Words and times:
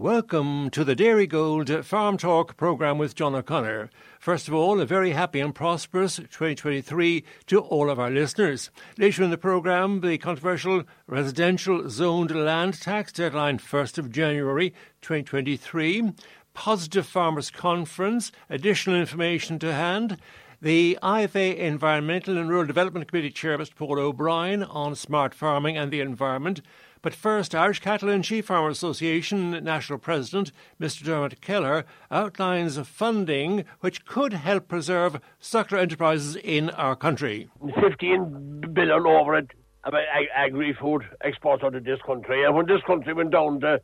Welcome 0.00 0.70
to 0.70 0.82
the 0.82 0.96
Dairygold 0.96 1.84
Farm 1.84 2.16
Talk 2.16 2.56
programme 2.56 2.96
with 2.96 3.14
John 3.14 3.34
O'Connor. 3.34 3.90
First 4.18 4.48
of 4.48 4.54
all, 4.54 4.80
a 4.80 4.86
very 4.86 5.10
happy 5.10 5.40
and 5.40 5.54
prosperous 5.54 6.16
2023 6.16 7.22
to 7.48 7.60
all 7.60 7.90
of 7.90 8.00
our 8.00 8.10
listeners. 8.10 8.70
Later 8.96 9.22
in 9.24 9.28
the 9.28 9.36
programme, 9.36 10.00
the 10.00 10.16
controversial 10.16 10.84
residential 11.06 11.90
zoned 11.90 12.30
land 12.34 12.80
tax 12.80 13.12
deadline 13.12 13.58
1st 13.58 13.98
of 13.98 14.10
January 14.10 14.70
2023, 15.02 16.14
positive 16.54 17.04
farmers 17.04 17.50
conference, 17.50 18.32
additional 18.48 18.98
information 18.98 19.58
to 19.58 19.74
hand, 19.74 20.16
the 20.62 20.98
IFA 21.02 21.58
Environmental 21.58 22.38
and 22.38 22.48
Rural 22.48 22.66
Development 22.66 23.06
Committee 23.06 23.30
Chair, 23.30 23.58
Mr 23.58 23.74
Paul 23.74 23.98
O'Brien, 23.98 24.62
on 24.62 24.94
smart 24.94 25.34
farming 25.34 25.76
and 25.76 25.90
the 25.90 26.00
environment, 26.00 26.62
but 27.02 27.14
first, 27.14 27.54
Irish 27.54 27.80
Cattle 27.80 28.10
and 28.10 28.24
Sheep 28.24 28.44
Farmers 28.44 28.76
Association 28.76 29.52
National 29.64 29.98
President 29.98 30.52
Mr 30.80 31.04
Dermot 31.04 31.40
Kelleher 31.40 31.84
outlines 32.10 32.78
funding 32.78 33.64
which 33.80 34.04
could 34.04 34.34
help 34.34 34.68
preserve 34.68 35.20
suckler 35.40 35.78
enterprises 35.78 36.36
in 36.36 36.70
our 36.70 36.94
country. 36.94 37.48
15 37.80 38.72
billion 38.72 39.06
over 39.06 39.36
it 39.36 39.50
about 39.84 40.02
agri 40.36 40.76
food 40.78 41.02
exports 41.22 41.64
out 41.64 41.74
of 41.74 41.84
this 41.84 42.00
country. 42.04 42.44
And 42.44 42.54
when 42.54 42.66
this 42.66 42.82
country 42.86 43.14
went 43.14 43.30
down 43.30 43.60
the 43.60 43.80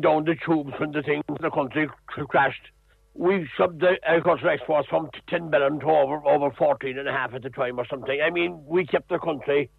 down 0.00 0.24
the 0.24 0.34
tubes 0.46 0.72
when 0.78 0.92
the 0.92 1.02
thing 1.02 1.22
the 1.40 1.50
country 1.50 1.86
crashed, 2.28 2.68
we 3.12 3.46
shoved 3.56 3.80
the 3.80 3.96
agricultural 4.06 4.54
exports 4.54 4.88
from 4.88 5.10
10 5.28 5.50
billion 5.50 5.80
to 5.80 5.86
over 5.86 6.26
over 6.26 6.50
14 6.56 6.98
and 6.98 7.08
a 7.08 7.12
half 7.12 7.34
at 7.34 7.42
the 7.42 7.50
time 7.50 7.78
or 7.78 7.86
something. 7.86 8.20
I 8.24 8.30
mean, 8.30 8.58
we 8.66 8.86
kept 8.86 9.10
the 9.10 9.18
country 9.18 9.70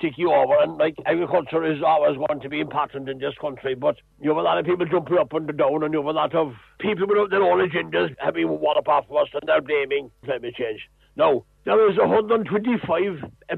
take 0.00 0.18
you 0.18 0.32
over. 0.32 0.58
And 0.60 0.76
like 0.78 0.96
agriculture 1.06 1.64
is 1.64 1.82
always 1.84 2.16
going 2.16 2.40
to 2.40 2.48
be 2.48 2.60
important 2.60 3.08
in 3.08 3.18
this 3.18 3.34
country, 3.40 3.74
but 3.74 3.96
you 4.20 4.30
have 4.30 4.38
a 4.38 4.42
lot 4.42 4.58
of 4.58 4.66
people 4.66 4.86
jumping 4.86 5.18
up 5.18 5.32
and 5.32 5.46
down, 5.56 5.82
and 5.82 5.92
you 5.92 6.00
have 6.00 6.08
a 6.08 6.12
lot 6.12 6.34
of 6.34 6.52
people 6.78 7.06
with 7.08 7.30
their 7.30 7.42
own 7.42 7.68
agendas 7.68 8.14
having 8.18 8.48
one 8.48 8.78
up 8.78 8.88
off 8.88 9.04
us, 9.10 9.28
and 9.32 9.42
they're 9.46 9.60
blaming 9.60 10.10
climate 10.24 10.54
change. 10.54 10.80
Now, 11.16 11.44
there 11.64 11.90
is 11.90 11.96
125 11.96 13.30
uh, 13.50 13.56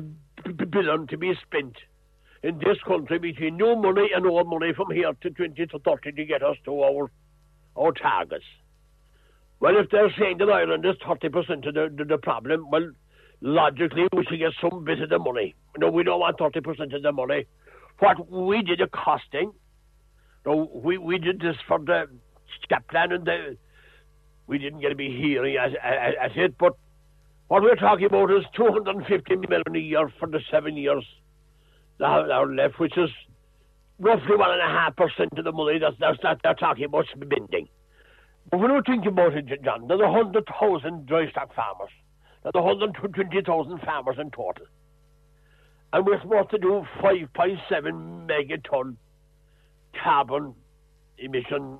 billion 0.70 1.06
to 1.08 1.16
be 1.18 1.34
spent 1.46 1.76
in 2.42 2.58
this 2.58 2.78
country 2.86 3.18
between 3.18 3.56
new 3.56 3.74
money 3.76 4.10
and 4.14 4.24
old 4.26 4.48
money 4.48 4.72
from 4.72 4.90
here 4.92 5.12
to 5.20 5.30
20 5.30 5.66
to 5.66 5.78
30 5.78 6.12
to 6.12 6.24
get 6.24 6.42
us 6.42 6.56
to 6.64 6.82
our 6.82 7.10
our 7.76 7.92
targets. 7.92 8.44
Well, 9.60 9.76
if 9.76 9.90
they're 9.90 10.12
saying 10.18 10.38
that 10.38 10.48
Ireland 10.48 10.84
is 10.84 10.96
30% 11.04 11.68
of 11.68 11.74
the, 11.74 11.94
the, 11.96 12.04
the 12.04 12.18
problem, 12.18 12.70
well, 12.70 12.90
logically 13.40 14.06
we 14.12 14.24
should 14.24 14.38
get 14.38 14.52
some 14.60 14.84
bit 14.84 15.00
of 15.00 15.10
the 15.10 15.18
money. 15.18 15.54
No, 15.76 15.90
we 15.90 16.02
don't 16.02 16.20
want 16.20 16.38
30% 16.38 16.94
of 16.94 17.02
the 17.02 17.12
money. 17.12 17.46
What 17.98 18.30
we 18.30 18.62
did 18.62 18.80
the 18.80 18.86
costing, 18.86 19.52
no, 20.46 20.70
we, 20.72 20.98
we 20.98 21.18
did 21.18 21.40
this 21.40 21.56
for 21.66 21.78
the 21.78 22.06
plan 22.88 23.12
and 23.12 23.24
the, 23.24 23.56
we 24.46 24.58
didn't 24.58 24.80
get 24.80 24.90
to 24.90 24.94
be 24.94 25.10
hearing 25.10 25.56
at, 25.56 25.74
at, 25.84 26.14
at 26.16 26.36
it, 26.36 26.56
but 26.58 26.76
what 27.48 27.62
we're 27.62 27.76
talking 27.76 28.06
about 28.06 28.30
is 28.30 28.44
250 28.56 29.36
million 29.36 29.62
a 29.74 29.78
year 29.78 30.12
for 30.18 30.28
the 30.28 30.40
seven 30.50 30.76
years 30.76 31.04
that 31.98 32.06
are 32.06 32.46
left, 32.46 32.78
which 32.78 32.96
is 32.96 33.10
roughly 33.98 34.36
one 34.36 34.50
and 34.50 34.60
a 34.60 34.72
half 34.72 34.94
percent 34.96 35.32
of 35.36 35.44
the 35.44 35.52
money 35.52 35.78
that's, 35.78 35.96
that's 35.98 36.18
that 36.22 36.40
they're 36.42 36.54
talking 36.54 36.84
about 36.84 37.06
spending. 37.06 37.68
But 38.50 38.60
when 38.60 38.72
we 38.72 38.80
think 38.86 39.06
about 39.06 39.34
it, 39.34 39.46
John, 39.64 39.88
there's 39.88 40.00
100,000 40.00 41.06
dry 41.06 41.30
stock 41.30 41.54
farmers. 41.54 41.90
There's 42.52 42.64
120,000 42.64 43.80
farmers 43.80 44.16
in 44.18 44.30
total. 44.30 44.66
And 45.92 46.06
we're 46.06 46.20
supposed 46.20 46.50
to 46.50 46.58
do 46.58 46.84
5.7 47.02 47.58
megaton 48.26 48.96
carbon 50.02 50.54
emission 51.18 51.78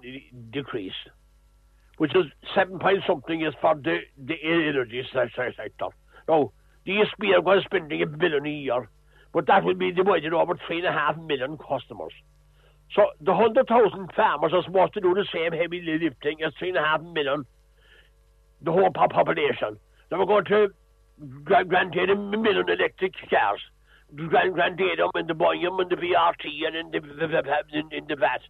decrease, 0.51 0.93
which 1.99 2.15
is 2.15 2.25
7 2.55 2.79
point 2.79 2.99
something 3.07 3.43
is 3.43 3.55
for 3.61 3.75
the, 3.77 3.99
the 4.19 4.35
energy 4.43 5.07
sector. 5.13 5.89
Now, 6.29 6.53
the 6.85 6.93
ESB 6.93 7.37
are 7.37 7.43
going 7.43 7.61
to 7.61 7.65
spending 7.65 8.03
a 8.03 8.07
billion 8.07 8.47
a 8.47 8.51
year, 8.51 8.89
but 9.33 9.47
that 9.47 9.65
will 9.65 9.75
be 9.75 9.93
divided 9.93 10.33
over 10.33 10.55
3.5 10.55 11.27
million 11.27 11.57
customers. 11.59 12.13
So 12.95 13.07
the 13.21 13.33
100,000 13.33 14.11
farmers 14.17 14.53
are 14.55 14.63
supposed 14.65 14.95
to 14.95 15.01
do 15.01 15.15
the 15.15 15.27
same 15.33 15.53
heavy 15.53 15.83
lifting 15.83 16.43
as 16.43 16.53
3.5 16.61 17.13
million, 17.13 17.45
the 18.63 18.73
whole 18.73 18.91
population. 18.91 19.79
They 20.11 20.17
were 20.17 20.27
going 20.27 20.45
to 20.47 20.69
grant 21.45 21.97
a 21.97 22.17
million 22.17 22.69
electric 22.69 23.15
cars 23.31 23.61
grant, 24.15 24.57
them 24.79 25.11
in 25.15 25.27
the 25.27 25.35
Boyum 25.35 25.81
and 25.81 25.91
the 25.91 25.97
VRT 25.97 26.67
and 26.67 26.77
in 26.77 26.91
the, 26.91 26.99
in, 27.97 28.07
the 28.09 28.17
VAT. 28.17 28.41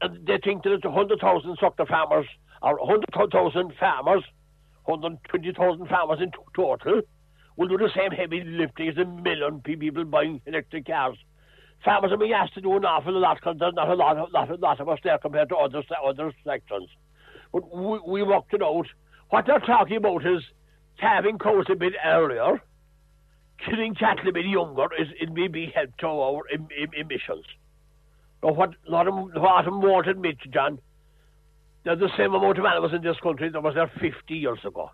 And 0.00 0.26
they 0.26 0.38
think 0.42 0.64
that 0.64 0.72
it's 0.72 0.84
100,000 0.84 1.58
suckler 1.58 1.88
farmers, 1.88 2.26
or 2.62 2.78
100,000 2.78 3.72
farmers, 3.78 4.24
120,000 4.84 5.88
farmers 5.88 6.18
in 6.20 6.30
total, 6.54 7.02
will 7.56 7.68
do 7.68 7.78
the 7.78 7.90
same 7.94 8.10
heavy 8.10 8.42
lifting 8.44 8.88
as 8.88 8.96
a 8.96 9.04
million 9.04 9.60
people 9.60 10.04
buying 10.04 10.40
electric 10.46 10.86
cars. 10.86 11.16
Farmers 11.84 12.12
are 12.12 12.16
being 12.16 12.32
asked 12.32 12.54
to 12.54 12.60
do 12.60 12.76
an 12.76 12.84
awful 12.84 13.12
lot 13.12 13.36
because 13.36 13.56
there's 13.58 13.74
not 13.74 13.88
a 13.88 13.94
lot, 13.94 14.32
lot, 14.32 14.60
lot 14.60 14.80
of 14.80 14.88
us 14.88 14.98
there 15.04 15.18
compared 15.18 15.50
to 15.50 15.56
other, 15.56 15.82
other 16.04 16.32
sections. 16.44 16.88
But 17.52 17.74
we, 17.76 18.00
we 18.06 18.22
worked 18.22 18.54
it 18.54 18.62
out. 18.62 18.86
What 19.30 19.46
they're 19.46 19.60
talking 19.60 19.98
about 19.98 20.26
is 20.26 20.42
having 20.96 21.38
cows 21.38 21.66
a 21.70 21.76
bit 21.76 21.94
earlier, 22.04 22.60
killing 23.64 23.94
cattle 23.94 24.28
a 24.28 24.32
bit 24.32 24.46
younger 24.46 24.88
is 24.98 25.08
it 25.20 25.32
may 25.32 25.48
be 25.48 25.72
help 25.74 25.96
to 25.98 26.06
our 26.06 26.42
em, 26.52 26.68
em, 26.80 26.90
emissions. 26.96 27.44
But 28.40 28.56
what 28.56 28.70
of 28.70 29.14
what 29.14 29.66
of 29.66 29.74
won't 29.74 30.06
admit, 30.06 30.36
John, 30.52 30.78
there's 31.84 31.98
the 31.98 32.10
same 32.16 32.34
amount 32.34 32.58
of 32.58 32.64
animals 32.64 32.92
in 32.94 33.02
this 33.02 33.16
country 33.22 33.48
that 33.48 33.62
was 33.62 33.74
there 33.74 33.90
50 34.00 34.34
years 34.34 34.58
ago. 34.64 34.90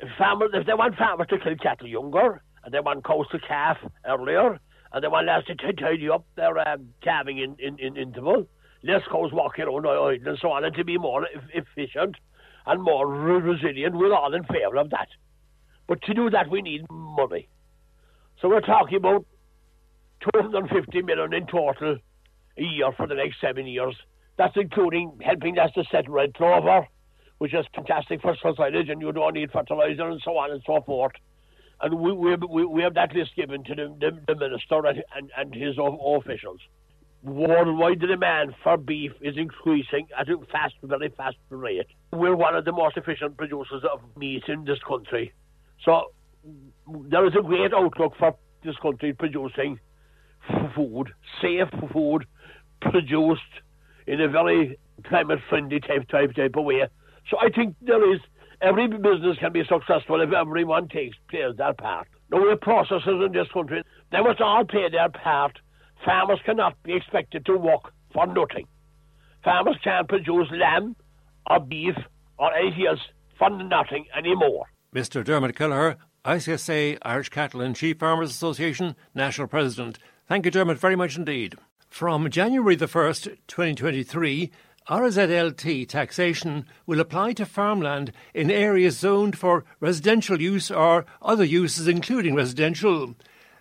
If, 0.00 0.08
farmers, 0.18 0.50
if 0.52 0.66
they 0.66 0.74
want 0.74 0.96
farmers 0.96 1.28
to 1.28 1.38
kill 1.38 1.56
cattle 1.56 1.86
younger, 1.86 2.42
and 2.64 2.72
they 2.72 2.80
want 2.80 3.04
cows 3.04 3.26
to 3.32 3.38
calf 3.38 3.78
earlier, 4.06 4.58
and 4.92 5.02
they 5.02 5.08
want 5.08 5.26
lads 5.26 5.46
to 5.46 5.54
tidy 5.54 6.08
up 6.10 6.24
their 6.36 6.56
um, 6.68 6.88
calving 7.02 7.38
in, 7.38 7.56
in, 7.58 7.78
in 7.78 7.96
interval, 7.96 8.46
less 8.82 9.02
cows 9.10 9.30
walking 9.32 9.64
around 9.64 9.86
idle 9.86 10.28
and 10.28 10.38
so 10.40 10.50
on, 10.50 10.64
and 10.64 10.74
to 10.74 10.84
be 10.84 10.98
more 10.98 11.26
efficient 11.54 12.16
and 12.66 12.82
more 12.82 13.06
resilient, 13.06 13.96
we're 13.96 14.14
all 14.14 14.34
in 14.34 14.44
favour 14.44 14.76
of 14.76 14.90
that. 14.90 15.08
But 15.86 16.02
to 16.02 16.14
do 16.14 16.30
that, 16.30 16.50
we 16.50 16.62
need 16.62 16.86
money. 16.90 17.48
So 18.40 18.48
we're 18.48 18.60
talking 18.60 18.96
about 18.96 19.24
250 20.32 21.02
million 21.02 21.34
in 21.34 21.46
total 21.46 21.98
a 22.58 22.62
year 22.62 22.92
for 22.96 23.06
the 23.06 23.14
next 23.14 23.40
seven 23.40 23.66
years. 23.66 23.96
That's 24.36 24.56
including 24.56 25.18
helping 25.22 25.58
us 25.58 25.70
to 25.74 25.84
set 25.90 26.08
red 26.08 26.34
clover, 26.34 26.86
which 27.38 27.54
is 27.54 27.66
fantastic 27.74 28.20
for 28.22 28.36
silage, 28.40 28.88
and 28.88 29.00
you 29.00 29.12
don't 29.12 29.34
need 29.34 29.50
fertilizer 29.52 30.08
and 30.08 30.20
so 30.24 30.36
on 30.38 30.50
and 30.50 30.62
so 30.66 30.80
forth. 30.82 31.12
And 31.80 31.98
we, 31.98 32.12
we, 32.12 32.36
we, 32.36 32.64
we 32.64 32.82
have 32.82 32.94
that 32.94 33.12
list 33.14 33.34
given 33.36 33.64
to 33.64 33.74
the, 33.74 33.94
the, 34.00 34.20
the 34.28 34.38
minister 34.38 34.86
and, 34.86 35.02
and, 35.16 35.30
and 35.36 35.54
his 35.54 35.76
officials. 35.78 36.60
Worldwide, 37.24 38.00
the 38.00 38.08
demand 38.08 38.54
for 38.62 38.76
beef 38.76 39.12
is 39.20 39.36
increasing 39.36 40.08
at 40.18 40.28
a 40.28 40.36
fast, 40.50 40.74
very 40.82 41.08
fast 41.16 41.36
rate. 41.50 41.86
We're 42.12 42.34
one 42.34 42.56
of 42.56 42.64
the 42.64 42.72
most 42.72 42.96
efficient 42.96 43.36
producers 43.36 43.84
of 43.92 44.00
meat 44.16 44.44
in 44.48 44.64
this 44.64 44.78
country. 44.86 45.32
So 45.84 46.12
there 46.86 47.26
is 47.26 47.32
a 47.38 47.42
great 47.42 47.72
outlook 47.72 48.14
for 48.18 48.36
this 48.64 48.76
country 48.76 49.12
producing 49.12 49.78
food, 50.74 51.08
safe 51.40 51.68
food, 51.92 52.26
produced 52.80 53.40
in 54.06 54.20
a 54.20 54.28
very 54.28 54.78
climate 55.06 55.38
friendly 55.48 55.80
type, 55.80 56.08
type 56.08 56.34
type 56.34 56.54
of 56.56 56.64
way. 56.64 56.86
So 57.30 57.38
I 57.38 57.50
think 57.50 57.76
there 57.80 58.12
is 58.14 58.20
every 58.60 58.88
business 58.88 59.38
can 59.38 59.52
be 59.52 59.62
successful 59.68 60.20
if 60.20 60.32
everyone 60.32 60.88
takes 60.88 61.16
plays 61.28 61.56
their 61.56 61.74
part. 61.74 62.08
Now 62.30 62.42
we 62.42 62.50
have 62.50 62.60
processors 62.60 63.24
in 63.26 63.32
this 63.32 63.48
country, 63.52 63.82
they 64.10 64.20
must 64.20 64.40
all 64.40 64.64
play 64.64 64.88
their 64.90 65.08
part. 65.08 65.58
Farmers 66.04 66.40
cannot 66.44 66.80
be 66.82 66.94
expected 66.94 67.46
to 67.46 67.56
work 67.56 67.92
for 68.12 68.26
nothing. 68.26 68.66
Farmers 69.44 69.76
can't 69.84 70.08
produce 70.08 70.48
lamb 70.52 70.96
or 71.48 71.60
beef 71.60 71.94
or 72.38 72.52
anything 72.54 72.86
else 72.88 73.00
for 73.38 73.50
nothing 73.50 74.06
anymore. 74.16 74.66
Mr. 74.94 75.24
Dermot 75.24 75.56
Kelleher, 75.56 75.96
ICSA 76.24 76.98
Irish 77.02 77.30
Cattle 77.30 77.62
and 77.62 77.76
Sheep 77.76 78.00
Farmers 78.00 78.30
Association 78.30 78.94
National 79.14 79.48
President. 79.48 79.98
Thank 80.28 80.44
you, 80.44 80.50
Dermot, 80.50 80.78
very 80.78 80.96
much 80.96 81.16
indeed. 81.16 81.54
From 81.88 82.28
January 82.28 82.76
the 82.76 82.86
1st, 82.86 83.38
2023, 83.48 84.50
RZLT 84.88 85.88
taxation 85.88 86.66
will 86.86 87.00
apply 87.00 87.32
to 87.34 87.46
farmland 87.46 88.12
in 88.34 88.50
areas 88.50 88.98
zoned 88.98 89.38
for 89.38 89.64
residential 89.80 90.40
use 90.40 90.70
or 90.70 91.06
other 91.22 91.44
uses, 91.44 91.88
including 91.88 92.34
residential. 92.34 93.14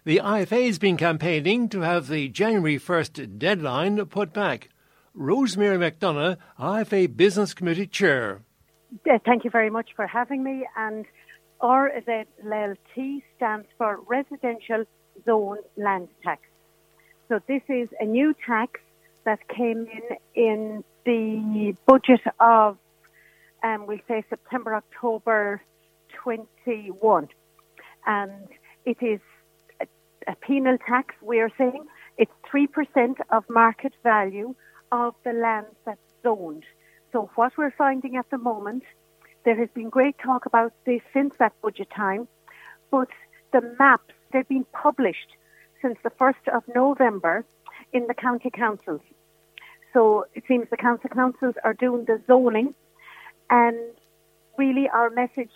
The 0.04 0.19
IFA 0.24 0.66
has 0.66 0.80
been 0.80 0.98
campaigning 0.98 1.69
to 1.69 1.81
have 1.81 2.07
the 2.07 2.27
January 2.27 2.77
1st 2.77 3.38
deadline 3.38 4.04
put 4.07 4.34
back. 4.34 4.69
Rosemary 5.13 5.77
McDonough, 5.77 6.38
IFA 6.60 7.16
Business 7.16 7.54
Committee 7.54 7.88
Chair. 7.88 8.42
Thank 9.25 9.44
you 9.44 9.50
very 9.50 9.69
much 9.69 9.92
for 9.95 10.07
having 10.07 10.44
me. 10.44 10.66
And 10.75 11.06
RZLT 11.62 13.24
stands 13.38 13.68
for 13.78 14.00
Residential 14.08 14.86
Zone 15.25 15.58
Land 15.78 16.10
Tax. 16.24 16.42
So 17.30 17.40
this 17.48 17.62
is 17.69 17.88
a 18.00 18.06
new 18.06 18.34
tax 18.46 18.80
that 19.25 19.48
came 19.48 19.88
in 19.88 20.18
in 20.36 20.84
the 21.06 21.75
budget 21.86 22.22
of, 22.40 22.78
um, 23.63 23.86
we'll 23.88 24.00
say 24.08 24.24
September, 24.30 24.75
October 24.75 25.62
21. 26.24 27.30
And 28.06 28.31
it 28.86 28.98
is 29.02 29.19
a, 29.80 29.88
a 30.28 30.36
penal 30.36 30.78
tax, 30.88 31.16
we're 31.22 31.52
saying. 31.58 31.86
It's 32.18 32.31
3% 32.54 33.16
of 33.30 33.44
market 33.50 33.94
value 34.04 34.56
of 34.92 35.16
the 35.24 35.34
land 35.34 35.68
that's 35.86 36.00
zoned. 36.24 36.63
So 37.12 37.30
what 37.36 37.54
we're 37.58 37.72
finding 37.78 38.16
at 38.16 38.30
the 38.30 38.38
moment, 38.38 38.84
there 39.44 39.56
has 39.56 39.70
been 39.74 39.90
great 39.90 40.16
talk 40.20 40.46
about 40.46 40.74
this 40.86 41.02
since 41.14 41.34
that 41.40 41.54
budget 41.62 41.90
time, 41.96 42.28
but 42.92 43.08
the 43.54 43.62
maps, 43.80 44.14
they've 44.32 44.48
been 44.48 44.66
published 44.72 45.36
since 45.82 45.98
the 46.04 46.12
1st 46.12 46.56
of 46.56 46.64
November 46.74 47.46
in 47.92 48.08
the 48.08 48.14
county 48.14 48.50
councils. 48.50 49.02
So 49.94 50.26
it 50.36 50.44
seems 50.48 50.68
the 50.70 50.78
council 50.78 51.10
councils 51.10 51.56
are 51.64 51.74
doing 51.74 52.06
the 52.06 52.22
zoning, 52.28 52.74
and 53.50 53.78
really 54.58 54.88
our 54.90 55.10
message 55.10 55.52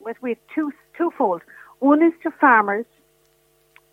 was 0.00 0.16
have 0.22 0.38
two 0.54 0.72
twofold. 0.96 1.42
One 1.78 2.02
is 2.02 2.12
to 2.24 2.30
farmers 2.30 2.86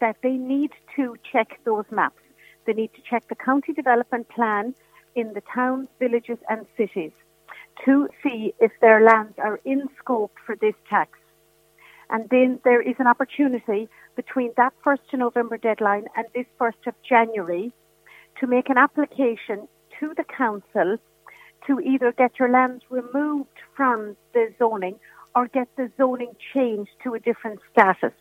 that 0.02 0.18
they 0.22 0.34
need 0.34 0.72
to 0.96 1.16
check 1.32 1.60
those 1.64 1.86
maps. 1.92 2.22
They 2.66 2.74
need 2.74 2.94
to 2.96 3.02
check 3.10 3.28
the 3.30 3.36
county 3.36 3.74
development 3.74 4.28
plan 4.28 4.74
in 5.16 5.34
the 5.34 5.42
towns, 5.54 5.88
villages, 6.00 6.40
and 6.50 6.66
cities 6.76 7.12
to 7.84 8.08
see 8.24 8.54
if 8.60 8.72
their 8.82 9.04
lands 9.04 9.34
are 9.38 9.60
in 9.66 9.88
scope 10.00 10.34
for 10.46 10.56
this 10.56 10.76
tax. 10.90 11.20
And 12.10 12.28
then 12.30 12.60
there 12.64 12.82
is 12.82 12.96
an 13.00 13.08
opportunity 13.08 13.90
between 14.16 14.52
that 14.58 14.74
1st 14.86 15.14
of 15.14 15.20
November 15.20 15.58
deadline 15.58 16.06
and 16.16 16.26
this 16.34 16.46
1st 16.60 16.88
of 16.88 16.94
January 17.08 17.72
to 18.40 18.48
make 18.48 18.70
an 18.70 18.78
application 18.78 19.68
to 20.00 20.14
the 20.16 20.24
council 20.24 20.98
to 21.68 21.80
either 21.80 22.12
get 22.12 22.38
your 22.40 22.50
lands 22.50 22.84
removed 22.90 23.58
from 23.76 24.16
the 24.34 24.54
zoning 24.60 25.00
or 25.36 25.48
get 25.48 25.68
the 25.78 25.92
zoning 25.98 26.34
changed 26.54 26.92
to 27.04 27.14
a 27.14 27.20
different 27.20 27.60
status. 27.72 28.14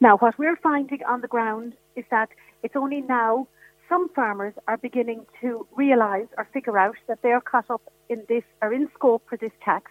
Now, 0.00 0.16
what 0.16 0.38
we're 0.38 0.56
finding 0.56 1.00
on 1.06 1.20
the 1.20 1.28
ground 1.28 1.74
is 1.94 2.04
that 2.10 2.30
it's 2.62 2.74
only 2.74 3.02
now 3.02 3.46
some 3.90 4.08
farmers 4.10 4.54
are 4.68 4.78
beginning 4.78 5.26
to 5.40 5.66
realise 5.76 6.28
or 6.38 6.48
figure 6.52 6.78
out 6.78 6.94
that 7.08 7.20
they 7.22 7.32
are 7.32 7.40
caught 7.40 7.68
up 7.68 7.82
in 8.08 8.22
this 8.28 8.44
or 8.62 8.72
in 8.72 8.88
scope 8.94 9.22
for 9.28 9.36
this 9.36 9.50
tax. 9.62 9.90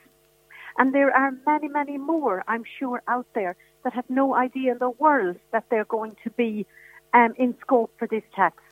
And 0.77 0.95
there 0.95 1.15
are 1.15 1.31
many, 1.45 1.67
many 1.67 1.97
more, 1.97 2.43
I'm 2.47 2.63
sure, 2.79 3.03
out 3.07 3.27
there 3.35 3.57
that 3.83 3.93
have 3.93 4.09
no 4.09 4.33
idea 4.33 4.71
in 4.71 4.77
the 4.79 4.89
world 4.89 5.35
that 5.51 5.65
they're 5.69 5.85
going 5.85 6.15
to 6.23 6.29
be 6.31 6.65
um, 7.13 7.33
in 7.37 7.53
scope 7.59 7.91
for 7.99 8.07
this 8.07 8.23
tax. 8.33 8.63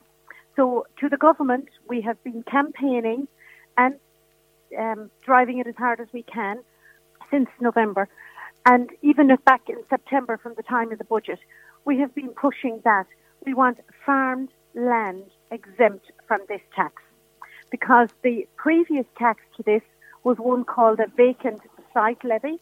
So, 0.56 0.88
to 1.00 1.10
the 1.10 1.18
government, 1.18 1.68
we 1.88 2.02
have 2.02 2.24
been 2.24 2.44
campaigning 2.44 3.28
and 3.78 3.96
um, 4.80 5.12
driving 5.24 5.60
it 5.60 5.68
as 5.68 5.76
hard 5.76 6.00
as 6.00 6.08
we 6.14 6.24
can 6.24 6.60
since 7.30 7.50
November. 7.60 8.08
And 8.66 8.90
even 9.02 9.30
if 9.30 9.44
back 9.44 9.70
in 9.70 9.78
September, 9.90 10.38
from 10.38 10.54
the 10.56 10.64
time 10.64 10.92
of 10.92 10.98
the 10.98 11.04
budget, 11.04 11.40
we 11.86 12.00
have 12.00 12.16
been 12.16 12.30
pushing 12.30 12.82
that. 12.86 13.06
We 13.46 13.54
want 13.54 13.80
farmed 14.06 14.50
land 14.78 15.24
exempt 15.52 16.12
from 16.28 16.42
this 16.48 16.62
tax 16.76 17.02
because 17.70 18.10
the 18.22 18.48
previous 18.56 19.06
tax 19.18 19.42
to 19.58 19.64
this 19.64 19.82
was 20.24 20.38
one 20.38 20.64
called 20.64 21.00
a 21.00 21.08
vacant 21.16 21.62
site 21.94 22.24
levy, 22.24 22.60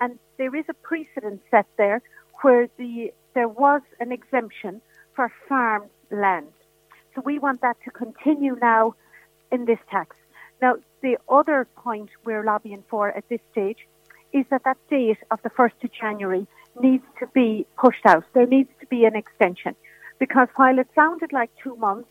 and 0.00 0.18
there 0.36 0.54
is 0.54 0.64
a 0.68 0.74
precedent 0.74 1.40
set 1.50 1.66
there 1.76 2.02
where 2.42 2.68
the 2.76 3.12
there 3.34 3.48
was 3.48 3.82
an 3.98 4.12
exemption 4.12 4.80
for 5.14 5.32
farmed 5.48 5.90
land. 6.10 6.52
So 7.14 7.22
we 7.24 7.38
want 7.38 7.62
that 7.62 7.76
to 7.84 7.90
continue 7.90 8.56
now 8.60 8.94
in 9.50 9.64
this 9.64 9.78
tax. 9.90 10.16
Now, 10.62 10.76
the 11.02 11.18
other 11.28 11.66
point 11.76 12.10
we're 12.24 12.44
lobbying 12.44 12.84
for 12.88 13.08
at 13.08 13.28
this 13.28 13.40
stage 13.50 13.86
is 14.32 14.44
that 14.50 14.64
that 14.64 14.78
date 14.88 15.18
of 15.30 15.40
the 15.42 15.50
1st 15.50 15.84
of 15.84 15.92
January 15.92 16.46
needs 16.80 17.04
to 17.20 17.26
be 17.28 17.66
pushed 17.76 18.06
out. 18.06 18.24
There 18.34 18.46
needs 18.46 18.70
to 18.80 18.86
be 18.86 19.04
an 19.04 19.16
extension 19.16 19.74
because 20.18 20.48
while 20.56 20.78
it 20.78 20.88
sounded 20.94 21.32
like 21.32 21.50
two 21.62 21.76
months, 21.76 22.08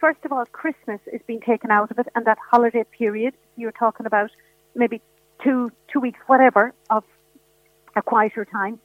first 0.00 0.18
of 0.24 0.32
all, 0.32 0.44
Christmas 0.46 1.00
is 1.12 1.20
being 1.26 1.40
taken 1.40 1.70
out 1.70 1.90
of 1.90 1.98
it 1.98 2.08
and 2.14 2.26
that 2.26 2.38
holiday 2.50 2.84
period 2.96 3.34
you're 3.56 3.72
talking 3.72 4.06
about, 4.06 4.30
maybe 4.74 5.00
two, 5.42 5.70
two 5.92 6.00
weeks, 6.00 6.18
whatever, 6.26 6.72
of 6.90 7.04
a 7.96 8.02
quieter 8.02 8.44
time. 8.44 8.78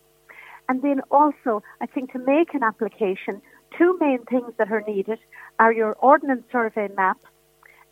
And 0.68 0.82
then 0.82 1.02
also, 1.10 1.64
I 1.82 1.88
think 1.88 2.12
to 2.14 2.20
make 2.20 2.54
an 2.54 2.64
application, 2.64 3.42
two 3.78 3.98
main 4.00 4.24
things 4.26 4.54
that 4.58 4.72
are 4.72 4.84
needed 4.88 5.20
are 5.58 5.74
your 5.74 5.94
ordnance 5.96 6.44
survey 6.52 6.90
map 6.96 7.18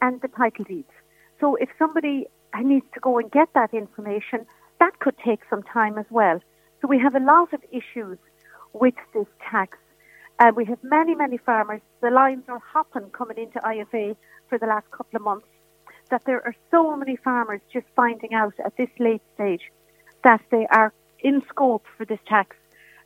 and 0.02 0.22
the 0.22 0.28
title 0.28 0.66
deeds. 0.66 0.92
So 1.40 1.56
if 1.56 1.70
somebody 1.80 2.28
needs 2.62 2.86
to 2.94 3.00
go 3.00 3.18
and 3.18 3.32
get 3.32 3.50
that 3.54 3.74
information, 3.74 4.46
that 4.80 5.00
could 5.00 5.16
take 5.26 5.40
some 5.50 5.64
time 5.64 5.98
as 5.98 6.06
well. 6.10 6.40
So 6.82 6.88
we 6.88 7.00
have 7.00 7.16
a 7.16 7.20
lot 7.20 7.54
of 7.54 7.62
issues 7.72 8.18
with 8.74 8.94
this 9.14 9.26
tax. 9.50 9.78
We 10.56 10.66
have 10.66 10.80
many, 10.84 11.16
many 11.16 11.38
farmers. 11.38 11.82
The 12.02 12.12
lines 12.12 12.44
are 12.48 12.60
hopping 12.60 13.10
coming 13.10 13.38
into 13.38 13.60
IFA 13.60 14.16
for 14.50 14.58
the 14.58 14.68
last 14.68 14.90
couple 14.92 15.18
of 15.18 15.24
months. 15.24 15.48
That 16.10 16.24
there 16.26 16.42
are 16.46 16.56
so 16.72 16.96
many 16.96 17.18
farmers 17.18 17.62
just 17.74 17.88
finding 17.96 18.34
out 18.34 18.54
at 18.64 18.78
this 18.78 18.90
late 19.00 19.22
stage 19.36 19.72
that 20.24 20.42
they 20.52 20.68
are 20.72 20.94
in 21.20 21.42
scope 21.50 21.86
for 21.98 22.06
this 22.06 22.20
tax 22.28 22.56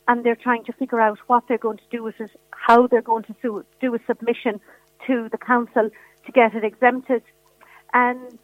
and 0.08 0.24
they're 0.24 0.36
trying 0.36 0.64
to 0.64 0.72
figure 0.72 1.00
out 1.00 1.18
what 1.26 1.44
they're 1.48 1.58
going 1.58 1.78
to 1.78 1.88
do 1.90 2.02
with 2.02 2.20
it, 2.20 2.30
how 2.50 2.86
they're 2.86 3.02
going 3.02 3.24
to 3.24 3.64
do 3.80 3.94
a 3.94 3.98
submission 4.06 4.60
to 5.06 5.28
the 5.30 5.38
council 5.38 5.90
to 6.26 6.32
get 6.32 6.54
it 6.54 6.64
exempted, 6.64 7.22
and 7.92 8.38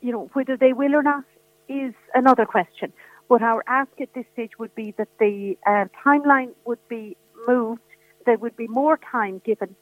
you 0.00 0.12
know 0.12 0.30
whether 0.32 0.56
they 0.56 0.72
will 0.72 0.94
or 0.94 1.02
not 1.02 1.24
is 1.68 1.94
another 2.14 2.46
question. 2.46 2.92
But 3.28 3.42
our 3.42 3.62
ask 3.66 3.90
at 4.00 4.14
this 4.14 4.24
stage 4.32 4.52
would 4.58 4.74
be 4.74 4.92
that 4.92 5.08
the 5.18 5.56
uh, 5.66 5.86
timeline 6.04 6.52
would 6.64 6.86
be 6.88 7.16
moved, 7.46 7.82
there 8.28 8.36
would 8.36 8.56
be 8.58 8.68
more 8.68 8.98
time 9.10 9.40
given, 9.42 9.74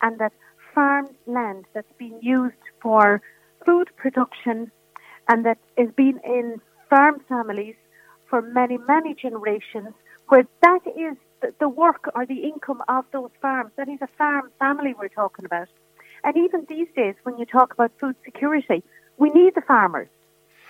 and 0.00 0.18
that 0.18 0.32
farmed 0.74 1.14
land 1.26 1.66
that's 1.74 1.92
been 1.98 2.18
used 2.22 2.64
for 2.80 3.20
food 3.66 3.90
production 3.98 4.72
and 5.28 5.44
that 5.44 5.58
has 5.76 5.90
been 5.94 6.18
in 6.24 6.62
farm 6.88 7.20
families 7.28 7.74
for 8.30 8.40
many, 8.40 8.78
many 8.88 9.14
generations 9.14 9.92
where 10.28 10.46
that 10.62 10.80
is 10.86 11.14
the 11.58 11.68
work 11.68 12.10
or 12.14 12.24
the 12.24 12.42
income 12.50 12.82
of 12.88 13.04
those 13.12 13.30
farms. 13.42 13.70
That 13.76 13.90
is 13.90 13.98
a 14.00 14.08
farm 14.16 14.50
family 14.58 14.94
we're 14.98 15.08
talking 15.08 15.44
about. 15.44 15.68
And 16.24 16.34
even 16.38 16.66
these 16.70 16.88
days, 16.96 17.16
when 17.24 17.36
you 17.36 17.44
talk 17.44 17.74
about 17.74 17.92
food 18.00 18.16
security, 18.24 18.82
we 19.18 19.28
need 19.30 19.54
the 19.54 19.60
farmers. 19.60 20.08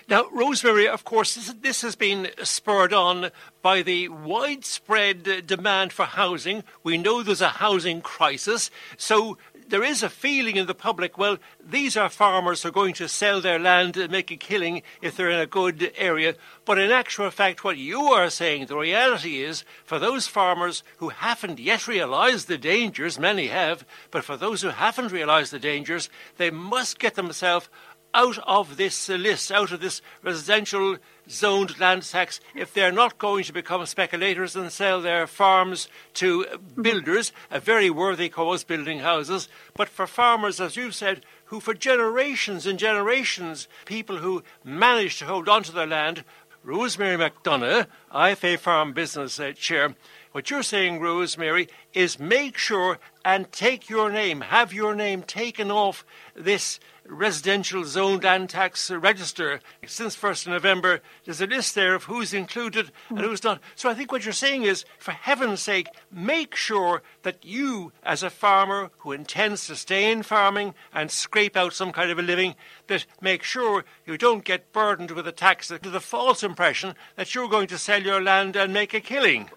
Now, 0.07 0.25
Rosemary, 0.31 0.87
of 0.87 1.03
course, 1.03 1.35
this, 1.35 1.53
this, 1.61 1.81
has 1.81 1.95
been 1.95 2.29
spurred 2.43 2.93
on 2.93 3.31
by 3.61 3.81
the 3.81 4.09
widespread 4.09 5.45
demand 5.45 5.93
for 5.93 6.05
housing. 6.05 6.63
We 6.83 6.97
know 6.97 7.23
there's 7.23 7.41
a 7.41 7.49
housing 7.49 8.01
crisis. 8.01 8.71
So 8.97 9.37
there 9.71 9.83
is 9.83 10.03
a 10.03 10.09
feeling 10.09 10.57
in 10.57 10.67
the 10.67 10.75
public, 10.75 11.17
well, 11.17 11.37
these 11.65 11.95
are 11.95 12.09
farmers 12.09 12.61
who 12.61 12.69
are 12.69 12.73
going 12.73 12.93
to 12.95 13.07
sell 13.07 13.39
their 13.39 13.57
land 13.57 13.95
and 13.95 14.11
make 14.11 14.29
a 14.29 14.35
killing 14.35 14.81
if 15.01 15.15
they're 15.15 15.29
in 15.29 15.39
a 15.39 15.45
good 15.45 15.93
area. 15.95 16.35
But 16.65 16.77
in 16.77 16.91
actual 16.91 17.31
fact, 17.31 17.63
what 17.63 17.77
you 17.77 18.01
are 18.01 18.29
saying, 18.29 18.65
the 18.65 18.77
reality 18.77 19.41
is, 19.41 19.63
for 19.85 19.97
those 19.97 20.27
farmers 20.27 20.83
who 20.97 21.09
haven't 21.09 21.59
yet 21.59 21.87
realised 21.87 22.47
the 22.47 22.57
dangers, 22.57 23.17
many 23.17 23.47
have, 23.47 23.85
but 24.11 24.25
for 24.25 24.35
those 24.35 24.61
who 24.61 24.69
haven't 24.69 25.13
realised 25.13 25.53
the 25.53 25.59
dangers, 25.59 26.09
they 26.37 26.51
must 26.51 26.99
get 26.99 27.15
themselves 27.15 27.69
out 28.13 28.37
of 28.39 28.77
this 28.77 29.09
list, 29.09 29.51
out 29.51 29.71
of 29.71 29.79
this 29.81 30.01
residential 30.23 30.97
zoned 31.29 31.79
land 31.79 32.03
tax, 32.03 32.39
if 32.55 32.73
they're 32.73 32.91
not 32.91 33.17
going 33.17 33.43
to 33.45 33.53
become 33.53 33.85
speculators 33.85 34.55
and 34.55 34.71
sell 34.71 35.01
their 35.01 35.27
farms 35.27 35.87
to 36.15 36.45
builders, 36.79 37.31
a 37.49 37.59
very 37.59 37.89
worthy 37.89 38.29
cause, 38.29 38.63
building 38.63 38.99
houses, 38.99 39.47
but 39.75 39.89
for 39.89 40.07
farmers, 40.07 40.59
as 40.59 40.75
you've 40.75 40.95
said, 40.95 41.23
who 41.45 41.59
for 41.59 41.73
generations 41.73 42.65
and 42.65 42.79
generations, 42.79 43.67
people 43.85 44.17
who 44.17 44.43
managed 44.63 45.19
to 45.19 45.25
hold 45.25 45.49
on 45.49 45.63
to 45.63 45.71
their 45.71 45.87
land, 45.87 46.23
Rosemary 46.63 47.17
McDonough, 47.17 47.87
IFA 48.13 48.59
Farm 48.59 48.93
Business 48.93 49.39
uh, 49.39 49.51
Chair, 49.53 49.95
what 50.31 50.49
you're 50.49 50.63
saying, 50.63 50.99
Rosemary, 50.99 51.67
is 51.93 52.19
make 52.19 52.57
sure 52.57 52.99
and 53.23 53.51
take 53.51 53.89
your 53.89 54.09
name, 54.09 54.41
have 54.41 54.73
your 54.73 54.95
name 54.95 55.23
taken 55.23 55.69
off 55.69 56.05
this 56.35 56.79
residential 57.05 57.83
zoned 57.83 58.23
land 58.23 58.49
tax 58.49 58.89
register. 58.89 59.59
Since 59.85 60.15
1st 60.15 60.47
of 60.47 60.53
November, 60.53 61.01
there's 61.25 61.41
a 61.41 61.47
list 61.47 61.75
there 61.75 61.95
of 61.95 62.05
who's 62.05 62.33
included 62.33 62.91
and 63.09 63.19
who's 63.19 63.43
not. 63.43 63.59
So 63.75 63.89
I 63.89 63.93
think 63.93 64.11
what 64.11 64.23
you're 64.23 64.33
saying 64.33 64.63
is, 64.63 64.85
for 64.97 65.11
heaven's 65.11 65.61
sake, 65.61 65.89
make 66.11 66.55
sure 66.55 67.01
that 67.23 67.43
you, 67.43 67.91
as 68.03 68.23
a 68.23 68.29
farmer 68.29 68.91
who 68.99 69.11
intends 69.11 69.67
to 69.67 69.75
stay 69.75 70.11
in 70.11 70.23
farming 70.23 70.73
and 70.93 71.11
scrape 71.11 71.57
out 71.57 71.73
some 71.73 71.91
kind 71.91 72.11
of 72.11 72.19
a 72.19 72.23
living, 72.23 72.55
that 72.87 73.05
make 73.19 73.43
sure 73.43 73.83
you 74.05 74.17
don't 74.17 74.45
get 74.45 74.71
burdened 74.71 75.11
with 75.11 75.27
a 75.27 75.33
tax 75.33 75.67
to 75.67 75.89
the 75.89 75.99
false 75.99 76.43
impression 76.43 76.95
that 77.17 77.35
you're 77.35 77.49
going 77.49 77.67
to 77.67 77.77
sell 77.77 78.01
your 78.01 78.21
land 78.21 78.55
and 78.55 78.73
make 78.73 78.93
a 78.93 79.01
killing. 79.01 79.49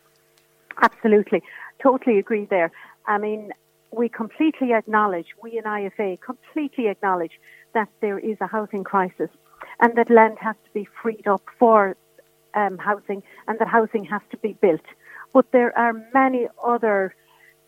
Absolutely. 0.82 1.42
Totally 1.82 2.18
agree 2.18 2.46
there. 2.48 2.70
I 3.06 3.18
mean, 3.18 3.50
we 3.90 4.08
completely 4.08 4.72
acknowledge, 4.72 5.26
we 5.42 5.58
in 5.58 5.64
IFA 5.64 6.20
completely 6.20 6.88
acknowledge 6.88 7.32
that 7.74 7.88
there 8.00 8.18
is 8.18 8.36
a 8.40 8.46
housing 8.46 8.84
crisis 8.84 9.30
and 9.80 9.96
that 9.96 10.10
land 10.10 10.38
has 10.40 10.56
to 10.64 10.70
be 10.72 10.88
freed 11.02 11.26
up 11.26 11.42
for 11.58 11.96
um, 12.54 12.78
housing 12.78 13.22
and 13.46 13.58
that 13.58 13.68
housing 13.68 14.04
has 14.04 14.22
to 14.30 14.36
be 14.38 14.56
built. 14.60 14.80
But 15.32 15.50
there 15.52 15.76
are 15.78 15.92
many 16.12 16.46
other 16.64 17.14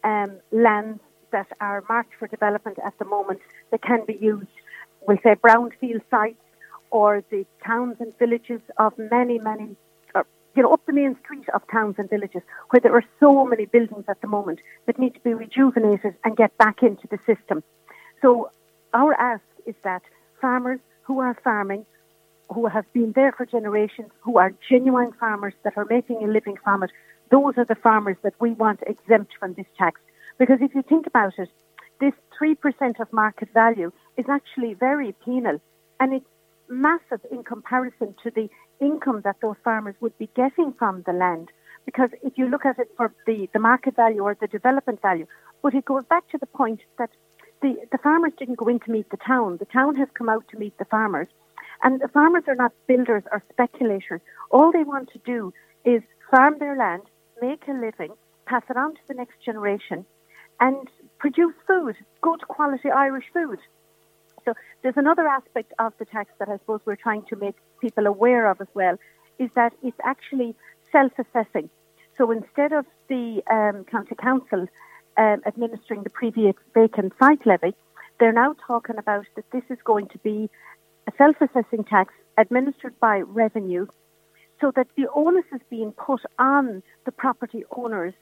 um, 0.04 0.38
lands 0.52 1.00
that 1.32 1.48
are 1.60 1.82
marked 1.88 2.14
for 2.18 2.28
development 2.28 2.78
at 2.84 2.98
the 2.98 3.04
moment 3.04 3.40
that 3.70 3.82
can 3.82 4.04
be 4.06 4.16
used, 4.20 4.46
we'll 5.06 5.18
say 5.22 5.34
brownfield 5.34 6.02
sites 6.10 6.38
or 6.90 7.22
the 7.30 7.44
towns 7.64 7.96
and 7.98 8.16
villages 8.18 8.60
of 8.78 8.92
many, 8.96 9.38
many 9.38 9.76
you 10.56 10.62
know, 10.62 10.72
up 10.72 10.84
the 10.86 10.92
main 10.92 11.16
street 11.22 11.48
of 11.52 11.62
towns 11.70 11.96
and 11.98 12.08
villages 12.08 12.42
where 12.70 12.80
there 12.80 12.94
are 12.94 13.04
so 13.20 13.44
many 13.44 13.66
buildings 13.66 14.04
at 14.08 14.20
the 14.22 14.28
moment 14.28 14.60
that 14.86 14.98
need 14.98 15.14
to 15.14 15.20
be 15.20 15.34
rejuvenated 15.34 16.14
and 16.24 16.36
get 16.36 16.56
back 16.58 16.82
into 16.82 17.06
the 17.08 17.18
system. 17.26 17.62
So 18.22 18.50
our 18.94 19.14
ask 19.14 19.42
is 19.66 19.74
that 19.84 20.02
farmers 20.40 20.80
who 21.02 21.20
are 21.20 21.36
farming, 21.44 21.84
who 22.52 22.66
have 22.66 22.90
been 22.92 23.12
there 23.12 23.32
for 23.32 23.44
generations, 23.44 24.10
who 24.20 24.38
are 24.38 24.54
genuine 24.68 25.12
farmers 25.20 25.54
that 25.62 25.76
are 25.76 25.86
making 25.88 26.24
a 26.24 26.26
living 26.26 26.56
from 26.64 26.82
it, 26.82 26.90
those 27.30 27.54
are 27.58 27.64
the 27.64 27.74
farmers 27.74 28.16
that 28.22 28.34
we 28.40 28.52
want 28.52 28.80
exempt 28.86 29.32
from 29.38 29.52
this 29.54 29.66
tax. 29.76 30.00
Because 30.38 30.58
if 30.60 30.74
you 30.74 30.82
think 30.82 31.06
about 31.06 31.34
it, 31.38 31.50
this 32.00 32.14
3% 32.40 33.00
of 33.00 33.12
market 33.12 33.48
value 33.52 33.92
is 34.16 34.26
actually 34.28 34.74
very 34.74 35.14
penal 35.24 35.60
and 36.00 36.12
it's 36.14 36.26
massive 36.68 37.20
in 37.30 37.42
comparison 37.44 38.14
to 38.22 38.30
the 38.30 38.48
income 38.80 39.22
that 39.24 39.36
those 39.40 39.56
farmers 39.64 39.94
would 40.00 40.16
be 40.18 40.28
getting 40.34 40.72
from 40.78 41.02
the 41.06 41.12
land. 41.12 41.50
Because 41.84 42.10
if 42.22 42.32
you 42.36 42.48
look 42.48 42.66
at 42.66 42.78
it 42.78 42.88
for 42.96 43.12
the, 43.26 43.48
the 43.52 43.58
market 43.58 43.96
value 43.96 44.22
or 44.22 44.36
the 44.40 44.48
development 44.48 45.00
value, 45.00 45.26
but 45.62 45.74
it 45.74 45.84
goes 45.84 46.04
back 46.08 46.28
to 46.30 46.38
the 46.38 46.46
point 46.46 46.80
that 46.98 47.10
the, 47.62 47.76
the 47.92 47.98
farmers 47.98 48.32
didn't 48.38 48.58
go 48.58 48.68
in 48.68 48.80
to 48.80 48.90
meet 48.90 49.08
the 49.10 49.16
town. 49.16 49.56
The 49.58 49.66
town 49.66 49.96
has 49.96 50.08
come 50.14 50.28
out 50.28 50.44
to 50.50 50.58
meet 50.58 50.76
the 50.78 50.84
farmers. 50.84 51.28
And 51.82 52.00
the 52.00 52.08
farmers 52.08 52.44
are 52.48 52.54
not 52.54 52.72
builders 52.86 53.22
or 53.32 53.42
speculators. 53.52 54.20
All 54.50 54.72
they 54.72 54.84
want 54.84 55.10
to 55.12 55.18
do 55.18 55.52
is 55.84 56.02
farm 56.30 56.56
their 56.58 56.76
land, 56.76 57.02
make 57.40 57.62
a 57.68 57.72
living, 57.72 58.14
pass 58.46 58.62
it 58.68 58.76
on 58.76 58.94
to 58.94 59.00
the 59.08 59.14
next 59.14 59.40
generation, 59.44 60.04
and 60.60 60.88
produce 61.18 61.54
food, 61.66 61.96
good 62.22 62.46
quality 62.48 62.90
Irish 62.90 63.26
food. 63.32 63.58
So 64.46 64.54
there's 64.82 64.96
another 64.96 65.26
aspect 65.26 65.72
of 65.80 65.92
the 65.98 66.04
tax 66.04 66.30
that 66.38 66.48
I 66.48 66.58
suppose 66.58 66.80
we're 66.84 66.96
trying 66.96 67.24
to 67.30 67.36
make 67.36 67.56
people 67.80 68.06
aware 68.06 68.48
of 68.48 68.60
as 68.60 68.68
well, 68.74 68.96
is 69.38 69.50
that 69.56 69.72
it's 69.82 69.96
actually 70.04 70.54
self-assessing. 70.92 71.68
So 72.16 72.30
instead 72.30 72.72
of 72.72 72.86
the 73.08 73.42
um, 73.50 73.84
county 73.84 74.14
council 74.14 74.66
um, 75.18 75.42
administering 75.46 76.04
the 76.04 76.10
previous 76.10 76.54
vacant 76.74 77.12
site 77.18 77.44
levy, 77.44 77.74
they're 78.20 78.32
now 78.32 78.54
talking 78.66 78.96
about 78.98 79.26
that 79.34 79.44
this 79.52 79.64
is 79.68 79.78
going 79.84 80.08
to 80.08 80.18
be 80.18 80.48
a 81.08 81.12
self-assessing 81.18 81.84
tax 81.84 82.14
administered 82.38 82.98
by 83.00 83.20
revenue, 83.20 83.86
so 84.60 84.72
that 84.76 84.86
the 84.96 85.06
onus 85.14 85.44
is 85.52 85.60
being 85.68 85.92
put 85.92 86.22
on 86.38 86.82
the 87.04 87.12
property 87.12 87.64
owners 87.76 88.14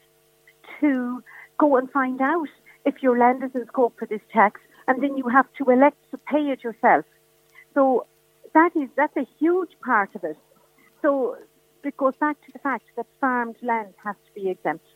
to 0.81 1.23
go 1.59 1.77
and 1.77 1.91
find 1.91 2.21
out 2.21 2.49
if 2.85 3.03
your 3.03 3.19
land 3.19 3.45
is 3.45 3.51
in 3.55 3.67
scope 3.67 3.95
for 3.99 4.07
this 4.07 4.21
tax 4.33 4.61
and 4.87 5.03
then 5.03 5.17
you 5.17 5.29
have 5.29 5.47
to 5.59 5.71
elect 5.71 5.97
to 6.11 6.19
pay 6.19 6.51
it 6.51 6.63
yourself. 6.63 7.05
So 7.75 8.07
that 8.55 8.71
is 8.77 8.89
that's 8.97 9.17
a 9.17 9.27
huge 9.39 9.71
part 9.85 10.15
of 10.15 10.25
it. 10.25 10.37
So 11.03 11.37
it 11.83 11.97
goes 11.97 12.15
back 12.19 12.41
to 12.47 12.53
the 12.53 12.59
fact 12.59 12.85
that 12.97 13.07
farmed 13.21 13.57
land 13.63 13.95
has 14.03 14.17
to 14.27 14.41
be 14.41 14.49
exempt. 14.49 14.87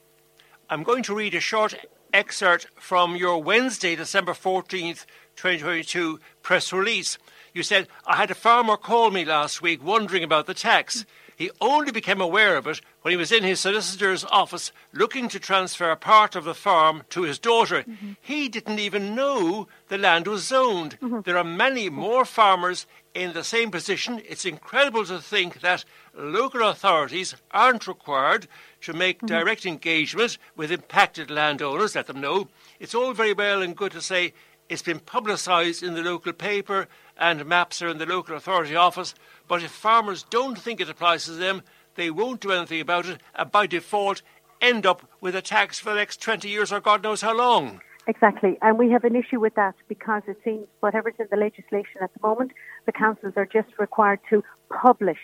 I'm 0.71 0.83
going 0.83 1.03
to 1.05 1.15
read 1.15 1.35
a 1.35 1.41
short 1.41 1.75
excerpt 2.13 2.67
from 2.77 3.17
your 3.17 3.43
Wednesday, 3.43 3.95
December 3.97 4.33
14th, 4.33 5.05
2022 5.37 6.21
press 6.43 6.73
release. 6.73 7.19
You 7.53 7.63
said, 7.63 7.89
I 8.07 8.17
had 8.17 8.31
a 8.31 8.35
farmer 8.35 8.77
call 8.77 9.11
me 9.11 9.25
last 9.25 9.63
week 9.63 9.83
wondering 9.83 10.23
about 10.23 10.47
the 10.47 10.55
tax. 10.55 11.05
He 11.39 11.53
only 11.61 11.93
became 11.93 12.21
aware 12.21 12.57
of 12.57 12.67
it 12.67 12.81
when 13.03 13.13
he 13.13 13.17
was 13.17 13.31
in 13.31 13.45
his 13.45 13.61
solicitor's 13.61 14.25
office 14.25 14.73
looking 14.93 15.29
to 15.29 15.39
transfer 15.39 15.95
part 15.95 16.35
of 16.35 16.43
the 16.43 16.53
farm 16.53 17.05
to 17.11 17.23
his 17.23 17.39
daughter. 17.39 17.85
Mm-hmm. 17.85 18.13
He 18.21 18.49
didn't 18.49 18.81
even 18.81 19.15
know 19.15 19.69
the 19.87 19.99
land 19.99 20.27
was 20.27 20.45
zoned. 20.45 20.99
Mm-hmm. 21.01 21.21
There 21.21 21.39
are 21.39 21.45
many 21.45 21.91
more 21.91 22.25
farmers 22.25 22.87
in 23.15 23.35
the 23.35 23.45
same 23.45 23.71
position. 23.71 24.21
It's 24.29 24.45
incredible 24.45 25.05
to 25.05 25.21
think 25.21 25.61
that 25.61 25.85
local 26.13 26.69
authorities 26.69 27.37
aren't 27.53 27.87
required 27.87 28.49
to 28.81 28.93
make 28.93 29.19
mm-hmm. 29.19 29.27
direct 29.27 29.65
engagement 29.65 30.39
with 30.57 30.73
impacted 30.73 31.31
landowners, 31.31 31.95
let 31.95 32.09
them 32.09 32.21
know. 32.21 32.49
It's 32.81 32.97
all 32.97 33.13
very 33.13 33.33
well 33.33 33.63
and 33.63 33.77
good 33.77 33.93
to 33.93 34.01
say 34.01 34.33
it's 34.69 34.83
been 34.83 35.01
publicised 35.01 35.83
in 35.83 35.95
the 35.95 36.03
local 36.03 36.33
paper 36.33 36.89
and 37.19 37.47
maps 37.47 37.81
are 37.81 37.89
in 37.89 37.99
the 37.99 38.07
local 38.07 38.37
authority 38.37 38.77
office, 38.77 39.15
but 39.47 39.63
if 39.63 39.71
farmers 39.71 40.25
don't 40.31 40.59
think 40.59 40.81
it 40.81 40.89
applies 40.89 41.25
to 41.25 41.33
them, 41.33 41.63
they 41.95 42.11
won't 42.11 42.41
do 42.41 42.53
anything 42.53 42.81
about 42.81 43.07
it 43.07 43.21
and 43.35 43.51
by 43.51 43.67
default 43.67 44.23
end 44.61 44.87
up 44.87 45.09
with 45.21 45.35
a 45.35 45.43
tax 45.43 45.79
for 45.79 45.91
the 45.91 45.97
next 45.97 46.21
20 46.21 46.49
years 46.49 46.73
or 46.73 46.81
God 46.81 47.03
knows 47.03 47.23
how 47.23 47.37
long. 47.37 47.81
Exactly, 48.07 48.57
and 48.63 48.79
we 48.79 48.91
have 48.91 49.05
an 49.05 49.15
issue 49.15 49.39
with 49.39 49.55
that 49.55 49.75
because 49.87 50.23
it 50.27 50.39
seems 50.43 50.67
whatever's 50.81 51.15
in 51.19 51.27
the 51.31 51.37
legislation 51.37 52.01
at 52.03 52.11
the 52.15 52.27
moment, 52.27 52.53
the 52.87 52.93
councils 52.93 53.35
are 53.37 53.45
just 53.45 53.69
required 53.79 54.19
to 54.31 54.43
publish. 54.71 55.19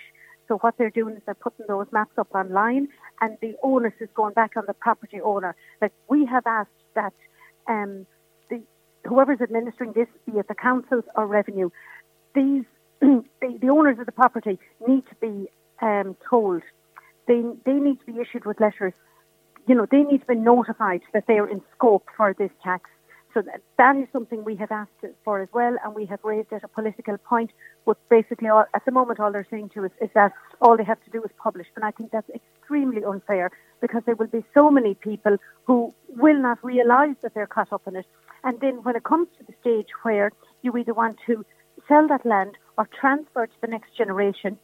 So 0.48 0.58
what 0.58 0.74
they're 0.76 0.90
doing 0.90 1.16
is 1.16 1.22
they're 1.24 1.34
putting 1.34 1.64
those 1.66 1.86
maps 1.92 2.18
up 2.18 2.28
online, 2.34 2.88
and 3.22 3.38
the 3.40 3.54
onus 3.62 3.94
is 4.00 4.10
going 4.14 4.34
back 4.34 4.52
on 4.58 4.64
the 4.66 4.74
property 4.74 5.18
owner. 5.18 5.56
Like 5.80 5.92
we 6.10 6.26
have 6.26 6.46
asked 6.46 6.68
that 6.94 7.14
um, 7.66 8.06
whoever's 9.06 9.40
administering 9.40 9.92
this, 9.92 10.08
be 10.26 10.38
it 10.38 10.48
the 10.48 10.54
councils 10.54 11.04
or 11.16 11.26
revenue, 11.26 11.70
these 12.34 12.64
the, 13.00 13.24
the 13.60 13.68
owners 13.68 13.98
of 13.98 14.06
the 14.06 14.12
property 14.12 14.58
need 14.86 15.04
to 15.08 15.14
be 15.20 15.48
um, 15.82 16.16
told. 16.28 16.62
They 17.28 17.42
they 17.66 17.74
need 17.74 18.00
to 18.00 18.06
be 18.06 18.20
issued 18.20 18.44
with 18.46 18.60
letters. 18.60 18.92
You 19.66 19.74
know, 19.74 19.86
they 19.90 20.02
need 20.02 20.20
to 20.20 20.26
be 20.26 20.34
notified 20.36 21.02
that 21.14 21.24
they 21.26 21.38
are 21.38 21.48
in 21.48 21.62
scope 21.76 22.06
for 22.16 22.34
this 22.38 22.50
tax, 22.62 22.90
So 23.34 23.42
that, 23.42 23.62
that 23.78 23.96
is 23.96 24.08
something 24.12 24.44
we 24.44 24.56
have 24.56 24.70
asked 24.70 25.04
for 25.24 25.40
as 25.42 25.48
well, 25.52 25.76
and 25.84 25.94
we 25.94 26.06
have 26.06 26.20
raised 26.24 26.52
at 26.52 26.64
a 26.64 26.68
political 26.68 27.18
point. 27.18 27.50
But 27.86 27.98
basically, 28.10 28.48
all, 28.48 28.66
at 28.74 28.84
the 28.84 28.92
moment, 28.92 29.20
all 29.20 29.32
they're 29.32 29.46
saying 29.50 29.70
to 29.74 29.86
us 29.86 29.90
is 30.00 30.10
that 30.14 30.32
all 30.60 30.76
they 30.76 30.84
have 30.84 31.02
to 31.04 31.10
do 31.10 31.22
is 31.24 31.30
publish. 31.38 31.66
And 31.76 31.84
I 31.84 31.90
think 31.92 32.12
that's 32.12 32.30
extremely 32.30 33.04
unfair 33.04 33.50
because 33.80 34.02
there 34.06 34.14
will 34.14 34.26
be 34.26 34.44
so 34.54 34.70
many 34.70 34.94
people 34.94 35.36
who 35.64 35.94
will 36.08 36.40
not 36.40 36.62
realise 36.64 37.16
that 37.22 37.34
they're 37.34 37.46
caught 37.46 37.72
up 37.72 37.82
in 37.86 37.96
it. 37.96 38.06
And 38.42 38.60
then 38.60 38.82
when 38.82 38.96
it 38.96 39.04
comes 39.04 39.28
to 39.38 39.44
the 39.44 39.54
stage 39.60 39.88
where 40.02 40.30
you 40.62 40.76
either 40.76 40.94
want 40.94 41.18
to 41.26 41.44
sell 41.88 42.06
that 42.08 42.24
land 42.26 42.56
or 42.78 42.88
transfer 42.98 43.46
to 43.46 43.60
the 43.60 43.66
next 43.66 43.96
generation, 43.96 44.58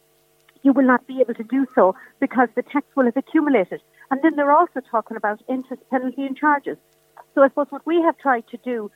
you 0.63 0.73
will 0.73 0.85
not 0.85 1.05
be 1.07 1.19
able 1.21 1.33
to 1.33 1.43
do 1.43 1.65
so 1.73 1.95
because 2.19 2.49
the 2.55 2.61
tax 2.63 2.85
will 2.95 3.05
have 3.05 3.17
accumulated. 3.17 3.81
And 4.09 4.21
then 4.21 4.35
they're 4.35 4.51
also 4.51 4.79
talking 4.79 5.17
about 5.17 5.41
interest, 5.49 5.81
penalty, 5.89 6.25
and 6.25 6.37
charges. 6.37 6.77
So 7.33 7.41
I 7.41 7.47
suppose 7.47 7.67
what 7.69 7.85
we 7.85 8.01
have 8.01 8.17
tried 8.17 8.47
to 8.49 8.57
do 8.57 8.91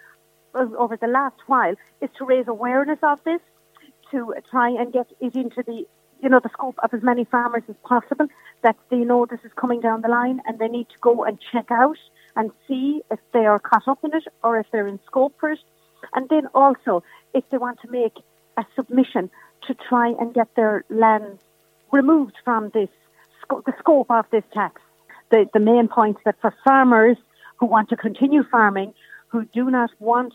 uh, 0.53 0.67
over 0.77 0.97
the 0.97 1.07
last 1.07 1.37
while 1.47 1.75
is 2.01 2.09
to 2.17 2.25
raise 2.25 2.47
awareness 2.47 2.99
of 3.01 3.23
this, 3.23 3.41
to 4.11 4.33
try 4.49 4.69
and 4.69 4.93
get 4.93 5.07
it 5.19 5.35
into 5.35 5.63
the 5.63 5.87
you 6.21 6.29
know 6.29 6.39
the 6.41 6.49
scope 6.49 6.77
of 6.83 6.93
as 6.93 7.03
many 7.03 7.25
farmers 7.25 7.63
as 7.69 7.75
possible 7.83 8.27
that 8.63 8.75
they 8.89 8.97
know 8.97 9.25
this 9.25 9.39
is 9.43 9.51
coming 9.55 9.81
down 9.81 10.01
the 10.01 10.07
line 10.07 10.41
and 10.45 10.59
they 10.59 10.67
need 10.67 10.87
to 10.89 10.97
go 11.01 11.23
and 11.23 11.37
check 11.51 11.69
out 11.71 11.97
and 12.35 12.51
see 12.67 13.01
if 13.11 13.19
they 13.33 13.45
are 13.45 13.59
caught 13.59 13.87
up 13.87 13.99
in 14.03 14.13
it 14.13 14.23
or 14.43 14.57
if 14.59 14.65
they're 14.71 14.87
in 14.87 14.99
scope 15.05 15.33
for 15.39 15.51
it. 15.51 15.59
And 16.13 16.27
then 16.29 16.47
also 16.53 17.03
if 17.33 17.43
they 17.49 17.57
want 17.57 17.79
to 17.81 17.91
make 17.91 18.17
a 18.57 18.65
submission 18.75 19.29
to 19.67 19.75
try 19.87 20.09
and 20.19 20.33
get 20.33 20.53
their 20.55 20.83
land 20.89 21.39
removed 21.91 22.35
from 22.43 22.69
this 22.73 22.89
the 23.49 23.73
scope 23.79 24.09
of 24.09 24.25
this 24.31 24.43
tax. 24.53 24.81
The, 25.29 25.45
the 25.53 25.59
main 25.59 25.87
point 25.87 26.17
is 26.17 26.23
that 26.25 26.35
for 26.41 26.53
farmers 26.63 27.17
who 27.59 27.67
want 27.67 27.89
to 27.89 27.95
continue 27.95 28.43
farming, 28.43 28.93
who 29.27 29.45
do 29.45 29.69
not 29.69 29.91
want 29.99 30.33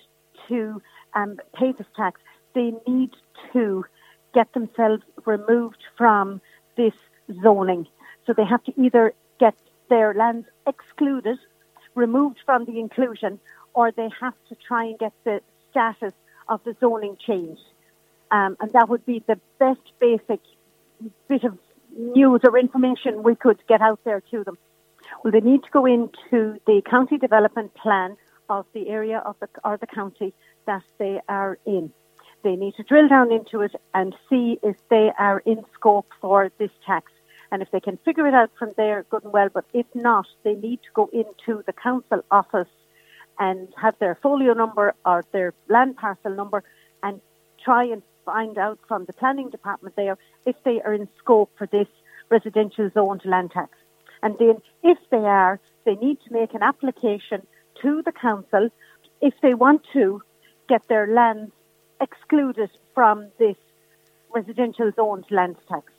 to 0.48 0.80
um, 1.14 1.38
pay 1.54 1.72
this 1.72 1.86
tax, 1.96 2.20
they 2.54 2.72
need 2.86 3.10
to 3.52 3.84
get 4.32 4.52
themselves 4.52 5.02
removed 5.26 5.82
from 5.96 6.40
this 6.76 6.94
zoning. 7.42 7.86
So 8.26 8.32
they 8.32 8.44
have 8.44 8.62
to 8.64 8.80
either 8.80 9.12
get 9.38 9.54
their 9.88 10.14
lands 10.14 10.46
excluded, 10.66 11.38
removed 11.94 12.38
from 12.44 12.64
the 12.64 12.78
inclusion, 12.78 13.40
or 13.74 13.90
they 13.92 14.08
have 14.20 14.34
to 14.48 14.54
try 14.54 14.84
and 14.84 14.98
get 14.98 15.12
the 15.24 15.40
status 15.70 16.14
of 16.48 16.62
the 16.64 16.76
zoning 16.80 17.16
changed. 17.24 17.62
Um, 18.30 18.56
and 18.60 18.72
that 18.72 18.88
would 18.88 19.04
be 19.04 19.22
the 19.26 19.40
best 19.58 19.80
basic 19.98 20.40
bit 21.28 21.44
of 21.44 21.58
news 21.96 22.40
or 22.44 22.58
information 22.58 23.22
we 23.22 23.34
could 23.34 23.58
get 23.68 23.80
out 23.80 24.00
there 24.04 24.20
to 24.30 24.44
them. 24.44 24.58
Well, 25.22 25.32
they 25.32 25.40
need 25.40 25.62
to 25.64 25.70
go 25.72 25.86
into 25.86 26.60
the 26.66 26.82
county 26.88 27.18
development 27.18 27.74
plan 27.74 28.16
of 28.48 28.66
the 28.72 28.88
area 28.88 29.18
of 29.18 29.36
the 29.40 29.48
or 29.64 29.76
the 29.76 29.86
county 29.86 30.32
that 30.66 30.82
they 30.98 31.20
are 31.28 31.58
in. 31.66 31.92
They 32.42 32.56
need 32.56 32.74
to 32.76 32.82
drill 32.82 33.08
down 33.08 33.32
into 33.32 33.60
it 33.60 33.72
and 33.94 34.14
see 34.28 34.58
if 34.62 34.76
they 34.88 35.10
are 35.18 35.40
in 35.44 35.62
scope 35.74 36.08
for 36.20 36.50
this 36.58 36.70
tax. 36.86 37.12
And 37.52 37.62
if 37.62 37.70
they 37.70 37.80
can 37.80 37.98
figure 38.04 38.26
it 38.26 38.34
out 38.34 38.50
from 38.58 38.72
there, 38.76 39.04
good 39.10 39.24
and 39.24 39.32
well. 39.32 39.48
But 39.52 39.64
if 39.72 39.86
not, 39.94 40.26
they 40.44 40.54
need 40.54 40.80
to 40.82 40.88
go 40.94 41.10
into 41.12 41.62
the 41.66 41.72
council 41.72 42.24
office 42.30 42.68
and 43.38 43.68
have 43.80 43.94
their 43.98 44.16
folio 44.22 44.54
number 44.54 44.94
or 45.04 45.24
their 45.32 45.52
land 45.68 45.96
parcel 45.96 46.34
number 46.34 46.62
and 47.02 47.20
try 47.62 47.84
and 47.84 48.02
find 48.24 48.58
out 48.58 48.78
from 48.86 49.04
the 49.06 49.12
planning 49.12 49.50
department 49.50 49.96
there 49.96 50.16
if 50.46 50.56
they 50.64 50.80
are 50.82 50.94
in 50.94 51.08
scope 51.18 51.50
for 51.58 51.66
this 51.66 51.88
residential 52.30 52.90
zoned 52.94 53.22
land 53.24 53.50
tax. 53.50 53.70
And 54.22 54.36
then 54.38 54.56
if 54.82 54.98
they 55.10 55.16
are, 55.18 55.58
they 55.84 55.94
need 55.96 56.18
to 56.26 56.32
make 56.32 56.54
an 56.54 56.62
application 56.62 57.46
to 57.82 58.02
the 58.04 58.12
council 58.12 58.68
if 59.20 59.34
they 59.42 59.54
want 59.54 59.82
to 59.92 60.22
get 60.68 60.86
their 60.88 61.06
lands 61.06 61.52
excluded 62.00 62.70
from 62.94 63.28
this 63.38 63.56
residential 64.34 64.90
zoned 64.96 65.26
land 65.30 65.56
tax. 65.68 65.92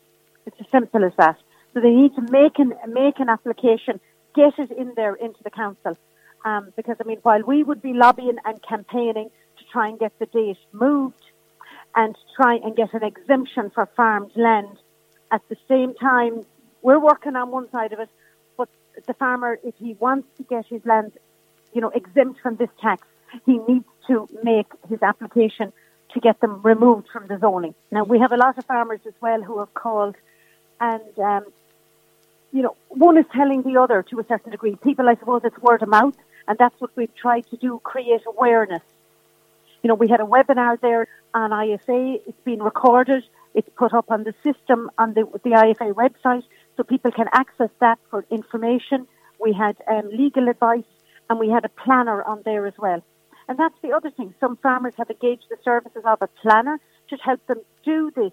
It's 0.45 0.59
as 0.59 0.67
simple 0.71 1.03
as 1.03 1.13
that. 1.17 1.37
So 1.73 1.79
they 1.79 1.91
need 1.91 2.15
to 2.15 2.21
make 2.21 2.59
an 2.59 2.73
make 2.87 3.19
an 3.19 3.29
application, 3.29 3.99
get 4.35 4.57
it 4.57 4.71
in 4.71 4.93
there 4.95 5.15
into 5.15 5.41
the 5.43 5.49
council. 5.49 5.97
Um, 6.43 6.73
because 6.75 6.97
I 6.99 7.07
mean, 7.07 7.19
while 7.23 7.43
we 7.43 7.63
would 7.63 7.81
be 7.81 7.93
lobbying 7.93 8.37
and 8.45 8.61
campaigning 8.63 9.29
to 9.57 9.63
try 9.71 9.87
and 9.89 9.99
get 9.99 10.17
the 10.19 10.25
date 10.25 10.57
moved 10.71 11.23
and 11.95 12.15
try 12.35 12.55
and 12.55 12.75
get 12.75 12.93
an 12.93 13.03
exemption 13.03 13.69
for 13.69 13.85
farmed 13.85 14.31
land, 14.35 14.77
at 15.31 15.41
the 15.49 15.57
same 15.67 15.93
time 15.93 16.45
we're 16.81 16.99
working 16.99 17.35
on 17.35 17.51
one 17.51 17.69
side 17.69 17.93
of 17.93 17.99
it, 17.99 18.09
but 18.57 18.69
the 19.07 19.13
farmer, 19.13 19.59
if 19.63 19.75
he 19.77 19.93
wants 19.99 20.27
to 20.37 20.43
get 20.43 20.65
his 20.65 20.83
land, 20.85 21.13
you 21.73 21.81
know, 21.81 21.89
exempt 21.89 22.41
from 22.41 22.55
this 22.55 22.69
tax, 22.81 23.07
he 23.45 23.59
needs 23.59 23.85
to 24.07 24.27
make 24.43 24.67
his 24.89 25.01
application 25.01 25.71
to 26.13 26.19
get 26.19 26.39
them 26.39 26.61
removed 26.61 27.07
from 27.11 27.27
the 27.27 27.37
zoning. 27.39 27.75
Now 27.91 28.03
we 28.03 28.19
have 28.19 28.31
a 28.31 28.37
lot 28.37 28.57
of 28.57 28.65
farmers 28.65 29.01
as 29.07 29.13
well 29.21 29.41
who 29.41 29.59
have 29.59 29.73
called, 29.73 30.15
and 30.79 31.19
um, 31.19 31.45
you 32.51 32.61
know, 32.61 32.75
one 32.89 33.17
is 33.17 33.25
telling 33.33 33.61
the 33.63 33.79
other 33.79 34.03
to 34.03 34.19
a 34.19 34.25
certain 34.25 34.51
degree. 34.51 34.75
People, 34.75 35.07
I 35.07 35.15
suppose, 35.15 35.41
it's 35.43 35.57
word 35.59 35.81
of 35.81 35.89
mouth, 35.89 36.15
and 36.47 36.57
that's 36.57 36.79
what 36.79 36.91
we've 36.95 37.15
tried 37.15 37.45
to 37.51 37.57
do: 37.57 37.79
create 37.83 38.21
awareness. 38.27 38.83
You 39.83 39.87
know, 39.87 39.95
we 39.95 40.07
had 40.07 40.19
a 40.19 40.25
webinar 40.25 40.79
there 40.79 41.07
on 41.33 41.51
IFA. 41.51 42.21
It's 42.27 42.41
been 42.43 42.61
recorded. 42.61 43.23
It's 43.53 43.69
put 43.75 43.93
up 43.93 44.11
on 44.11 44.23
the 44.23 44.33
system 44.43 44.89
on 44.97 45.13
the, 45.13 45.25
the 45.43 45.51
IFA 45.51 45.93
website 45.93 46.43
so 46.77 46.83
people 46.83 47.11
can 47.11 47.27
access 47.33 47.69
that 47.79 47.99
for 48.09 48.25
information. 48.29 49.07
We 49.39 49.53
had 49.53 49.75
um, 49.87 50.09
legal 50.09 50.47
advice 50.47 50.83
and 51.29 51.39
we 51.39 51.49
had 51.49 51.65
a 51.65 51.69
planner 51.69 52.21
on 52.23 52.41
there 52.45 52.67
as 52.67 52.73
well. 52.77 53.01
And 53.51 53.59
that's 53.59 53.75
the 53.81 53.91
other 53.91 54.09
thing. 54.09 54.33
Some 54.39 54.55
farmers 54.55 54.93
have 54.97 55.09
engaged 55.09 55.47
the 55.49 55.57
services 55.61 56.03
of 56.05 56.19
a 56.21 56.27
planner 56.41 56.79
to 57.09 57.17
help 57.17 57.45
them 57.47 57.59
do 57.83 58.09
this 58.15 58.31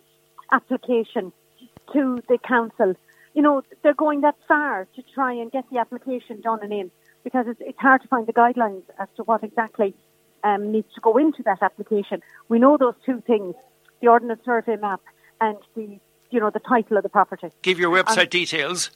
application 0.53 1.33
to 1.93 2.23
the 2.29 2.39
council. 2.39 2.95
You 3.35 3.43
know, 3.43 3.63
they're 3.83 3.95
going 3.95 4.21
that 4.21 4.37
far 4.47 4.87
to 4.95 5.03
try 5.13 5.33
and 5.33 5.51
get 5.51 5.65
the 5.73 5.79
application 5.79 6.41
done 6.41 6.61
and 6.63 6.73
in 6.73 6.93
because 7.25 7.47
it's, 7.49 7.61
it's 7.61 7.81
hard 7.81 8.03
to 8.03 8.07
find 8.07 8.29
the 8.29 8.33
guidelines 8.33 8.85
as 9.01 9.09
to 9.17 9.25
what 9.25 9.43
exactly 9.43 9.93
um, 10.45 10.71
needs 10.71 10.87
to 10.95 11.01
go 11.01 11.19
into 11.19 11.43
that 11.43 11.65
application. 11.65 12.23
We 12.49 12.61
know 12.61 12.77
those 12.77 12.95
two 13.05 13.21
things, 13.27 13.57
the 14.01 14.07
ordnance 14.07 14.43
survey 14.45 14.77
map 14.77 15.01
and 15.41 15.59
the 15.75 15.99
you 16.31 16.39
know, 16.39 16.51
the 16.51 16.61
title 16.61 16.97
of 16.97 17.03
the 17.03 17.09
property. 17.09 17.49
Give 17.63 17.81
your 17.81 17.91
website 17.91 18.19
on, 18.19 18.29
details. 18.29 18.93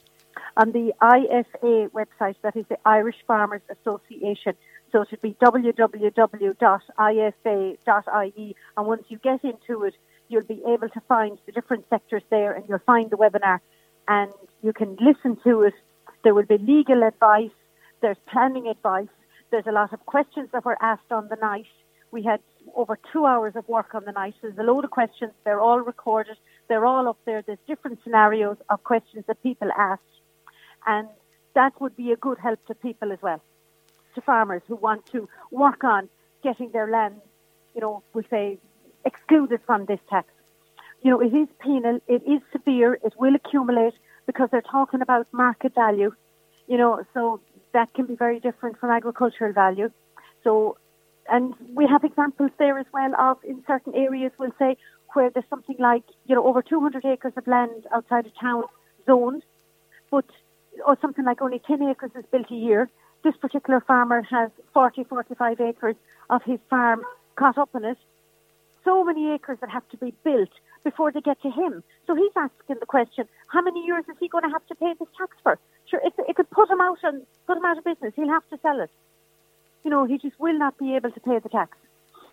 On 0.55 0.71
the 0.71 0.93
IFA 1.01 1.89
website, 1.89 2.35
that 2.43 2.55
is 2.55 2.65
the 2.69 2.77
Irish 2.85 3.17
Farmers 3.27 3.61
Association. 3.69 4.53
So 4.93 5.01
it 5.01 5.11
would 5.11 5.21
be 5.21 5.35
www.ifa.ie. 5.43 6.55
And 8.77 8.87
once 8.87 9.03
you 9.09 9.17
get 9.17 9.43
into 9.43 9.83
it, 9.83 9.95
you'll 10.29 10.43
be 10.43 10.63
able 10.65 10.87
to 10.87 11.01
find 11.09 11.37
the 11.45 11.51
different 11.51 11.83
sectors 11.89 12.23
there 12.29 12.53
and 12.53 12.63
you'll 12.69 12.79
find 12.85 13.09
the 13.09 13.17
webinar 13.17 13.59
and 14.07 14.31
you 14.61 14.71
can 14.71 14.95
listen 15.01 15.35
to 15.43 15.63
it. 15.63 15.73
There 16.23 16.33
will 16.33 16.45
be 16.45 16.57
legal 16.57 17.03
advice, 17.03 17.51
there's 18.01 18.15
planning 18.31 18.67
advice, 18.67 19.09
there's 19.51 19.67
a 19.67 19.73
lot 19.73 19.91
of 19.91 20.05
questions 20.05 20.47
that 20.53 20.63
were 20.63 20.77
asked 20.81 21.11
on 21.11 21.27
the 21.27 21.35
night. 21.35 21.65
We 22.11 22.23
had 22.23 22.39
over 22.75 22.97
two 23.11 23.25
hours 23.25 23.57
of 23.57 23.67
work 23.67 23.93
on 23.93 24.05
the 24.05 24.13
night. 24.13 24.35
There's 24.41 24.57
a 24.57 24.63
load 24.63 24.85
of 24.85 24.91
questions, 24.91 25.33
they're 25.43 25.59
all 25.59 25.81
recorded 25.81 26.37
they're 26.67 26.85
all 26.85 27.07
up 27.07 27.17
there. 27.25 27.43
There's 27.45 27.59
different 27.67 27.99
scenarios 28.03 28.57
of 28.69 28.83
questions 28.83 29.25
that 29.27 29.41
people 29.43 29.69
ask. 29.77 30.01
And 30.85 31.07
that 31.55 31.79
would 31.79 31.95
be 31.95 32.11
a 32.11 32.15
good 32.15 32.37
help 32.39 32.65
to 32.67 32.75
people 32.75 33.11
as 33.11 33.19
well, 33.21 33.41
to 34.15 34.21
farmers 34.21 34.61
who 34.67 34.75
want 34.75 35.05
to 35.11 35.27
work 35.51 35.83
on 35.83 36.09
getting 36.43 36.71
their 36.71 36.89
land, 36.89 37.15
you 37.75 37.81
know, 37.81 38.03
we 38.13 38.23
say, 38.29 38.57
excluded 39.05 39.59
from 39.65 39.85
this 39.85 39.99
tax. 40.09 40.27
You 41.01 41.11
know, 41.11 41.21
it 41.21 41.33
is 41.33 41.47
penal, 41.59 41.99
it 42.07 42.23
is 42.25 42.41
severe, 42.51 42.93
it 43.03 43.13
will 43.17 43.35
accumulate 43.35 43.93
because 44.25 44.49
they're 44.51 44.61
talking 44.61 45.01
about 45.01 45.27
market 45.31 45.75
value, 45.75 46.13
you 46.67 46.77
know, 46.77 47.03
so 47.13 47.41
that 47.73 47.93
can 47.93 48.05
be 48.05 48.15
very 48.15 48.39
different 48.39 48.79
from 48.79 48.89
agricultural 48.89 49.53
value. 49.53 49.89
So, 50.43 50.77
and 51.29 51.53
we 51.73 51.87
have 51.87 52.03
examples 52.03 52.51
there 52.57 52.77
as 52.77 52.85
well 52.93 53.13
of 53.19 53.37
in 53.43 53.63
certain 53.67 53.93
areas 53.95 54.31
we'll 54.37 54.51
say, 54.59 54.77
where 55.13 55.29
there's 55.29 55.45
something 55.49 55.75
like, 55.79 56.03
you 56.25 56.35
know, 56.35 56.45
over 56.45 56.61
200 56.61 57.05
acres 57.05 57.33
of 57.35 57.45
land 57.47 57.85
outside 57.93 58.25
of 58.25 58.31
town 58.39 58.63
zoned, 59.05 59.43
but 60.09 60.25
or 60.85 60.97
something 61.01 61.25
like 61.25 61.41
only 61.41 61.59
10 61.59 61.83
acres 61.83 62.11
is 62.17 62.25
built 62.31 62.49
a 62.51 62.55
year. 62.55 62.89
This 63.23 63.35
particular 63.37 63.79
farmer 63.79 64.21
has 64.23 64.51
40, 64.73 65.05
45 65.05 65.61
acres 65.61 65.95
of 66.29 66.43
his 66.43 66.59
farm 66.69 67.03
caught 67.35 67.57
up 67.57 67.69
in 67.73 67.85
it. 67.85 67.97
So 68.83 69.03
many 69.03 69.31
acres 69.33 69.57
that 69.61 69.69
have 69.69 69.87
to 69.89 69.97
be 69.97 70.13
built 70.23 70.49
before 70.83 71.11
they 71.11 71.21
get 71.21 71.41
to 71.41 71.49
him. 71.49 71.83
So 72.05 72.15
he's 72.15 72.31
asking 72.35 72.77
the 72.79 72.85
question, 72.85 73.27
how 73.47 73.61
many 73.61 73.85
years 73.85 74.03
is 74.09 74.17
he 74.19 74.27
going 74.27 74.43
to 74.43 74.49
have 74.49 74.65
to 74.67 74.75
pay 74.75 74.93
this 74.99 75.07
tax 75.17 75.37
for? 75.41 75.57
Sure, 75.89 76.01
it, 76.03 76.13
it 76.27 76.35
could 76.35 76.49
put 76.49 76.69
him 76.69 76.81
out 76.81 76.99
and 77.03 77.25
put 77.47 77.57
him 77.57 77.65
out 77.65 77.77
of 77.77 77.85
business. 77.85 78.13
He'll 78.15 78.27
have 78.27 78.47
to 78.49 78.59
sell 78.61 78.81
it. 78.81 78.91
You 79.85 79.91
know, 79.91 80.05
he 80.05 80.17
just 80.17 80.39
will 80.39 80.57
not 80.57 80.77
be 80.77 80.95
able 80.95 81.11
to 81.11 81.19
pay 81.21 81.39
the 81.39 81.49
tax. 81.49 81.77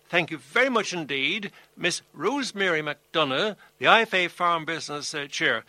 Thank 0.09 0.29
you 0.29 0.39
very 0.39 0.69
much 0.69 0.91
indeed, 0.91 1.51
Miss 1.77 2.01
Rosemary 2.13 2.81
McDonough, 2.81 3.55
the 3.77 3.85
IFA 3.85 4.29
Farm 4.29 4.65
Business 4.65 5.13
uh, 5.13 5.25
Chair. 5.27 5.63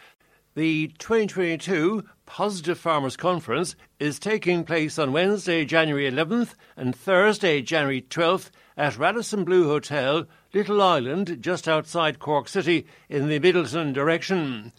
The 0.55 0.89
2022 0.99 2.05
Positive 2.27 2.79
Farmers 2.79 3.17
Conference 3.17 3.75
is 3.99 4.19
taking 4.19 4.65
place 4.65 4.99
on 4.99 5.11
Wednesday, 5.11 5.65
January 5.65 6.11
11th 6.11 6.57
and 6.77 6.95
Thursday, 6.95 7.63
January 7.63 8.03
12th 8.03 8.51
at 8.77 8.99
Radisson 8.99 9.45
Blu 9.45 9.69
Hotel, 9.69 10.27
Little 10.53 10.83
Island, 10.83 11.39
just 11.41 11.67
outside 11.67 12.19
Cork 12.19 12.49
City 12.49 12.85
in 13.09 13.29
the 13.29 13.41
Midleton 13.41 13.95
direction. 13.95 14.73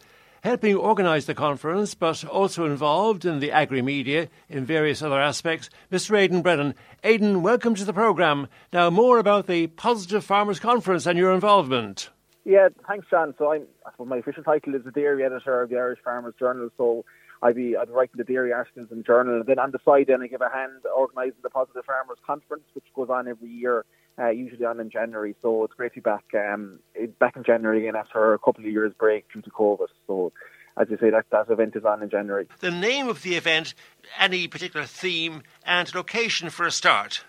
Helping 0.44 0.76
organise 0.76 1.26
the 1.26 1.34
conference, 1.34 1.96
but 1.96 2.24
also 2.24 2.66
involved 2.66 3.26
in 3.26 3.40
the 3.40 3.52
agri 3.52 3.82
media 3.82 4.30
in 4.48 4.68
various 4.68 5.02
other 5.02 5.20
aspects, 5.20 5.72
Mr. 5.92 6.16
Aidan 6.16 6.44
Brennan. 6.44 6.76
Aidan, 7.04 7.42
welcome 7.42 7.74
to 7.74 7.86
the 7.86 7.94
programme. 7.94 8.48
Now, 8.72 8.92
more 8.92 9.18
about 9.18 9.48
the 9.48 9.66
Positive 9.66 10.24
Farmers 10.24 10.60
Conference 10.60 11.08
and 11.08 11.18
your 11.18 11.34
involvement. 11.34 12.12
Yeah, 12.46 12.70
thanks, 12.88 13.08
John. 13.10 13.34
So 13.38 13.54
I'm, 13.54 13.68
my 14.06 14.18
official 14.18 14.44
title 14.44 14.76
is 14.76 14.84
the 14.84 14.92
dairy 14.92 15.24
editor 15.24 15.62
of 15.62 15.70
the 15.70 15.78
Irish 15.78 16.00
Farmers 16.04 16.34
Journal. 16.38 16.70
So 16.78 17.06
I'd 17.42 17.56
be 17.56 17.76
I'd 17.76 17.88
be 17.88 17.94
writing 17.94 18.16
the 18.18 18.24
dairy 18.24 18.52
articles 18.52 18.88
in 18.92 18.98
the 18.98 19.04
journal, 19.04 19.36
and 19.36 19.46
then 19.46 19.60
on 19.60 19.72
the 19.72 19.80
side, 19.86 20.06
then 20.08 20.22
I 20.22 20.28
give 20.28 20.42
a 20.42 20.50
hand 20.50 20.82
organising 20.96 21.40
the 21.42 21.50
Positive 21.50 21.84
Farmers 21.86 22.18
Conference, 22.26 22.64
which 22.74 22.86
goes 22.96 23.10
on 23.10 23.28
every 23.28 23.50
year, 23.50 23.86
uh, 24.20 24.30
usually 24.30 24.66
on 24.66 24.80
in 24.80 24.90
January. 24.90 25.36
So 25.42 25.64
it's 25.64 25.74
great 25.74 25.94
to 25.94 26.02
be 26.02 26.02
back 26.02 26.26
um, 26.36 26.80
back 27.20 27.36
in 27.36 27.44
January 27.44 27.80
again 27.88 27.96
after 27.96 28.34
a 28.34 28.40
couple 28.40 28.66
of 28.66 28.72
years 28.72 28.94
break 28.98 29.26
due 29.32 29.42
to 29.42 29.50
COVID. 29.50 29.88
So 30.08 30.34
as 30.78 30.88
you 30.90 30.98
say, 31.00 31.12
that, 31.12 31.26
that 31.32 31.50
event 31.50 31.76
is 31.76 31.86
on 31.86 32.02
in 32.02 32.10
January. 32.10 32.48
The 32.60 32.72
name 32.72 33.08
of 33.08 33.22
the 33.22 33.36
event, 33.36 33.76
any 34.20 34.48
particular 34.48 34.86
theme, 34.86 35.44
and 35.66 35.94
location 35.94 36.50
for 36.50 36.66
a 36.66 36.72
start? 36.72 37.24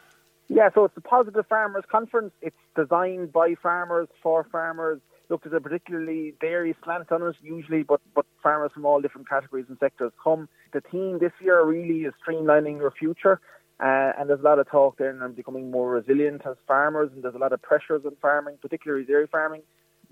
Yeah, 0.48 0.68
so 0.74 0.84
it's 0.84 0.94
the 0.94 1.00
Positive 1.00 1.46
Farmers 1.48 1.84
Conference. 1.90 2.32
It's 2.42 2.56
designed 2.76 3.32
by 3.32 3.54
farmers 3.62 4.08
for 4.22 4.46
farmers. 4.52 5.00
Look, 5.30 5.42
there's 5.42 5.56
a 5.56 5.60
particularly 5.60 6.34
dairy 6.40 6.76
slant 6.84 7.10
on 7.10 7.22
it 7.22 7.34
usually, 7.42 7.82
but, 7.82 8.00
but 8.14 8.26
farmers 8.42 8.70
from 8.74 8.84
all 8.84 9.00
different 9.00 9.28
categories 9.28 9.66
and 9.68 9.78
sectors 9.80 10.12
come. 10.22 10.48
The 10.74 10.82
theme 10.92 11.18
this 11.18 11.32
year 11.40 11.64
really 11.64 12.00
is 12.02 12.12
streamlining 12.26 12.78
your 12.78 12.90
future. 12.90 13.40
Uh, 13.80 14.12
and 14.18 14.28
there's 14.28 14.40
a 14.40 14.44
lot 14.44 14.58
of 14.58 14.70
talk 14.70 14.98
there 14.98 15.18
on 15.22 15.32
becoming 15.32 15.70
more 15.70 15.90
resilient 15.90 16.42
as 16.46 16.56
farmers, 16.66 17.10
and 17.12 17.24
there's 17.24 17.34
a 17.34 17.38
lot 17.38 17.52
of 17.52 17.60
pressures 17.60 18.02
on 18.04 18.14
farming, 18.22 18.56
particularly 18.62 19.04
dairy 19.04 19.26
farming, 19.26 19.62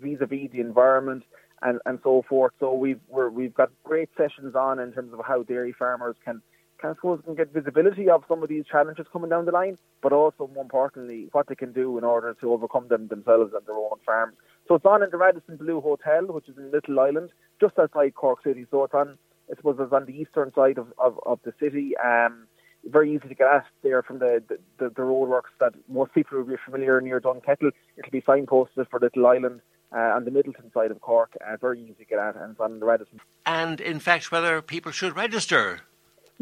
vis-a-vis 0.01 0.51
the 0.51 0.61
environment 0.61 1.23
and, 1.62 1.79
and 1.87 2.01
so 2.03 2.25
forth. 2.29 2.53
So 2.59 2.73
we've 2.75 3.01
we 3.09 3.45
have 3.45 3.55
got 3.55 3.71
great 3.85 4.09
sessions 4.16 4.57
on 4.57 4.81
in 4.81 4.92
terms 4.92 5.12
of 5.12 5.21
how 5.25 5.45
dairy 5.45 5.73
farmers 5.79 6.16
can 6.25 6.42
can 6.83 6.95
suppose 6.97 7.21
can 7.25 7.35
get 7.35 7.53
visibility 7.53 8.11
of 8.11 8.25
some 8.29 8.42
of 8.42 8.49
these 8.49 8.64
challenges 8.71 9.07
coming 9.12 9.31
down 9.31 9.47
the 9.47 9.53
line, 9.53 9.79
but 10.03 10.12
also 10.12 10.51
more 10.53 10.64
importantly 10.64 11.29
what 11.33 11.47
they 11.49 11.55
can 11.55 11.73
do 11.73 11.97
in 11.97 12.05
order 12.05 12.35
to 12.40 12.53
overcome 12.53 12.88
them 12.88 13.09
themselves 13.09 13.53
and 13.55 13.64
their 13.66 13.77
own 13.77 13.99
farms. 14.05 14.35
So 14.68 14.75
it's 14.75 14.85
on 14.85 15.03
in 15.03 15.11
the 15.11 15.16
Radisson 15.16 15.57
Blu 15.57 15.81
Hotel, 15.81 16.27
which 16.27 16.49
is 16.49 16.59
in 16.59 16.71
Little 16.71 17.01
Island, 17.01 17.31
just 17.61 17.79
outside 17.79 18.14
Cork 18.14 18.42
City. 18.45 18.66
So 18.71 18.85
it's 18.85 18.95
on 18.95 19.16
I 19.51 19.57
suppose 19.57 19.77
it's 19.79 19.92
on 19.92 20.07
the 20.07 20.12
eastern 20.12 20.53
side 20.55 20.79
of, 20.79 20.88
of, 20.99 21.18
of 21.25 21.38
the 21.45 21.53
city. 21.61 21.92
Um, 21.97 22.47
very 22.85 23.14
easy 23.14 23.29
to 23.29 23.35
get 23.35 23.47
at 23.47 23.66
there 23.83 24.03
from 24.03 24.18
the, 24.18 24.42
the, 24.79 24.88
the 24.88 25.03
roadworks 25.03 25.53
that 25.61 25.73
most 25.88 26.12
people 26.14 26.38
will 26.38 26.45
be 26.45 26.57
familiar 26.64 27.01
near 27.01 27.21
Dunkettle. 27.21 27.71
It'll 27.97 28.11
be 28.11 28.23
signposted 28.23 28.88
for 28.90 28.99
Little 29.01 29.27
Island 29.27 29.61
uh, 29.95 29.99
on 29.99 30.25
the 30.25 30.31
Midleton 30.31 30.73
side 30.73 30.90
of 30.90 31.01
Cork. 31.01 31.37
Uh, 31.47 31.57
very 31.61 31.83
easy 31.83 31.95
to 31.95 32.05
get 32.05 32.18
at, 32.18 32.37
and 32.37 32.53
it's 32.53 32.61
on 32.61 32.81
the 32.81 32.87
Radisson. 32.87 33.21
And 33.47 33.81
in 33.81 34.01
fact, 34.01 34.33
whether 34.33 34.61
people 34.62 34.90
should 34.92 35.16
register. 35.16 35.81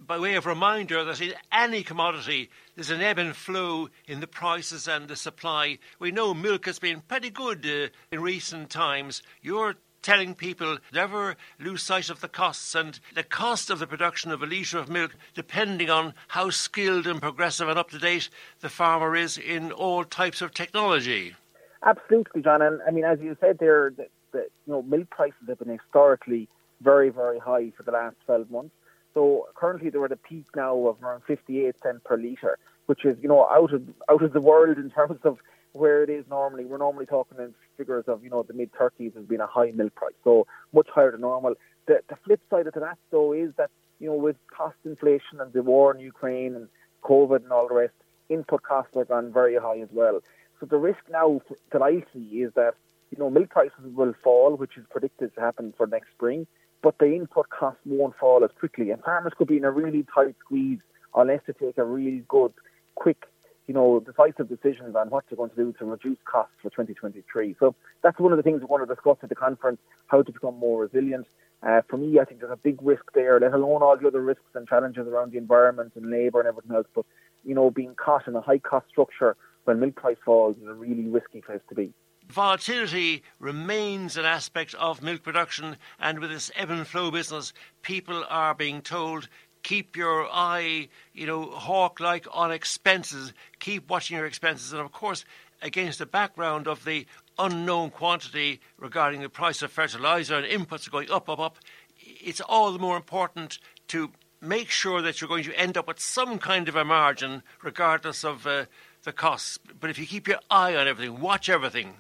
by 0.06 0.18
way 0.18 0.34
of 0.34 0.48
reminder, 0.48 1.04
that 1.04 1.22
in 1.22 1.34
any 1.52 1.84
commodity 1.84 2.50
there's 2.76 2.90
an 2.90 3.02
ebb 3.02 3.20
and 3.20 3.36
flow 3.36 3.90
in 4.08 4.20
the 4.20 4.28
prices 4.28 4.88
and 4.88 5.08
the 5.08 5.16
supply. 5.16 5.78
We 6.00 6.12
know 6.12 6.34
milk 6.34 6.66
has 6.66 6.80
been 6.80 7.02
pretty 7.02 7.30
good 7.30 7.64
uh, 7.66 7.90
in 8.12 8.22
recent 8.22 8.72
times. 8.72 9.22
You're 9.44 9.76
telling 10.02 10.36
people 10.36 10.80
never 10.92 11.36
lose 11.60 11.82
sight 11.82 12.10
of 12.10 12.20
the 12.20 12.28
costs 12.28 12.76
and 12.76 13.00
the 13.16 13.24
cost 13.24 13.70
of 13.70 13.80
the 13.80 13.88
production 13.88 14.32
of 14.32 14.44
a 14.44 14.46
litre 14.48 14.78
of 14.80 14.90
milk, 14.90 15.16
depending 15.34 15.90
on 15.90 16.14
how 16.30 16.50
skilled 16.50 17.08
and 17.08 17.22
progressive 17.22 17.70
and 17.70 17.80
up 17.80 17.92
to 17.92 18.00
date 18.00 18.30
the 18.60 18.70
farmer 18.70 19.16
is 19.16 19.38
in 19.38 19.72
all 19.72 20.04
types 20.04 20.42
of 20.42 20.52
technology. 20.52 21.36
Absolutely, 21.86 22.42
John. 22.42 22.62
And 22.62 22.82
I 22.88 22.92
mean, 22.92 23.04
as 23.04 23.20
you 23.22 23.36
said 23.40 23.58
there, 23.60 23.94
the, 23.96 24.08
you 24.34 24.74
know, 24.74 24.82
milk 24.82 25.10
prices 25.10 25.36
have 25.48 25.60
been 25.60 25.78
historically 25.78 26.48
very, 26.82 27.10
very 27.10 27.40
high 27.40 27.72
for 27.76 27.84
the 27.84 27.92
last 27.92 28.16
12 28.26 28.50
months. 28.50 28.74
So 29.14 29.48
currently 29.56 29.90
they're 29.90 30.06
at 30.06 30.12
a 30.12 30.18
peak 30.18 30.46
now 30.56 30.76
of 30.88 31.02
around 31.04 31.22
58 31.28 31.76
cents 31.84 32.02
per 32.04 32.18
litre, 32.18 32.58
which 32.88 33.06
is, 33.06 33.18
you 33.22 33.30
know, 33.30 33.48
out 33.50 33.74
of 33.74 33.84
out 34.10 34.24
of 34.24 34.34
the 34.34 34.42
world 34.42 34.78
in 34.78 34.90
terms 34.90 35.20
of 35.24 35.38
where 35.74 36.04
it 36.04 36.10
is 36.10 36.26
normally. 36.30 36.66
We're 36.66 36.78
normally 36.78 37.06
talking 37.06 37.38
in 37.40 37.54
figures 37.78 38.06
of, 38.08 38.24
you 38.24 38.30
know, 38.30 38.44
the 38.44 38.54
mid 38.54 38.72
30s 38.74 39.16
has 39.16 39.26
been 39.26 39.42
a 39.42 39.48
high 39.48 39.72
milk 39.72 39.94
price, 39.96 40.14
so 40.24 40.48
much 40.74 40.88
higher 40.94 41.12
than 41.12 41.22
normal. 41.22 41.56
The, 41.88 42.00
the 42.10 42.16
flip 42.26 42.40
side 42.50 42.68
of 42.68 42.74
that, 42.76 42.98
though, 43.12 43.34
is 43.34 43.52
that, 43.58 43.70
you 44.00 44.08
know, 44.08 44.16
with 44.16 44.38
cost 44.56 44.78
inflation 44.86 45.42
and 45.42 45.52
the 45.54 45.62
war 45.62 45.94
in 45.94 46.00
Ukraine 46.00 46.56
and 46.56 46.68
COVID 47.04 47.44
and 47.44 47.52
all 47.52 47.68
the 47.68 47.76
rest, 47.76 47.94
input 48.30 48.64
costs 48.64 48.96
have 48.96 49.10
gone 49.10 49.32
very 49.34 49.56
high 49.58 49.80
as 49.80 49.90
well. 49.92 50.22
So 50.60 50.66
the 50.66 50.78
risk 50.78 51.00
now 51.12 51.42
that 51.72 51.82
I 51.82 52.04
see 52.14 52.42
is 52.42 52.54
that, 52.56 52.74
you 53.12 53.18
know, 53.18 53.30
milk 53.30 53.50
prices 53.50 53.74
will 53.84 54.14
fall, 54.24 54.56
which 54.56 54.78
is 54.78 54.86
predicted 54.90 55.34
to 55.36 55.42
happen 55.42 55.74
for 55.78 55.88
next 55.88 56.12
spring, 56.12 56.48
but 56.82 56.98
the 57.00 57.14
input 57.14 57.50
costs 57.50 57.82
won't 57.86 58.16
fall 58.18 58.44
as 58.44 58.52
quickly. 58.60 58.92
And 58.92 59.02
farmers 59.04 59.34
could 59.38 59.48
be 59.48 59.58
in 59.58 59.66
a 59.66 59.72
really 59.72 60.06
tight 60.14 60.36
squeeze 60.40 60.80
unless 61.16 61.42
they 61.48 61.54
take 61.54 61.78
a 61.78 61.84
really 61.84 62.24
good, 62.28 62.54
quick 62.96 63.26
you 63.68 63.74
know, 63.74 64.02
decisive 64.02 64.50
decisions 64.50 64.96
on 64.96 65.10
what 65.10 65.24
they're 65.30 65.38
going 65.38 65.50
to 65.52 65.56
do 65.56 65.74
to 65.80 65.86
reduce 65.86 66.18
costs 66.26 66.54
for 66.62 66.70
2023. 66.70 67.56
So 67.60 67.76
that's 68.02 68.20
one 68.20 68.34
of 68.34 68.38
the 68.38 68.44
things 68.44 68.60
we 68.60 68.66
want 68.66 68.88
to 68.88 68.94
discuss 68.94 69.18
at 69.24 69.30
the 69.30 69.36
conference, 69.36 69.80
how 70.08 70.22
to 70.22 70.32
become 70.32 70.58
more 70.58 70.82
resilient. 70.82 71.28
Uh, 71.66 71.82
for 71.90 71.98
me, 71.98 72.20
I 72.20 72.26
think 72.26 72.42
there's 72.42 72.52
a 72.52 72.58
big 72.58 72.80
risk 72.82 73.04
there, 73.14 73.40
let 73.40 73.54
alone 73.54 73.82
all 73.82 73.98
the 73.98 74.08
other 74.08 74.22
risks 74.22 74.44
and 74.54 74.68
challenges 74.68 75.08
around 75.08 75.32
the 75.32 75.38
environment 75.38 75.94
and 75.96 76.12
labour 76.12 76.40
and 76.40 76.48
everything 76.48 76.76
else. 76.76 76.88
But, 76.94 77.06
you 77.46 77.56
know, 77.56 77.72
being 77.72 77.96
caught 77.96 78.28
in 78.28 78.36
a 78.36 78.42
high 78.42 78.58
cost 78.58 78.90
structure 78.90 79.38
when 79.66 79.80
milk 79.80 79.96
price 79.96 80.18
falls 80.24 80.58
is 80.58 80.68
a 80.68 80.74
really 80.74 81.08
risky 81.08 81.42
place 81.42 81.62
to 81.70 81.76
be. 81.76 81.94
Volatility 82.30 83.24
remains 83.40 84.16
an 84.16 84.26
aspect 84.26 84.74
of 84.76 85.04
milk 85.04 85.24
production, 85.24 85.78
and 86.00 86.20
with 86.20 86.30
this 86.30 86.52
ebb 86.56 86.70
and 86.70 86.88
flow 86.88 87.12
business, 87.12 87.54
people 87.82 88.24
are 88.30 88.56
being 88.56 88.82
told 88.82 89.28
keep 89.64 89.96
your 89.96 90.28
eye, 90.32 90.90
you 91.14 91.26
know, 91.26 91.46
hawk 91.46 92.00
like 92.00 92.28
on 92.32 92.52
expenses. 92.52 93.34
Keep 93.60 93.90
watching 93.90 94.18
your 94.18 94.26
expenses. 94.26 94.74
And 94.74 94.82
of 94.82 94.92
course, 94.92 95.26
against 95.62 96.00
the 96.00 96.06
background 96.06 96.68
of 96.68 96.86
the 96.86 97.08
unknown 97.40 97.90
quantity 97.90 98.60
regarding 98.78 99.22
the 99.22 99.30
price 99.30 99.62
of 99.62 99.72
fertilizer 99.72 100.36
and 100.36 100.46
inputs 100.46 100.92
going 100.92 101.10
up, 101.10 101.30
up, 101.30 101.40
up, 101.40 101.58
it's 101.98 102.42
all 102.42 102.72
the 102.72 102.80
more 102.80 102.98
important 102.98 103.58
to 103.88 104.12
make 104.42 104.70
sure 104.70 105.02
that 105.02 105.22
you're 105.22 105.30
going 105.30 105.46
to 105.46 105.58
end 105.58 105.78
up 105.78 105.88
with 105.88 106.00
some 106.00 106.38
kind 106.38 106.68
of 106.68 106.76
a 106.76 106.84
margin, 106.84 107.42
regardless 107.64 108.26
of 108.26 108.46
uh, 108.46 108.66
the 109.04 109.14
costs. 109.14 109.60
But 109.80 109.90
if 109.90 109.98
you 109.98 110.06
keep 110.06 110.28
your 110.28 110.40
eye 110.50 110.76
on 110.76 110.88
everything, 110.88 111.20
watch 111.20 111.50
everything. 111.50 111.94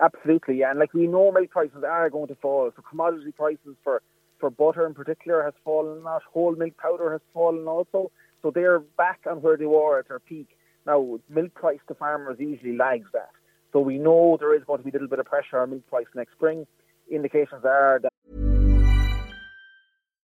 Absolutely, 0.00 0.58
yeah. 0.58 0.70
And 0.70 0.78
like 0.78 0.92
we 0.92 1.06
know 1.06 1.30
milk 1.30 1.50
prices 1.50 1.84
are 1.86 2.10
going 2.10 2.28
to 2.28 2.34
fall. 2.36 2.70
So 2.74 2.82
commodity 2.82 3.32
prices 3.32 3.76
for 3.82 4.02
for 4.38 4.50
butter 4.50 4.86
in 4.86 4.94
particular 4.94 5.42
has 5.44 5.54
fallen 5.64 6.02
lot. 6.02 6.22
Whole 6.32 6.54
milk 6.56 6.76
powder 6.76 7.12
has 7.12 7.20
fallen 7.32 7.66
also. 7.66 8.10
So 8.42 8.50
they're 8.50 8.80
back 8.80 9.20
on 9.30 9.40
where 9.40 9.56
they 9.56 9.66
were 9.66 10.00
at 10.00 10.08
their 10.08 10.18
peak. 10.18 10.48
Now, 10.86 11.18
milk 11.30 11.54
price 11.54 11.78
to 11.88 11.94
farmers 11.94 12.36
usually 12.38 12.76
lags 12.76 13.06
that. 13.14 13.30
So 13.72 13.80
we 13.80 13.96
know 13.96 14.36
there 14.38 14.54
is 14.54 14.62
going 14.66 14.78
to 14.78 14.84
be 14.84 14.90
a 14.90 14.92
little 14.92 15.08
bit 15.08 15.18
of 15.18 15.26
pressure 15.26 15.60
on 15.60 15.70
milk 15.70 15.86
price 15.88 16.06
next 16.14 16.32
spring. 16.32 16.66
Indications 17.10 17.64
are 17.64 18.00
that. 18.02 18.53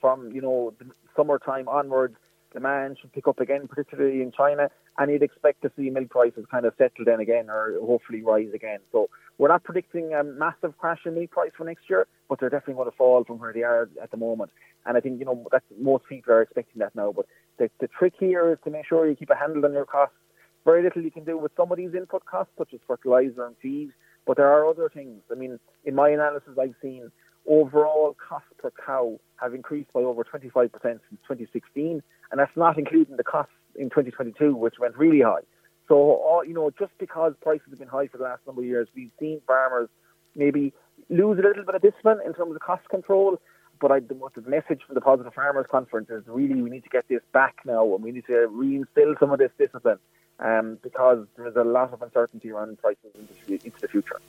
From, 0.00 0.32
you 0.32 0.40
know, 0.40 0.72
the 0.78 0.86
summertime 1.16 1.68
onwards, 1.68 2.16
demand 2.52 2.98
should 3.00 3.12
pick 3.12 3.28
up 3.28 3.38
again, 3.40 3.68
particularly 3.68 4.22
in 4.22 4.32
China, 4.32 4.70
and 4.98 5.10
you'd 5.10 5.22
expect 5.22 5.62
to 5.62 5.70
see 5.76 5.90
milk 5.90 6.10
prices 6.10 6.44
kind 6.50 6.66
of 6.66 6.74
settle 6.78 7.04
down 7.04 7.20
again 7.20 7.48
or 7.48 7.74
hopefully 7.80 8.22
rise 8.22 8.48
again. 8.54 8.80
So 8.92 9.08
we're 9.38 9.48
not 9.48 9.62
predicting 9.62 10.14
a 10.14 10.24
massive 10.24 10.76
crash 10.78 11.00
in 11.06 11.14
milk 11.14 11.30
price 11.30 11.52
for 11.56 11.64
next 11.64 11.88
year, 11.88 12.06
but 12.28 12.40
they're 12.40 12.50
definitely 12.50 12.74
going 12.74 12.90
to 12.90 12.96
fall 12.96 13.24
from 13.24 13.38
where 13.38 13.52
they 13.52 13.62
are 13.62 13.88
at 14.02 14.10
the 14.10 14.16
moment. 14.16 14.50
And 14.86 14.96
I 14.96 15.00
think, 15.00 15.18
you 15.18 15.26
know, 15.26 15.46
that 15.52 15.62
most 15.78 16.04
people 16.08 16.32
are 16.32 16.42
expecting 16.42 16.80
that 16.80 16.94
now. 16.94 17.12
But 17.12 17.26
the, 17.58 17.70
the 17.80 17.88
trick 17.88 18.14
here 18.18 18.52
is 18.52 18.58
to 18.64 18.70
make 18.70 18.86
sure 18.86 19.08
you 19.08 19.14
keep 19.14 19.30
a 19.30 19.36
handle 19.36 19.64
on 19.64 19.72
your 19.72 19.86
costs. 19.86 20.16
Very 20.64 20.82
little 20.82 21.02
you 21.02 21.10
can 21.10 21.24
do 21.24 21.38
with 21.38 21.52
some 21.56 21.70
of 21.70 21.78
these 21.78 21.94
input 21.94 22.24
costs, 22.26 22.52
such 22.58 22.74
as 22.74 22.80
fertilizer 22.86 23.46
and 23.46 23.56
feed, 23.62 23.90
but 24.26 24.36
there 24.36 24.48
are 24.48 24.68
other 24.68 24.90
things. 24.92 25.22
I 25.30 25.34
mean, 25.34 25.58
in 25.84 25.94
my 25.94 26.10
analysis, 26.10 26.58
I've 26.60 26.74
seen 26.82 27.10
overall 27.48 28.16
costs 28.28 28.48
per 28.58 28.70
cow 28.84 29.18
have 29.36 29.54
increased 29.54 29.92
by 29.92 30.00
over 30.00 30.24
25% 30.24 30.70
since 30.82 31.00
2016, 31.22 32.02
and 32.30 32.40
that's 32.40 32.56
not 32.56 32.78
including 32.78 33.16
the 33.16 33.24
costs 33.24 33.52
in 33.74 33.88
2022, 33.90 34.54
which 34.54 34.74
went 34.78 34.96
really 34.96 35.20
high. 35.20 35.40
So, 35.88 35.96
all, 35.96 36.44
you 36.44 36.54
know, 36.54 36.70
just 36.78 36.92
because 36.98 37.34
prices 37.40 37.66
have 37.70 37.78
been 37.78 37.88
high 37.88 38.06
for 38.06 38.18
the 38.18 38.24
last 38.24 38.46
number 38.46 38.62
of 38.62 38.66
years, 38.66 38.88
we've 38.94 39.10
seen 39.18 39.40
farmers 39.46 39.88
maybe 40.36 40.72
lose 41.08 41.38
a 41.38 41.42
little 41.42 41.64
bit 41.64 41.74
of 41.74 41.82
discipline 41.82 42.18
in 42.24 42.32
terms 42.34 42.54
of 42.54 42.60
cost 42.60 42.88
control. 42.88 43.40
But 43.80 43.90
I, 43.90 44.00
the, 44.00 44.14
the 44.36 44.48
message 44.48 44.82
from 44.86 44.94
the 44.94 45.00
Positive 45.00 45.32
Farmers 45.34 45.66
Conference 45.68 46.10
is 46.10 46.22
really 46.26 46.60
we 46.60 46.70
need 46.70 46.84
to 46.84 46.90
get 46.90 47.08
this 47.08 47.22
back 47.32 47.56
now 47.64 47.94
and 47.94 48.04
we 48.04 48.12
need 48.12 48.26
to 48.26 48.48
reinstill 48.52 49.18
some 49.18 49.32
of 49.32 49.38
this 49.38 49.50
discipline 49.58 49.98
um, 50.38 50.78
because 50.82 51.26
there's 51.36 51.56
a 51.56 51.64
lot 51.64 51.92
of 51.92 52.02
uncertainty 52.02 52.50
around 52.50 52.78
prices 52.78 53.10
into, 53.18 53.64
into 53.64 53.80
the 53.80 53.88
future. 53.88 54.20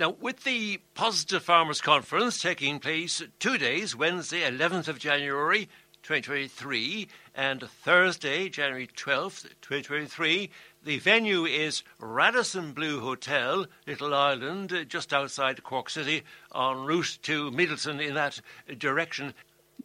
Now, 0.00 0.16
with 0.18 0.44
the 0.44 0.80
Positive 0.94 1.42
Farmers 1.42 1.82
Conference 1.82 2.40
taking 2.40 2.78
place 2.78 3.22
two 3.38 3.58
days, 3.58 3.94
Wednesday, 3.94 4.50
11th 4.50 4.88
of 4.88 4.98
January 4.98 5.68
2023, 6.02 7.06
and 7.34 7.60
Thursday, 7.60 8.48
January 8.48 8.88
12th, 8.96 9.42
2023, 9.60 10.48
the 10.82 10.98
venue 11.00 11.44
is 11.44 11.82
Radisson 11.98 12.72
Blu 12.72 13.00
Hotel, 13.00 13.66
Little 13.86 14.14
Island, 14.14 14.86
just 14.88 15.12
outside 15.12 15.62
Cork 15.64 15.90
City, 15.90 16.22
en 16.54 16.78
route 16.86 17.18
to 17.24 17.50
Midleton 17.50 18.00
in 18.02 18.14
that 18.14 18.40
direction. 18.78 19.34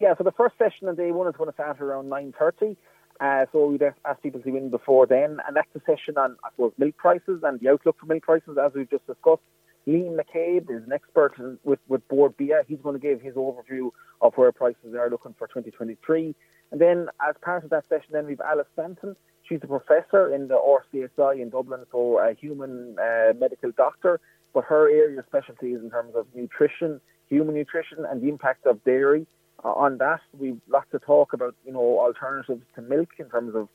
Yeah, 0.00 0.14
so 0.16 0.24
the 0.24 0.32
first 0.32 0.56
session 0.56 0.88
on 0.88 0.94
day 0.94 1.12
one 1.12 1.28
is 1.28 1.36
going 1.36 1.50
to 1.50 1.54
start 1.54 1.78
around 1.82 2.06
9.30. 2.06 2.74
Uh, 3.20 3.44
so 3.52 3.66
we'd 3.66 3.82
ask 3.82 4.22
people 4.22 4.40
to 4.40 4.56
in 4.56 4.70
before 4.70 5.06
then, 5.06 5.40
and 5.46 5.54
that's 5.54 5.68
a 5.74 5.80
session 5.80 6.16
on, 6.16 6.36
I 6.42 6.48
suppose, 6.52 6.72
milk 6.78 6.96
prices 6.96 7.42
and 7.42 7.60
the 7.60 7.68
outlook 7.68 7.96
for 8.00 8.06
milk 8.06 8.22
prices, 8.22 8.56
as 8.56 8.72
we've 8.74 8.88
just 8.88 9.06
discussed. 9.06 9.42
Liam 9.88 10.16
McCabe 10.16 10.68
is 10.70 10.82
an 10.84 10.92
expert 10.92 11.34
with, 11.62 11.78
with 11.86 12.06
Bord 12.08 12.36
Bia. 12.36 12.62
He's 12.66 12.80
going 12.82 12.98
to 12.98 13.00
give 13.00 13.20
his 13.20 13.34
overview 13.34 13.90
of 14.20 14.32
where 14.34 14.50
prices 14.50 14.94
are 14.98 15.08
looking 15.08 15.34
for 15.38 15.46
2023. 15.46 16.34
And 16.72 16.80
then, 16.80 17.08
as 17.26 17.36
part 17.40 17.62
of 17.62 17.70
that 17.70 17.84
session, 17.88 18.08
then 18.12 18.26
we've 18.26 18.40
Alice 18.40 18.66
Stanton. 18.72 19.14
She's 19.48 19.60
a 19.62 19.68
professor 19.68 20.34
in 20.34 20.48
the 20.48 20.56
RCSI 20.56 21.40
in 21.40 21.50
Dublin, 21.50 21.84
so 21.92 22.18
a 22.18 22.34
human 22.34 22.96
uh, 22.98 23.34
medical 23.38 23.70
doctor. 23.76 24.18
But 24.52 24.64
her 24.64 24.90
area 24.90 25.20
of 25.20 25.26
specialty 25.26 25.72
is 25.72 25.82
in 25.82 25.90
terms 25.90 26.14
of 26.16 26.26
nutrition, 26.34 27.00
human 27.28 27.54
nutrition, 27.54 28.04
and 28.10 28.20
the 28.20 28.28
impact 28.28 28.66
of 28.66 28.82
dairy 28.82 29.26
uh, 29.64 29.68
on 29.68 29.98
that. 29.98 30.20
We've 30.36 30.60
lots 30.68 30.90
to 30.90 30.98
talk 30.98 31.32
about, 31.32 31.54
you 31.64 31.72
know, 31.72 32.00
alternatives 32.00 32.64
to 32.74 32.82
milk 32.82 33.10
in 33.20 33.28
terms 33.30 33.54
of 33.54 33.68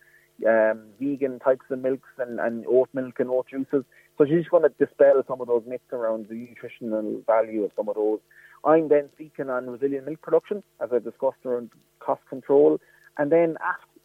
um, 0.45 0.88
vegan 1.00 1.39
types 1.39 1.65
of 1.69 1.80
milks 1.80 2.10
and, 2.17 2.39
and 2.39 2.65
oat 2.67 2.89
milk 2.93 3.19
and 3.19 3.30
oat 3.30 3.47
juices. 3.50 3.86
So 4.22 4.28
she's 4.28 4.48
going 4.50 4.62
to 4.62 4.70
dispel 4.78 5.24
some 5.28 5.42
of 5.42 5.48
those 5.48 5.64
myths 5.66 5.92
around 5.92 6.28
the 6.30 6.36
nutritional 6.36 7.24
value 7.26 7.64
of 7.64 7.72
some 7.76 7.90
of 7.90 7.96
those. 7.96 8.20
I'm 8.64 8.88
then 8.88 9.10
speaking 9.16 9.50
on 9.50 9.68
resilient 9.68 10.06
milk 10.06 10.22
production, 10.22 10.62
as 10.80 10.90
I 10.94 11.00
discussed 11.00 11.44
around 11.44 11.72
cost 12.00 12.22
control. 12.30 12.80
And 13.18 13.32
then 13.32 13.56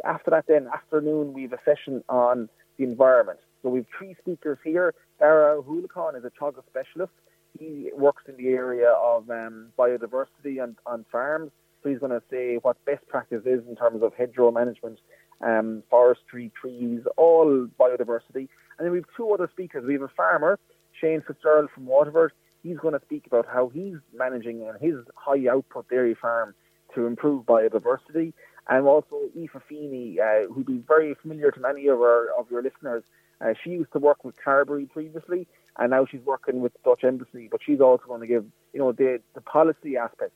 after, 0.07 0.31
that, 0.31 0.46
then 0.48 0.68
afternoon, 0.72 1.35
we 1.35 1.42
have 1.42 1.52
a 1.52 1.59
session 1.66 2.02
on 2.09 2.48
the 2.79 2.85
environment. 2.85 3.40
So 3.62 3.68
we've 3.68 3.85
three 3.98 4.16
speakers 4.18 4.57
here. 4.64 4.94
Dara 5.18 5.61
Hulakan 5.61 6.16
is 6.16 6.24
a 6.24 6.31
Teagasc 6.31 6.62
specialist. 6.70 7.12
He 7.59 7.90
works 7.94 8.22
in 8.26 8.38
the 8.38 8.48
area 8.48 8.92
of 8.92 9.29
um, 9.29 9.66
biodiversity 9.79 10.64
and 10.64 10.76
on 10.87 11.05
farms. 11.12 11.50
So 11.83 11.90
he's 11.90 11.98
going 11.98 12.12
to 12.12 12.22
say 12.31 12.57
what 12.62 12.83
best 12.87 13.07
practice 13.07 13.42
is 13.44 13.61
in 13.68 13.76
terms 13.76 14.02
of 14.02 14.14
hedgerow 14.14 14.50
management, 14.50 14.98
um, 15.42 15.83
forestry, 15.90 16.50
trees, 16.59 17.02
all 17.18 17.68
biodiversity. 17.79 18.48
And 18.78 18.86
then 18.86 18.92
we 18.92 18.98
have 18.98 19.06
two 19.16 19.30
other 19.32 19.48
speakers. 19.52 19.84
We 19.86 19.94
have 19.94 20.02
a 20.02 20.08
farmer, 20.08 20.58
Shane 21.00 21.22
Fitzgerald 21.26 21.70
from 21.74 21.86
Waterford. 21.86 22.32
He's 22.62 22.78
going 22.78 22.94
to 22.94 23.04
speak 23.04 23.26
about 23.26 23.46
how 23.46 23.68
he's 23.68 23.96
managing 24.14 24.68
his 24.80 24.96
high 25.14 25.48
output 25.48 25.88
dairy 25.88 26.14
farm 26.14 26.54
to 26.94 27.06
improve 27.06 27.44
biodiversity. 27.44 28.32
And 28.68 28.86
also 28.86 29.20
Aoife 29.36 29.62
Feeney, 29.68 30.18
uh, 30.20 30.52
who'd 30.52 30.66
be 30.66 30.82
very 30.86 31.14
familiar 31.14 31.52
to 31.52 31.60
many 31.60 31.86
of 31.86 32.00
our 32.00 32.28
of 32.36 32.50
your 32.50 32.62
listeners. 32.62 33.04
Uh, 33.40 33.52
she 33.62 33.70
used 33.70 33.92
to 33.92 33.98
work 33.98 34.24
with 34.24 34.34
Carbery 34.44 34.90
previously, 34.90 35.46
and 35.78 35.90
now 35.90 36.04
she's 36.04 36.22
working 36.22 36.60
with 36.60 36.72
Dutch 36.82 37.04
Embassy. 37.04 37.48
But 37.50 37.60
she's 37.64 37.80
also 37.80 38.04
going 38.08 38.22
to 38.22 38.26
give, 38.26 38.44
you 38.72 38.80
know, 38.80 38.90
the 38.90 39.20
the 39.34 39.40
policy 39.40 39.96
aspect 39.96 40.32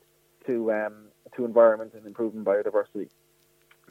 to 0.46 0.72
um, 0.72 1.06
to 1.36 1.44
environment 1.44 1.92
and 1.94 2.06
improving 2.06 2.44
biodiversity. 2.44 3.08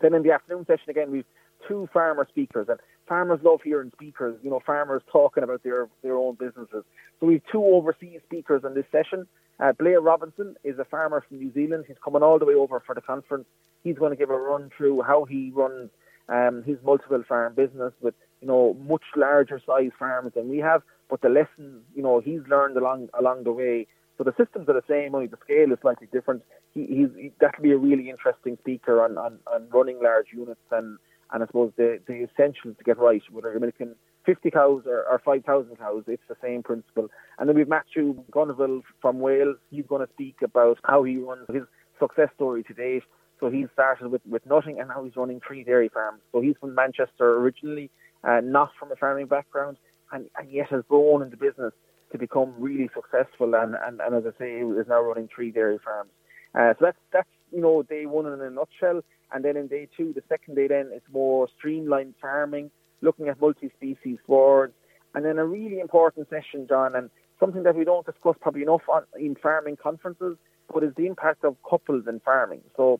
Then 0.02 0.14
in 0.14 0.24
the 0.24 0.32
afternoon 0.32 0.66
session 0.66 0.90
again, 0.90 1.12
we've 1.12 1.26
two 1.68 1.90
farmer 1.92 2.26
speakers, 2.30 2.68
and 2.70 2.80
farmers 3.10 3.40
love 3.44 3.60
hearing 3.64 3.92
speakers. 3.92 4.40
You 4.42 4.52
know, 4.52 4.62
farmers 4.66 5.02
talking 5.12 5.44
about 5.44 5.64
their 5.64 5.90
their 6.04 6.16
own 6.16 6.36
businesses. 6.36 6.86
So 7.20 7.26
we've 7.26 7.42
two 7.52 7.64
overseas 7.64 8.22
speakers 8.26 8.62
in 8.64 8.76
this 8.76 8.86
session. 8.92 9.28
Uh, 9.60 9.74
Blair 9.74 10.00
Robinson 10.00 10.56
is 10.64 10.80
a 10.80 10.86
farmer 10.86 11.22
from 11.28 11.40
New 11.40 11.52
Zealand. 11.52 11.84
He's 11.88 11.98
coming 12.02 12.24
all 12.24 12.40
the 12.40 12.46
way 12.46 12.54
over 12.54 12.82
for 12.86 12.96
the 12.96 13.02
conference. 13.02 13.46
He's 13.84 13.98
going 13.98 14.12
to 14.12 14.16
give 14.16 14.30
a 14.30 14.38
run 14.38 14.70
through 14.78 15.02
how 15.02 15.26
he 15.26 15.52
runs 15.54 15.90
um, 16.30 16.64
his 16.66 16.78
multiple 16.84 17.24
farm 17.28 17.56
business 17.56 17.92
with 18.00 18.14
you 18.42 18.48
know 18.48 18.78
much 18.88 19.04
larger 19.18 19.62
size 19.66 19.92
farms 19.98 20.32
than 20.36 20.48
we 20.48 20.60
have, 20.60 20.84
but 21.10 21.22
the 21.22 21.30
lessons 21.30 21.84
you 21.96 22.04
know 22.04 22.22
he's 22.22 22.42
learned 22.48 22.78
along 22.78 23.10
along 23.20 23.44
the 23.44 23.52
way. 23.52 23.88
So 24.18 24.26
the 24.26 24.34
systems 24.38 24.68
are 24.68 24.74
the 24.74 24.84
same, 24.90 25.16
only 25.16 25.28
the 25.28 25.38
scale 25.44 25.72
is 25.72 25.80
slightly 25.82 26.08
different. 26.12 26.44
He, 26.74 26.86
he's 26.86 27.10
he, 27.18 27.32
that'll 27.40 27.64
be 27.64 27.72
a 27.72 27.78
really 27.78 28.10
interesting 28.10 28.58
speaker 28.60 29.02
on, 29.02 29.18
on, 29.18 29.40
on 29.48 29.70
running 29.70 30.00
large 30.04 30.28
units 30.34 30.60
and 30.72 31.00
and 31.32 31.44
I 31.44 31.48
suppose 31.48 31.72
the 31.78 32.00
the 32.08 32.26
essentials 32.26 32.76
to 32.78 32.84
get 32.84 32.98
right, 32.98 33.22
whether 33.32 33.52
you're 33.52 33.60
milking 33.60 33.96
50 34.26 34.52
cows 34.52 34.84
or, 34.86 35.06
or 35.10 35.22
5,000 35.24 35.78
cows, 35.78 36.04
it's 36.08 36.22
the 36.28 36.36
same 36.42 36.62
principle. 36.62 37.08
And 37.38 37.48
then 37.48 37.56
we've 37.56 37.68
Matthew 37.68 38.24
Gunville 38.32 38.82
from 39.02 39.20
Wales. 39.20 39.58
He's 39.72 39.86
going 39.88 40.06
to 40.06 40.14
speak 40.14 40.38
about 40.44 40.78
how 40.84 41.04
he 41.04 41.18
runs 41.18 41.48
his 41.52 41.64
success 42.00 42.30
story 42.36 42.64
to 42.64 42.74
date. 42.74 43.04
So 43.40 43.50
he 43.50 43.66
started 43.74 44.10
with, 44.10 44.22
with 44.30 44.46
nutting 44.46 44.80
and 44.80 44.90
now 44.90 45.04
he's 45.04 45.16
running 45.16 45.40
three 45.46 45.64
dairy 45.64 45.90
farms. 45.90 46.22
So 46.32 46.42
he's 46.42 46.56
from 46.60 46.76
Manchester 46.76 47.38
originally, 47.38 47.90
uh, 48.24 48.42
not 48.44 48.72
from 48.78 48.92
a 48.92 48.96
farming 48.98 49.28
background, 49.28 49.78
and, 50.12 50.30
and 50.38 50.52
yet 50.52 50.68
has 50.70 50.84
grown 50.90 51.22
in 51.24 51.30
the 51.30 51.38
business 51.38 51.74
to 52.12 52.18
become 52.18 52.54
really 52.58 52.90
successful. 52.94 53.56
And, 53.56 53.76
and, 53.86 54.02
and 54.02 54.16
as 54.16 54.24
I 54.28 54.38
say, 54.38 54.52
is 54.60 54.88
now 54.88 55.02
running 55.02 55.30
three 55.34 55.52
dairy 55.52 55.80
farms. 55.84 56.12
Uh, 56.54 56.74
so 56.80 56.86
that's 56.86 56.98
that's 57.14 57.30
you 57.52 57.62
know, 57.62 57.84
day 57.84 58.06
one 58.06 58.26
in 58.26 58.42
a 58.42 58.50
nutshell. 58.50 59.02
And 59.32 59.46
then 59.46 59.58
in 59.58 59.68
day 59.68 59.88
two, 59.96 60.14
the 60.14 60.24
second 60.28 60.56
day, 60.56 60.68
then 60.68 60.90
it's 60.92 61.06
more 61.12 61.48
streamlined 61.58 62.16
farming, 62.20 62.72
looking 63.02 63.28
at 63.28 63.40
multi-species 63.40 64.18
swards, 64.26 64.74
and 65.14 65.26
then 65.26 65.38
a 65.38 65.46
really 65.46 65.80
important 65.80 66.30
session, 66.30 66.68
John, 66.68 66.96
and 66.96 67.10
something 67.40 67.64
that 67.64 67.76
we 67.76 67.86
don't 67.86 68.06
discuss 68.06 68.36
probably 68.42 68.64
enough 68.64 68.82
on, 68.92 69.04
in 69.20 69.36
farming 69.36 69.78
conferences, 69.82 70.38
but 70.74 70.84
is 70.84 70.94
the 70.96 71.06
impact 71.06 71.44
of 71.44 71.56
couples 71.68 72.06
in 72.08 72.20
farming. 72.20 72.62
So 72.76 73.00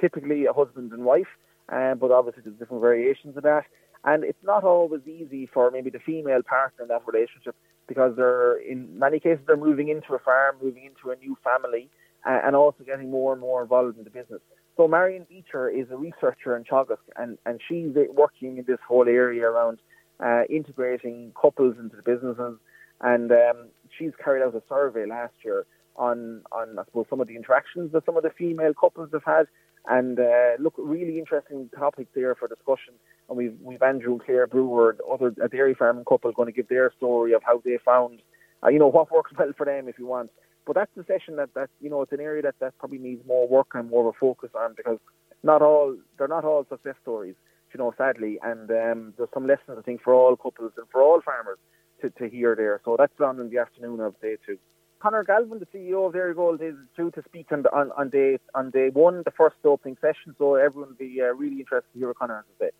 typically 0.00 0.46
a 0.46 0.52
husband 0.52 0.92
and 0.92 1.04
wife, 1.04 1.26
uh, 1.72 1.94
but 1.94 2.10
obviously 2.10 2.42
there's 2.44 2.58
different 2.58 2.82
variations 2.82 3.36
of 3.36 3.42
that. 3.44 3.64
And 4.04 4.24
it's 4.24 4.42
not 4.44 4.64
always 4.64 5.02
easy 5.06 5.48
for 5.52 5.70
maybe 5.70 5.90
the 5.90 5.98
female 5.98 6.42
partner 6.42 6.84
in 6.84 6.88
that 6.88 7.02
relationship 7.06 7.54
because 7.86 8.16
they're, 8.16 8.56
in 8.56 8.98
many 8.98 9.20
cases, 9.20 9.44
they're 9.46 9.56
moving 9.56 9.88
into 9.88 10.14
a 10.14 10.18
farm, 10.18 10.56
moving 10.62 10.84
into 10.84 11.10
a 11.10 11.16
new 11.16 11.36
family, 11.44 11.90
and 12.24 12.54
also 12.56 12.84
getting 12.84 13.10
more 13.10 13.32
and 13.32 13.40
more 13.40 13.62
involved 13.62 13.98
in 13.98 14.04
the 14.04 14.10
business. 14.10 14.40
So 14.76 14.88
Marion 14.88 15.26
Beecher 15.28 15.68
is 15.68 15.86
a 15.90 15.96
researcher 15.96 16.56
in 16.56 16.64
Teagasc, 16.64 16.98
and, 17.16 17.36
and 17.44 17.60
she's 17.68 17.94
working 18.12 18.58
in 18.58 18.64
this 18.66 18.78
whole 18.86 19.08
area 19.08 19.46
around 19.46 19.78
uh, 20.24 20.42
integrating 20.48 21.32
couples 21.40 21.76
into 21.78 21.96
the 21.96 22.02
businesses. 22.02 22.58
And 23.02 23.32
um, 23.32 23.68
she's 23.98 24.12
carried 24.22 24.42
out 24.42 24.54
a 24.54 24.62
survey 24.68 25.06
last 25.06 25.34
year 25.44 25.66
on, 25.96 26.42
on, 26.52 26.78
I 26.78 26.84
suppose, 26.84 27.06
some 27.10 27.20
of 27.20 27.28
the 27.28 27.36
interactions 27.36 27.92
that 27.92 28.04
some 28.06 28.16
of 28.16 28.22
the 28.22 28.30
female 28.30 28.72
couples 28.78 29.10
have 29.12 29.24
had. 29.24 29.46
And 29.88 30.18
uh, 30.18 30.52
look, 30.58 30.74
really 30.78 31.18
interesting 31.18 31.70
topic 31.76 32.08
there 32.14 32.34
for 32.34 32.48
discussion. 32.48 32.94
And 33.28 33.38
we've, 33.38 33.56
we've 33.62 33.82
Andrew 33.82 34.12
and 34.12 34.22
Claire 34.22 34.46
Brewer, 34.46 34.96
other 35.10 35.34
a 35.42 35.48
dairy 35.48 35.74
farming 35.74 36.04
couple, 36.04 36.32
going 36.32 36.46
to 36.46 36.52
give 36.52 36.68
their 36.68 36.92
story 36.96 37.32
of 37.32 37.42
how 37.42 37.62
they 37.64 37.78
found, 37.84 38.20
uh, 38.62 38.68
you 38.68 38.78
know, 38.78 38.88
what 38.88 39.10
works 39.10 39.32
well 39.38 39.52
for 39.56 39.66
them, 39.66 39.88
if 39.88 39.98
you 39.98 40.06
want. 40.06 40.30
But 40.66 40.74
that's 40.76 40.90
the 40.96 41.04
session 41.04 41.36
that, 41.36 41.54
that 41.54 41.70
you 41.80 41.90
know, 41.90 42.02
it's 42.02 42.12
an 42.12 42.20
area 42.20 42.42
that, 42.42 42.54
that 42.60 42.78
probably 42.78 42.98
needs 42.98 43.26
more 43.26 43.48
work 43.48 43.68
and 43.74 43.90
more 43.90 44.08
of 44.08 44.14
a 44.14 44.18
focus 44.18 44.50
on 44.54 44.74
because 44.76 44.98
not 45.42 45.62
all, 45.62 45.96
they're 46.18 46.28
not 46.28 46.44
all 46.44 46.66
success 46.68 46.96
stories 47.02 47.34
you 47.72 47.78
know, 47.78 47.94
sadly. 47.96 48.38
And 48.42 48.70
um, 48.70 49.14
there's 49.16 49.28
some 49.32 49.46
lessons, 49.46 49.78
I 49.78 49.82
think, 49.82 50.02
for 50.02 50.14
all 50.14 50.36
couples 50.36 50.72
and 50.76 50.86
for 50.90 51.02
all 51.02 51.20
farmers 51.20 51.58
to, 52.02 52.10
to 52.10 52.28
hear 52.28 52.54
there. 52.54 52.80
So 52.84 52.96
that's 52.98 53.12
on 53.20 53.40
in 53.40 53.50
the 53.50 53.58
afternoon 53.58 54.00
of 54.00 54.20
day 54.20 54.36
two. 54.44 54.58
Conor 55.00 55.24
Galvin, 55.24 55.60
the 55.60 55.66
CEO 55.66 56.06
of 56.06 56.12
Dairygold, 56.12 56.60
is 56.60 56.74
due 56.94 57.10
to 57.12 57.22
speak 57.24 57.46
on, 57.52 57.64
on, 57.72 57.90
on 57.96 58.10
day 58.10 58.38
on 58.54 58.70
day 58.70 58.90
one, 58.90 59.22
the 59.24 59.30
first 59.30 59.56
opening 59.64 59.96
session. 60.00 60.34
So 60.36 60.56
everyone 60.56 60.90
will 60.90 60.96
be 60.96 61.20
uh, 61.22 61.32
really 61.34 61.60
interested 61.60 61.90
to 61.92 61.98
hear 61.98 62.08
what 62.08 62.18
Conor 62.18 62.36
has 62.36 62.44
to 62.58 62.66
say. 62.66 62.70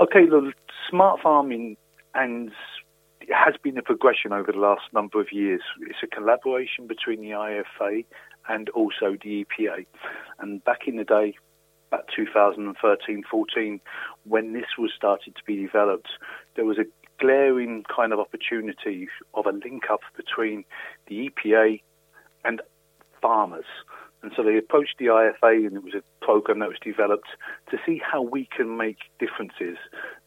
Okay, 0.00 0.26
look, 0.28 0.54
smart 0.90 1.20
farming 1.22 1.76
and 2.14 2.52
has 3.32 3.54
been 3.62 3.76
a 3.78 3.82
progression 3.82 4.32
over 4.32 4.52
the 4.52 4.58
last 4.58 4.82
number 4.92 5.20
of 5.20 5.32
years. 5.32 5.60
It's 5.82 5.98
a 6.02 6.06
collaboration 6.06 6.86
between 6.86 7.20
the 7.20 7.30
IFA 7.30 8.04
and 8.48 8.68
also 8.70 9.16
the 9.22 9.44
EPA. 9.44 9.86
And 10.38 10.64
back 10.64 10.86
in 10.88 10.96
the 10.96 11.04
day, 11.04 11.34
about 11.90 12.08
2013 12.14 13.24
14, 13.30 13.80
when 14.24 14.52
this 14.52 14.66
was 14.78 14.90
started 14.94 15.34
to 15.36 15.42
be 15.44 15.56
developed, 15.56 16.08
there 16.54 16.64
was 16.64 16.78
a 16.78 16.84
glaring 17.18 17.84
kind 17.94 18.12
of 18.12 18.20
opportunity 18.20 19.08
of 19.34 19.46
a 19.46 19.52
link 19.52 19.84
up 19.90 20.00
between 20.16 20.64
the 21.08 21.30
EPA 21.30 21.80
and 22.44 22.62
farmers. 23.20 23.64
And 24.22 24.32
so 24.36 24.42
they 24.42 24.56
approached 24.56 24.96
the 24.98 25.06
IFA, 25.06 25.66
and 25.66 25.76
it 25.76 25.84
was 25.84 25.94
a 25.94 26.24
program 26.24 26.58
that 26.58 26.68
was 26.68 26.78
developed 26.82 27.28
to 27.70 27.78
see 27.86 28.00
how 28.04 28.20
we 28.20 28.48
can 28.54 28.76
make 28.76 28.98
differences. 29.20 29.78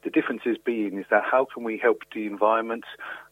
The 0.04 0.10
differences 0.10 0.58
being 0.64 0.98
is 0.98 1.06
that 1.10 1.24
how 1.30 1.46
can 1.54 1.64
we 1.64 1.78
help 1.78 2.00
the 2.14 2.26
environment 2.26 2.86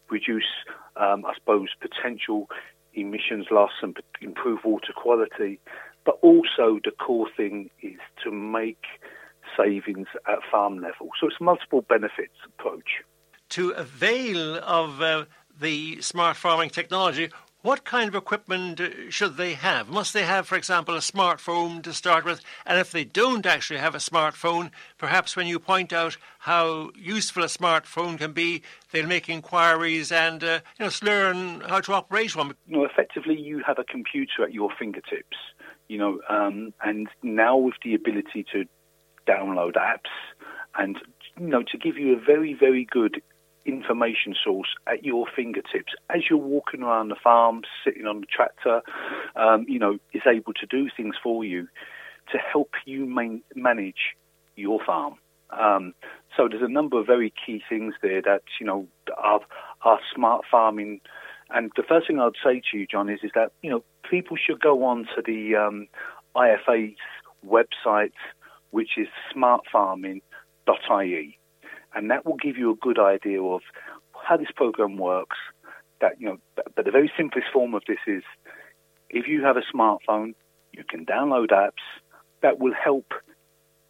reduce, 0.10 0.52
um, 0.98 1.26
I 1.26 1.34
suppose, 1.36 1.70
potential 1.80 2.50
emissions 2.94 3.48
loss 3.52 3.72
and 3.82 3.96
improve 4.22 4.60
water 4.65 4.92
quality, 4.94 5.60
but 6.10 6.17
also 6.24 6.80
the 6.84 6.89
core 6.89 7.30
thing 7.38 7.69
is 7.84 8.00
to 8.24 8.32
make 8.32 8.84
savings 9.56 10.08
at 10.28 10.39
farm 10.52 10.82
level. 10.82 11.10
So 11.22 11.28
it's 11.28 11.39
multiple 11.39 11.84
benefits 11.84 12.34
approach. 12.48 13.04
To 13.50 13.69
avail 13.72 14.56
of 14.56 15.04
uh, 15.04 15.26
the 15.60 16.02
smart 16.02 16.36
farming 16.36 16.72
technology, 16.72 17.30
what 17.62 17.84
kind 17.84 18.08
of 18.08 18.15
equipment 18.15 18.82
uh, 18.82 18.89
should 19.10 19.38
they 19.38 19.54
have? 19.54 19.89
Must 19.89 20.12
they 20.12 20.24
have, 20.24 20.48
for 20.48 20.56
example, 20.56 20.95
a 20.95 21.00
smartphone 21.00 21.84
to 21.84 21.93
start 21.93 22.26
with? 22.26 22.41
And 22.65 22.80
if 22.80 22.91
they 22.91 23.04
don't 23.04 23.45
actually 23.45 23.80
have 23.80 23.93
a 23.93 24.00
smartphone, 24.00 24.72
perhaps 24.98 25.36
when 25.36 25.45
you 25.45 25.60
point 25.60 25.93
out 25.93 26.17
how 26.39 26.89
useful 26.95 27.43
a 27.43 27.48
smartphone 27.48 28.17
can 28.17 28.32
be, 28.32 28.63
they'll 28.91 29.06
make 29.06 29.30
inquiries 29.30 30.12
and 30.12 30.43
uh, 30.43 30.62
you 30.80 30.86
know 30.86 30.91
learn 31.04 31.62
how 31.62 31.82
to 31.82 31.93
operate 31.93 32.36
one. 32.36 32.56
No, 32.65 32.84
effectively, 32.84 33.39
you 33.39 33.62
have 33.67 33.78
a 33.78 33.84
computer 33.84 34.43
at 34.43 34.54
your 34.54 34.72
fingertips 34.80 35.38
you 35.89 35.97
know, 35.97 36.21
um, 36.30 36.73
and 36.82 37.08
now 37.21 37.58
with 37.58 37.73
the 37.84 37.95
ability 37.95 38.45
to 38.54 38.63
download 39.28 39.73
apps 39.73 40.12
and, 40.75 40.97
you 41.38 41.47
know, 41.47 41.63
to 41.63 41.78
give 41.78 41.97
you 41.97 42.15
a 42.15 42.19
very, 42.19 42.54
very 42.54 42.86
good 42.89 43.21
information 43.65 44.36
source 44.43 44.69
at 44.88 45.04
your 45.04 45.25
fingertips 45.36 45.93
as 46.10 46.21
you're 46.30 46.39
walking 46.39 46.82
around 46.82 47.10
the 47.10 47.15
farm, 47.21 47.63
sitting 47.84 48.06
on 48.06 48.21
the 48.21 48.28
tractor, 48.28 48.82
um, 49.36 49.65
you 49.67 49.80
know, 49.80 49.97
is 50.13 50.21
able 50.25 50.54
to 50.54 50.65
do 50.65 50.89
things 50.95 51.15
for 51.21 51.43
you 51.43 51.67
to 52.32 52.38
help 52.38 52.71
you 52.86 53.06
man- 53.06 53.41
manage 53.56 54.15
your 54.56 54.80
farm. 54.86 55.15
Um, 55.49 55.93
so 56.38 56.47
there's 56.47 56.62
a 56.62 56.71
number 56.71 56.99
of 56.99 57.08
very 57.08 57.34
key 57.45 57.62
things 57.67 57.95
there 58.02 58.21
that 58.21 58.43
you 58.60 58.65
know 58.67 58.88
our, 59.17 59.41
our 59.82 59.99
smart 60.13 60.45
farming. 60.49 61.02
And 61.52 61.72
the 61.76 61.84
first 61.84 62.08
thing 62.08 62.20
I'd 62.20 62.34
say 62.44 62.62
to 62.72 62.78
you, 62.78 62.86
John, 62.86 63.10
is 63.10 63.20
is 63.24 63.32
that 63.36 63.52
you 63.62 63.70
know 63.70 63.84
people 64.10 64.38
should 64.38 64.60
go 64.60 64.86
on 64.86 65.08
to 65.16 65.22
the 65.26 65.56
um, 65.56 65.88
IFA's 66.36 66.98
website, 67.46 68.14
which 68.72 68.98
is 68.98 69.08
smartfarming.ie, 69.36 71.40
and 71.96 72.12
that 72.12 72.26
will 72.26 72.38
give 72.38 72.58
you 72.58 72.72
a 72.72 72.76
good 72.76 73.00
idea 73.00 73.42
of 73.42 73.62
how 74.14 74.38
this 74.38 74.52
program 74.56 74.98
works. 74.98 75.38
That 76.02 76.20
you 76.20 76.28
know, 76.28 76.38
but 76.76 76.86
the 76.86 76.92
very 76.92 77.12
simplest 77.18 77.48
form 77.52 77.74
of 77.74 77.84
this 77.88 78.00
is 78.06 78.24
if 79.10 79.28
you 79.28 79.44
have 79.44 79.58
a 79.58 79.64
smartphone, 79.76 80.36
you 80.72 80.84
can 80.88 81.06
download 81.06 81.50
apps 81.50 81.84
that 82.42 82.60
will 82.60 82.74
help 82.74 83.12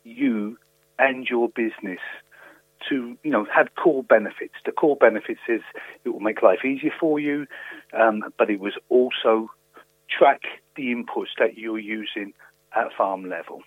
you 0.04 0.58
and 0.98 1.28
your 1.28 1.50
business 1.50 2.00
to 2.88 3.18
you 3.24 3.32
know 3.32 3.46
have 3.54 3.68
core 3.76 4.04
benefits. 4.04 4.54
The 4.66 4.72
core 4.72 4.96
benefits 4.96 5.42
is 5.48 5.62
it 6.06 6.10
will 6.10 6.20
make 6.20 6.42
life 6.42 6.64
easier 6.66 6.94
for 7.00 7.20
you, 7.20 7.48
um, 7.94 8.24
but 8.38 8.50
it 8.50 8.60
was 8.60 8.74
also 8.90 9.50
track 10.10 10.42
the 10.76 10.94
inputs 10.94 11.30
that 11.38 11.58
you're 11.58 11.80
using 11.80 12.34
at 12.76 12.94
farm 12.98 13.30
level. 13.30 13.62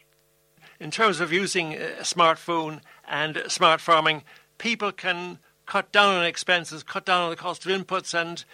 In 0.81 0.91
terms 0.91 1.21
of 1.21 1.33
using 1.33 1.75
a 1.75 2.03
smartphone 2.03 2.81
and 3.07 3.43
smart 3.49 3.81
farming, 3.81 4.23
people 4.59 4.93
can 4.93 5.39
cut 5.67 5.93
down 5.93 6.17
on 6.17 6.25
expenses, 6.25 6.83
cut 6.83 7.05
down 7.05 7.23
on 7.23 7.31
the 7.31 7.37
cost 7.37 7.67
of 7.67 7.73
inputs, 7.73 8.15
and 8.19 8.45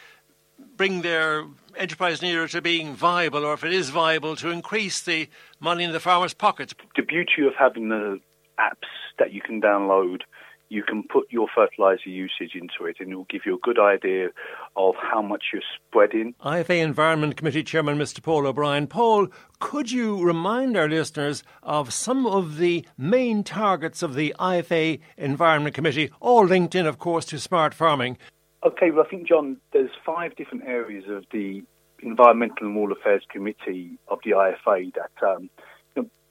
bring 0.77 1.03
their 1.03 1.45
enterprise 1.77 2.21
nearer 2.21 2.49
to 2.49 2.61
being 2.61 2.95
viable, 2.95 3.45
or 3.45 3.55
if 3.55 3.65
it 3.65 3.73
is 3.73 3.91
viable, 3.91 4.37
to 4.37 4.51
increase 4.51 5.01
the 5.01 5.29
money 5.61 5.85
in 5.85 5.93
the 5.93 6.01
farmers' 6.01 6.35
pockets. 6.35 6.75
The 6.97 7.03
beauty 7.03 7.47
of 7.47 7.55
having 7.59 7.89
the 7.89 8.21
apps 8.59 8.89
that 9.19 9.33
you 9.33 9.41
can 9.41 9.61
download 9.61 10.23
you 10.71 10.83
can 10.83 11.03
put 11.03 11.31
your 11.31 11.49
fertilizer 11.55 12.09
usage 12.09 12.55
into 12.55 12.85
it 12.89 12.97
and 13.01 13.13
it 13.13 13.17
will 13.17 13.27
give 13.31 13.43
you 13.47 13.55
a 13.55 13.59
good 13.59 13.79
idea 13.79 14.29
of 14.77 14.95
how 15.01 15.23
much 15.23 15.45
you're 15.53 15.63
spreading. 15.77 16.35
IFA 16.45 16.83
Environment 16.83 17.37
Committee 17.37 17.63
Chairman 17.63 17.99
Mr. 17.99 18.23
Paul 18.23 18.47
O'Brien. 18.47 18.87
Paul, 18.87 19.29
could 19.61 19.91
you 19.91 20.23
remind 20.23 20.77
our 20.77 20.89
listeners 20.89 21.43
of 21.63 21.93
some 21.93 22.27
of 22.27 22.59
the 22.59 22.87
main 22.97 23.43
targets 23.43 24.03
of 24.03 24.15
the 24.15 24.35
IFA 24.39 25.01
Environment 25.17 25.75
Committee, 25.75 26.11
all 26.21 26.45
linked 26.45 26.75
in, 26.75 26.87
of 26.87 26.99
course, 26.99 27.25
to 27.27 27.39
smart 27.39 27.75
farming? 27.75 28.19
Okay, 28.65 28.91
well, 28.91 29.05
I 29.07 29.09
think, 29.09 29.29
John, 29.29 29.57
there's 29.73 29.91
five 30.05 30.37
different 30.37 30.65
areas 30.65 31.05
of 31.09 31.25
the 31.33 31.63
Environmental 32.01 32.67
and 32.67 32.77
Rural 32.77 32.93
Affairs 32.93 33.23
Committee 33.31 33.99
of 34.09 34.19
the 34.25 34.33
IFA 34.33 34.93
that 34.95 35.27
um, 35.27 35.51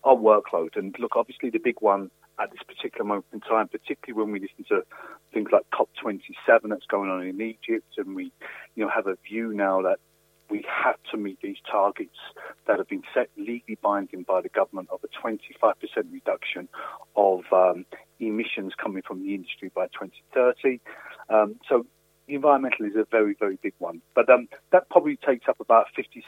are 0.03 0.15
workload. 0.15 0.75
And 0.75 0.95
look, 0.99 1.15
obviously, 1.15 1.49
the 1.49 1.59
big 1.59 1.81
one 1.81 2.09
at 2.39 2.51
this 2.51 2.61
particular 2.67 3.05
moment 3.05 3.25
in 3.33 3.39
time, 3.41 3.67
particularly 3.67 4.21
when 4.21 4.31
we 4.31 4.39
listen 4.39 4.65
to 4.69 4.83
things 5.33 5.49
like 5.51 5.63
COP27 5.73 6.69
that's 6.69 6.85
going 6.87 7.09
on 7.09 7.23
in 7.23 7.41
Egypt, 7.41 7.87
and 7.97 8.15
we, 8.15 8.31
you 8.75 8.85
know, 8.85 8.89
have 8.89 9.07
a 9.07 9.17
view 9.27 9.53
now 9.53 9.81
that 9.81 9.97
we 10.49 10.65
have 10.67 10.95
to 11.11 11.17
meet 11.17 11.39
these 11.41 11.57
targets 11.69 12.15
that 12.67 12.77
have 12.77 12.87
been 12.87 13.03
set 13.13 13.29
legally 13.37 13.77
binding 13.81 14.23
by 14.23 14.41
the 14.41 14.49
government 14.49 14.87
of 14.91 14.99
a 15.03 15.27
25% 15.27 15.73
reduction 16.11 16.69
of 17.15 17.41
um, 17.51 17.85
emissions 18.19 18.73
coming 18.81 19.01
from 19.05 19.23
the 19.23 19.35
industry 19.35 19.71
by 19.75 19.87
2030. 19.87 20.79
Um, 21.29 21.55
so 21.67 21.85
environmental 22.27 22.85
is 22.85 22.95
a 22.95 23.05
very, 23.09 23.35
very 23.39 23.57
big 23.61 23.73
one. 23.79 24.01
But 24.15 24.29
um, 24.29 24.47
that 24.71 24.89
probably 24.89 25.17
takes 25.17 25.47
up 25.47 25.59
about 25.59 25.87
50, 25.95 26.23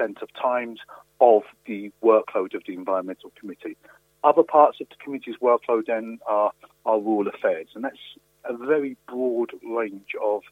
60% 0.00 0.22
of 0.22 0.28
times 0.34 0.80
of 1.20 1.42
the 1.66 1.92
workload 2.02 2.54
of 2.54 2.62
the 2.66 2.74
environmental 2.74 3.32
committee. 3.38 3.76
Other 4.24 4.42
parts 4.42 4.78
of 4.80 4.88
the 4.88 4.96
committee's 5.02 5.36
workload 5.42 5.86
then 5.86 6.18
are, 6.26 6.52
rural 6.84 7.28
affairs, 7.28 7.68
and 7.74 7.84
that's 7.84 7.96
a 8.44 8.56
very 8.56 8.96
broad 9.06 9.52
range 9.62 10.12
of 10.22 10.42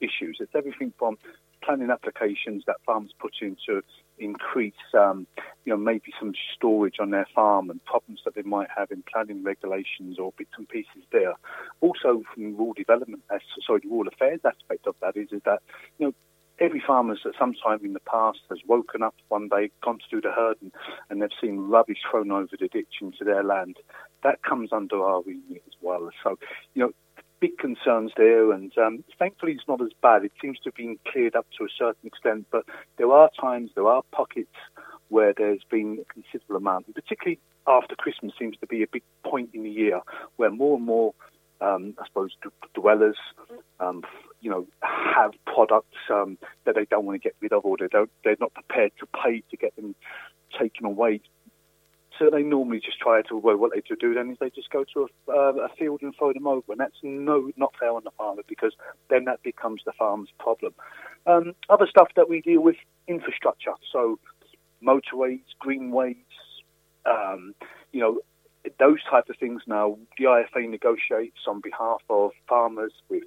issues. 0.00 0.38
It's 0.40 0.54
everything 0.54 0.92
from 0.98 1.16
planning 1.62 1.90
applications 1.90 2.64
that 2.66 2.76
farmers 2.84 3.12
put 3.18 3.32
in 3.40 3.56
to 3.66 3.82
increase, 4.18 4.74
um, 4.94 5.26
you 5.64 5.72
know, 5.72 5.76
maybe 5.76 6.12
some 6.20 6.32
storage 6.54 6.96
on 7.00 7.10
their 7.10 7.26
farm 7.34 7.70
and 7.70 7.84
problems 7.84 8.20
that 8.24 8.34
they 8.34 8.42
might 8.42 8.68
have 8.76 8.90
in 8.90 9.02
planning 9.10 9.42
regulations 9.42 10.18
or 10.18 10.32
bits 10.38 10.50
and 10.58 10.68
pieces 10.68 11.02
there. 11.12 11.34
Also, 11.80 12.22
from 12.32 12.56
rural 12.56 12.74
development, 12.74 13.22
sorry, 13.66 13.80
rural 13.84 14.08
affairs 14.08 14.40
aspect 14.44 14.86
of 14.86 14.94
that 15.00 15.16
is, 15.16 15.28
is 15.32 15.42
that, 15.44 15.60
you 15.98 16.06
know, 16.06 16.14
every 16.58 16.82
farmer's 16.86 17.20
at 17.24 17.32
some 17.38 17.54
time 17.54 17.80
in 17.84 17.92
the 17.92 18.00
past 18.00 18.38
has 18.50 18.58
woken 18.66 19.02
up 19.02 19.14
one 19.28 19.48
day, 19.48 19.70
gone 19.82 19.98
to 19.98 20.04
do 20.10 20.20
the 20.20 20.32
herd, 20.32 20.56
and, 20.62 20.72
and 21.10 21.20
they've 21.20 21.30
seen 21.40 21.68
rubbish 21.68 21.98
thrown 22.10 22.30
over 22.30 22.56
the 22.58 22.68
ditch 22.68 22.94
into 23.00 23.24
their 23.24 23.44
land. 23.44 23.76
That 24.22 24.42
comes 24.42 24.72
under 24.72 25.02
our 25.02 25.22
remit 25.22 25.62
as 25.66 25.74
well. 25.80 26.10
So, 26.22 26.38
you 26.74 26.82
know, 26.82 26.92
big 27.40 27.58
concerns 27.58 28.12
there, 28.16 28.52
and 28.52 28.76
um, 28.78 29.04
thankfully 29.18 29.52
it's 29.52 29.68
not 29.68 29.82
as 29.82 29.92
bad. 30.00 30.24
It 30.24 30.32
seems 30.40 30.58
to 30.60 30.70
have 30.70 30.74
been 30.74 30.98
cleared 31.10 31.36
up 31.36 31.46
to 31.58 31.64
a 31.64 31.68
certain 31.76 32.06
extent, 32.06 32.46
but 32.50 32.64
there 32.96 33.12
are 33.12 33.30
times, 33.38 33.70
there 33.74 33.86
are 33.86 34.02
pockets 34.12 34.56
where 35.08 35.32
there's 35.36 35.62
been 35.70 35.98
a 36.00 36.12
considerable 36.12 36.56
amount, 36.56 36.86
and 36.86 36.94
particularly 36.94 37.38
after 37.66 37.94
Christmas 37.94 38.32
seems 38.38 38.56
to 38.58 38.66
be 38.66 38.82
a 38.82 38.86
big 38.86 39.02
point 39.24 39.50
in 39.52 39.62
the 39.62 39.70
year 39.70 40.00
where 40.36 40.50
more 40.50 40.76
and 40.76 40.86
more, 40.86 41.14
um, 41.60 41.94
I 41.98 42.06
suppose, 42.06 42.36
d- 42.42 42.50
dwellers, 42.74 43.16
um, 43.80 44.02
you 44.40 44.50
know, 44.50 44.66
have 44.82 45.32
products 45.46 45.96
um, 46.10 46.38
that 46.64 46.74
they 46.74 46.84
don't 46.84 47.04
want 47.04 47.20
to 47.20 47.26
get 47.26 47.36
rid 47.40 47.52
of, 47.52 47.64
or 47.64 47.76
they 47.78 47.88
don't, 47.88 48.10
they're 48.24 48.36
not 48.40 48.54
prepared 48.54 48.92
to 49.00 49.06
pay 49.06 49.42
to 49.50 49.56
get 49.56 49.74
them 49.76 49.94
taken 50.58 50.86
away 50.86 51.20
so 52.18 52.30
they 52.30 52.42
normally 52.42 52.80
just 52.80 52.98
try 52.98 53.22
to, 53.22 53.36
well, 53.36 53.56
what 53.56 53.72
they 53.74 53.82
do 53.82 54.14
then 54.14 54.30
is 54.30 54.38
they 54.40 54.50
just 54.50 54.70
go 54.70 54.84
to 54.94 55.08
a, 55.28 55.30
uh, 55.30 55.52
a 55.64 55.68
field 55.78 56.02
and 56.02 56.14
throw 56.16 56.32
them 56.32 56.46
over. 56.46 56.72
And 56.72 56.80
that's 56.80 56.96
no, 57.02 57.50
not 57.56 57.74
fair 57.78 57.90
on 57.90 58.04
the 58.04 58.10
farmer 58.12 58.42
because 58.46 58.72
then 59.10 59.24
that 59.24 59.42
becomes 59.42 59.82
the 59.84 59.92
farmer's 59.92 60.32
problem. 60.38 60.74
Um, 61.26 61.54
other 61.68 61.86
stuff 61.86 62.08
that 62.16 62.28
we 62.28 62.40
deal 62.40 62.62
with, 62.62 62.76
infrastructure. 63.06 63.72
So 63.92 64.18
motorways, 64.82 65.42
greenways, 65.58 66.16
um, 67.04 67.54
you 67.92 68.00
know, 68.00 68.20
those 68.78 69.02
type 69.10 69.28
of 69.28 69.36
things 69.36 69.62
now, 69.66 69.98
the 70.18 70.24
IFA 70.24 70.68
negotiates 70.68 71.38
on 71.46 71.60
behalf 71.60 72.02
of 72.10 72.32
farmers 72.48 72.92
with 73.08 73.24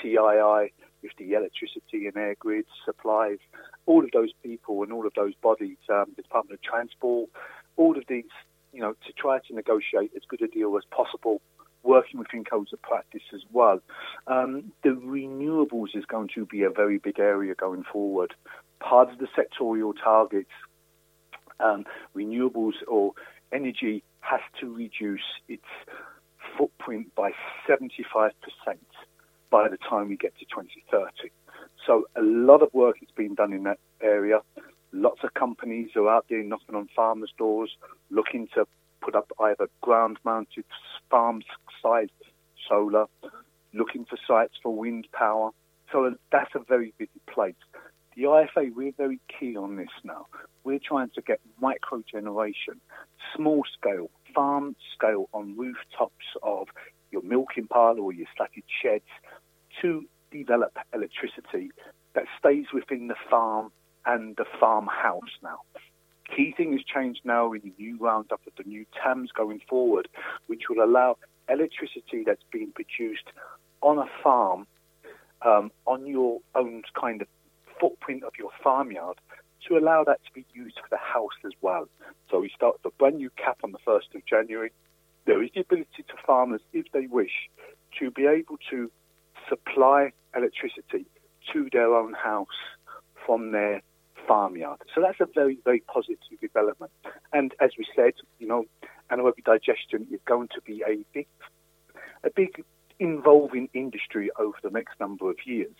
TII, 0.00 0.72
with 1.02 1.12
the 1.18 1.32
electricity 1.32 2.06
and 2.06 2.14
EirGrids, 2.14 2.64
supplies, 2.84 3.38
all 3.86 4.04
of 4.04 4.10
those 4.12 4.30
people 4.42 4.82
and 4.82 4.92
all 4.92 5.06
of 5.06 5.14
those 5.14 5.34
bodies, 5.42 5.78
um, 5.88 6.06
the 6.16 6.22
Department 6.22 6.58
of 6.58 6.62
Transport, 6.62 7.30
all 7.76 7.96
of 7.96 8.04
these, 8.08 8.24
you 8.72 8.80
know, 8.80 8.94
to 9.06 9.12
try 9.12 9.38
to 9.38 9.54
negotiate 9.54 10.12
as 10.16 10.22
good 10.28 10.42
a 10.42 10.48
deal 10.48 10.76
as 10.76 10.84
possible, 10.90 11.40
working 11.82 12.20
within 12.20 12.44
codes 12.44 12.72
of 12.72 12.82
practice 12.82 13.22
as 13.34 13.40
well. 13.52 13.80
Um, 14.26 14.72
the 14.82 14.90
renewables 14.90 15.94
is 15.96 16.04
going 16.04 16.28
to 16.34 16.44
be 16.44 16.62
a 16.62 16.70
very 16.70 16.98
big 16.98 17.18
area 17.18 17.54
going 17.54 17.84
forward. 17.90 18.34
Part 18.80 19.10
of 19.10 19.18
the 19.18 19.28
sectorial 19.28 19.94
targets, 20.02 20.50
um, 21.58 21.84
renewables 22.14 22.74
or 22.86 23.12
energy 23.52 24.02
has 24.20 24.40
to 24.60 24.72
reduce 24.72 25.20
its 25.48 25.64
footprint 26.56 27.14
by 27.14 27.32
75% 27.68 28.30
by 29.50 29.68
the 29.68 29.78
time 29.88 30.08
we 30.08 30.16
get 30.16 30.36
to 30.38 30.44
2030. 30.46 31.30
So 31.86 32.04
a 32.16 32.22
lot 32.22 32.62
of 32.62 32.72
work 32.72 32.96
is 33.02 33.08
being 33.16 33.34
done 33.34 33.52
in 33.52 33.64
that 33.64 33.78
area. 34.02 34.40
Lots 34.92 35.20
of 35.24 35.34
companies 35.34 35.90
are 35.96 36.08
out 36.08 36.26
there 36.28 36.42
knocking 36.42 36.74
on 36.74 36.88
farmers' 36.94 37.32
doors, 37.38 37.70
looking 38.10 38.48
to 38.54 38.66
put 39.00 39.14
up 39.14 39.30
either 39.40 39.68
ground-mounted 39.80 40.64
farm-sized 41.10 42.10
solar, 42.68 43.06
looking 43.72 44.04
for 44.04 44.18
sites 44.26 44.54
for 44.62 44.74
wind 44.74 45.06
power. 45.12 45.50
So 45.92 46.14
that's 46.30 46.54
a 46.54 46.60
very 46.60 46.92
busy 46.98 47.20
place. 47.32 47.54
The 48.20 48.26
IFA, 48.26 48.74
we're 48.74 48.92
very 48.98 49.18
key 49.28 49.56
on 49.56 49.76
this 49.76 49.88
now. 50.04 50.26
We're 50.62 50.78
trying 50.78 51.08
to 51.14 51.22
get 51.22 51.40
micro 51.58 52.02
generation, 52.02 52.78
small 53.34 53.62
scale, 53.78 54.10
farm 54.34 54.76
scale 54.94 55.30
on 55.32 55.56
rooftops 55.56 56.26
of 56.42 56.68
your 57.10 57.22
milking 57.22 57.66
parlour 57.66 58.02
or 58.02 58.12
your 58.12 58.26
slatted 58.36 58.64
sheds 58.82 59.08
to 59.80 60.04
develop 60.30 60.76
electricity 60.92 61.70
that 62.12 62.24
stays 62.38 62.66
within 62.74 63.08
the 63.08 63.14
farm 63.30 63.72
and 64.04 64.36
the 64.36 64.44
farmhouse 64.60 65.38
now. 65.42 65.60
Key 66.36 66.52
thing 66.54 66.72
has 66.72 66.82
changed 66.82 67.22
now 67.24 67.54
in 67.54 67.62
the 67.62 67.72
new 67.78 67.96
roundup 67.96 68.42
of 68.46 68.52
the 68.58 68.64
new 68.64 68.84
TAMs 69.02 69.30
going 69.34 69.62
forward, 69.66 70.08
which 70.46 70.64
will 70.68 70.84
allow 70.84 71.16
electricity 71.48 72.24
that's 72.26 72.44
being 72.52 72.70
produced 72.72 73.28
on 73.80 73.96
a 73.96 74.10
farm, 74.22 74.66
um, 75.40 75.72
on 75.86 76.06
your 76.06 76.40
own 76.54 76.82
kind 76.94 77.22
of 77.22 77.28
footprint 77.80 78.22
of 78.24 78.32
your 78.38 78.50
farmyard, 78.62 79.18
to 79.68 79.76
allow 79.76 80.04
that 80.04 80.20
to 80.24 80.32
be 80.32 80.44
used 80.52 80.76
for 80.76 80.88
the 80.90 80.96
house 80.96 81.36
as 81.44 81.52
well. 81.60 81.88
So 82.30 82.40
we 82.40 82.50
start 82.54 82.76
the 82.82 82.90
brand 82.98 83.16
new 83.16 83.30
CAP 83.36 83.58
on 83.64 83.72
the 83.72 83.78
1st 83.86 84.14
of 84.14 84.26
January. 84.26 84.72
There 85.26 85.42
is 85.42 85.50
the 85.54 85.60
ability 85.60 86.04
to 86.08 86.14
farmers, 86.26 86.60
if 86.72 86.86
they 86.92 87.06
wish, 87.06 87.50
to 87.98 88.10
be 88.10 88.26
able 88.26 88.58
to 88.70 88.90
supply 89.48 90.12
electricity 90.34 91.06
to 91.52 91.68
their 91.72 91.94
own 91.94 92.14
house 92.14 92.46
from 93.26 93.52
their 93.52 93.82
farmyard. 94.26 94.80
So 94.94 95.00
that's 95.00 95.20
a 95.20 95.26
very, 95.34 95.58
very 95.64 95.80
positive 95.80 96.40
development. 96.40 96.92
And 97.32 97.54
as 97.60 97.70
we 97.76 97.86
said, 97.94 98.12
you 98.38 98.46
know, 98.46 98.64
anaerobic 99.10 99.44
digestion 99.44 100.06
is 100.10 100.20
going 100.24 100.48
to 100.48 100.60
be 100.62 100.82
a 100.86 101.04
big, 101.12 101.26
a 102.24 102.30
big 102.30 102.64
involving 103.00 103.68
industry 103.72 104.30
over 104.38 104.56
the 104.62 104.70
next 104.70 105.00
number 105.00 105.30
of 105.30 105.36
years. 105.44 105.74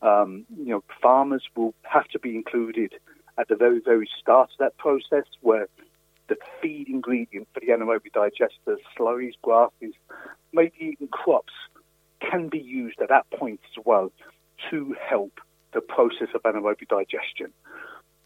Um, 0.00 0.46
you 0.56 0.66
know, 0.66 0.84
farmers 1.02 1.42
will 1.56 1.74
have 1.82 2.06
to 2.08 2.18
be 2.18 2.36
included 2.36 2.94
at 3.36 3.48
the 3.48 3.56
very, 3.56 3.80
very 3.80 4.08
start 4.20 4.50
of 4.52 4.58
that 4.58 4.78
process 4.78 5.24
where 5.42 5.66
the 6.28 6.36
feed 6.62 6.88
ingredient 6.88 7.48
for 7.52 7.60
the 7.60 7.66
anaerobic 7.66 8.12
digesters, 8.14 8.78
slurries, 8.96 9.34
grasses, 9.42 9.94
maybe 10.52 10.74
even 10.80 11.08
crops 11.08 11.52
can 12.20 12.48
be 12.48 12.60
used 12.60 13.00
at 13.00 13.08
that 13.08 13.28
point 13.30 13.60
as 13.76 13.84
well 13.84 14.12
to 14.70 14.94
help 15.04 15.40
the 15.72 15.80
process 15.80 16.28
of 16.34 16.42
anaerobic 16.44 16.88
digestion. 16.88 17.52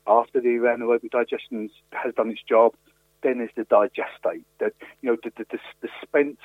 After 0.06 0.40
the 0.40 0.48
anaerobic 0.48 1.10
digestion 1.10 1.70
has 1.92 2.14
done 2.14 2.30
its 2.30 2.42
job, 2.46 2.74
then 3.22 3.38
there's 3.38 3.50
the 3.56 3.64
digestate, 3.64 4.44
that 4.58 4.74
you 5.00 5.10
know 5.10 5.16
the, 5.24 5.32
the, 5.38 5.46
the, 5.50 5.58
the 5.80 5.88
spent 6.02 6.38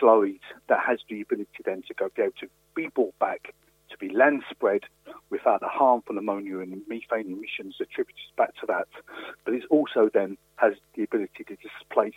slurries 0.00 0.40
that 0.68 0.80
has 0.86 0.98
the 1.08 1.20
ability 1.20 1.62
then 1.64 1.82
to 1.88 1.94
go 1.94 2.08
be 2.14 2.22
able 2.22 2.32
to 2.40 2.48
be 2.74 2.88
brought 2.88 3.18
back 3.18 3.54
to 3.92 3.98
be 3.98 4.08
land 4.08 4.42
spread 4.50 4.82
without 5.30 5.60
the 5.60 5.68
harmful 5.68 6.18
ammonia 6.18 6.58
and 6.58 6.82
methane 6.88 7.30
emissions 7.32 7.76
attributed 7.80 8.22
back 8.36 8.54
to 8.56 8.66
that. 8.66 8.88
But 9.44 9.54
it 9.54 9.64
also 9.70 10.08
then 10.12 10.36
has 10.56 10.72
the 10.96 11.04
ability 11.04 11.44
to 11.44 11.56
displace 11.56 12.14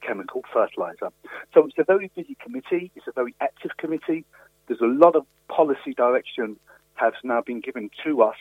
chemical 0.00 0.42
fertilizer. 0.52 1.10
So 1.52 1.66
it's 1.66 1.78
a 1.78 1.84
very 1.84 2.10
busy 2.14 2.36
committee. 2.40 2.90
It's 2.94 3.06
a 3.08 3.12
very 3.12 3.34
active 3.40 3.72
committee. 3.76 4.24
There's 4.68 4.80
a 4.80 4.86
lot 4.86 5.16
of 5.16 5.26
policy 5.48 5.94
direction 5.96 6.56
has 6.94 7.12
now 7.22 7.42
been 7.42 7.60
given 7.60 7.90
to 8.04 8.22
us 8.22 8.36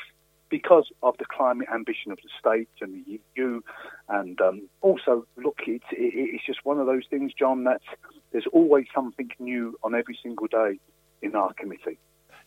because 0.50 0.90
of 1.02 1.18
the 1.18 1.26
climate 1.26 1.68
ambition 1.74 2.12
of 2.12 2.20
the 2.24 2.30
states 2.40 2.72
and 2.82 2.94
the 2.94 3.20
EU. 3.36 3.62
And 4.10 4.40
um, 4.42 4.70
also, 4.82 5.26
look, 5.38 5.60
it's, 5.68 5.86
it's 5.92 6.46
just 6.46 6.64
one 6.64 6.80
of 6.80 6.86
those 6.86 7.04
things, 7.10 7.34
John, 7.34 7.64
that 7.64 7.82
there's 8.32 8.48
always 8.52 8.86
something 8.94 9.30
new 9.40 9.78
on 9.84 9.96
every 9.96 10.18
single 10.22 10.48
day 10.48 10.80
in 11.22 11.36
our 11.36 11.54
committee. 11.54 11.98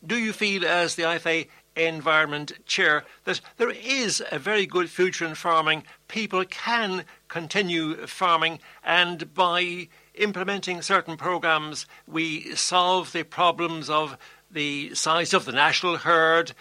Do 0.06 0.16
you 0.16 0.32
feel, 0.32 0.64
as 0.64 0.94
the 0.94 1.02
IFA 1.02 1.48
Environment 1.74 2.52
Chair, 2.66 3.04
that 3.24 3.40
there 3.56 3.70
is 3.70 4.22
a 4.30 4.38
very 4.38 4.64
good 4.64 4.90
future 4.90 5.26
in 5.26 5.34
farming? 5.34 5.82
People 6.06 6.44
can 6.44 7.04
continue 7.26 8.06
farming, 8.06 8.60
and 8.84 9.34
by 9.34 9.88
implementing 10.14 10.82
certain 10.82 11.16
programs, 11.16 11.86
we 12.06 12.54
solve 12.54 13.12
the 13.12 13.24
problems 13.24 13.90
of 13.90 14.16
the 14.50 14.94
size 14.94 15.34
of 15.34 15.44
the 15.44 15.52
national 15.52 15.98
herd, 15.98 16.52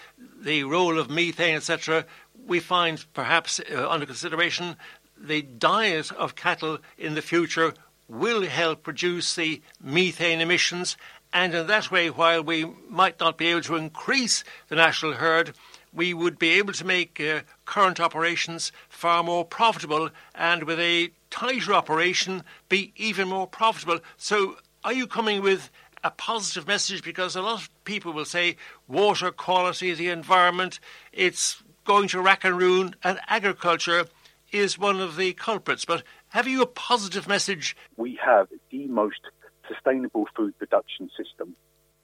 the 0.41 0.63
role 0.63 0.99
of 0.99 1.09
methane, 1.09 1.55
etc., 1.55 2.05
we 2.45 2.59
find 2.59 3.05
perhaps 3.13 3.59
uh, 3.59 3.89
under 3.89 4.05
consideration 4.05 4.77
the 5.19 5.41
diet 5.41 6.11
of 6.11 6.35
cattle 6.35 6.77
in 6.97 7.15
the 7.15 7.21
future 7.21 7.73
will 8.07 8.43
help 8.43 8.87
reduce 8.87 9.35
the 9.35 9.61
methane 9.81 10.39
emissions. 10.39 10.95
And 11.33 11.53
in 11.53 11.67
that 11.67 11.91
way, 11.91 12.09
while 12.09 12.43
we 12.43 12.65
might 12.89 13.19
not 13.19 13.37
be 13.37 13.47
able 13.47 13.61
to 13.63 13.75
increase 13.75 14.43
the 14.69 14.75
national 14.75 15.13
herd, 15.13 15.53
we 15.91 16.13
would 16.13 16.39
be 16.39 16.51
able 16.51 16.73
to 16.73 16.85
make 16.85 17.19
uh, 17.19 17.41
current 17.65 17.99
operations 17.99 18.71
far 18.87 19.23
more 19.23 19.43
profitable 19.43 20.09
and 20.35 20.63
with 20.63 20.79
a 20.79 21.11
tighter 21.29 21.73
operation 21.73 22.43
be 22.69 22.93
even 22.95 23.27
more 23.27 23.47
profitable. 23.47 23.99
So, 24.17 24.57
are 24.83 24.93
you 24.93 25.07
coming 25.07 25.41
with 25.41 25.69
a 26.03 26.11
positive 26.11 26.67
message 26.67 27.03
because 27.03 27.35
a 27.35 27.41
lot 27.41 27.61
of 27.61 27.69
people 27.83 28.13
will 28.13 28.25
say 28.25 28.55
water 28.87 29.31
quality, 29.31 29.93
the 29.93 30.09
environment, 30.09 30.79
it's 31.11 31.63
going 31.85 32.07
to 32.09 32.21
rack 32.21 32.43
and 32.43 32.57
ruin, 32.57 32.95
and 33.03 33.19
agriculture 33.27 34.05
is 34.51 34.77
one 34.77 34.99
of 34.99 35.15
the 35.15 35.33
culprits. 35.33 35.85
But 35.85 36.03
have 36.29 36.47
you 36.47 36.61
a 36.61 36.67
positive 36.67 37.27
message? 37.27 37.75
We 37.95 38.19
have 38.23 38.47
the 38.71 38.87
most 38.87 39.21
sustainable 39.67 40.25
food 40.35 40.57
production 40.57 41.09
system. 41.17 41.55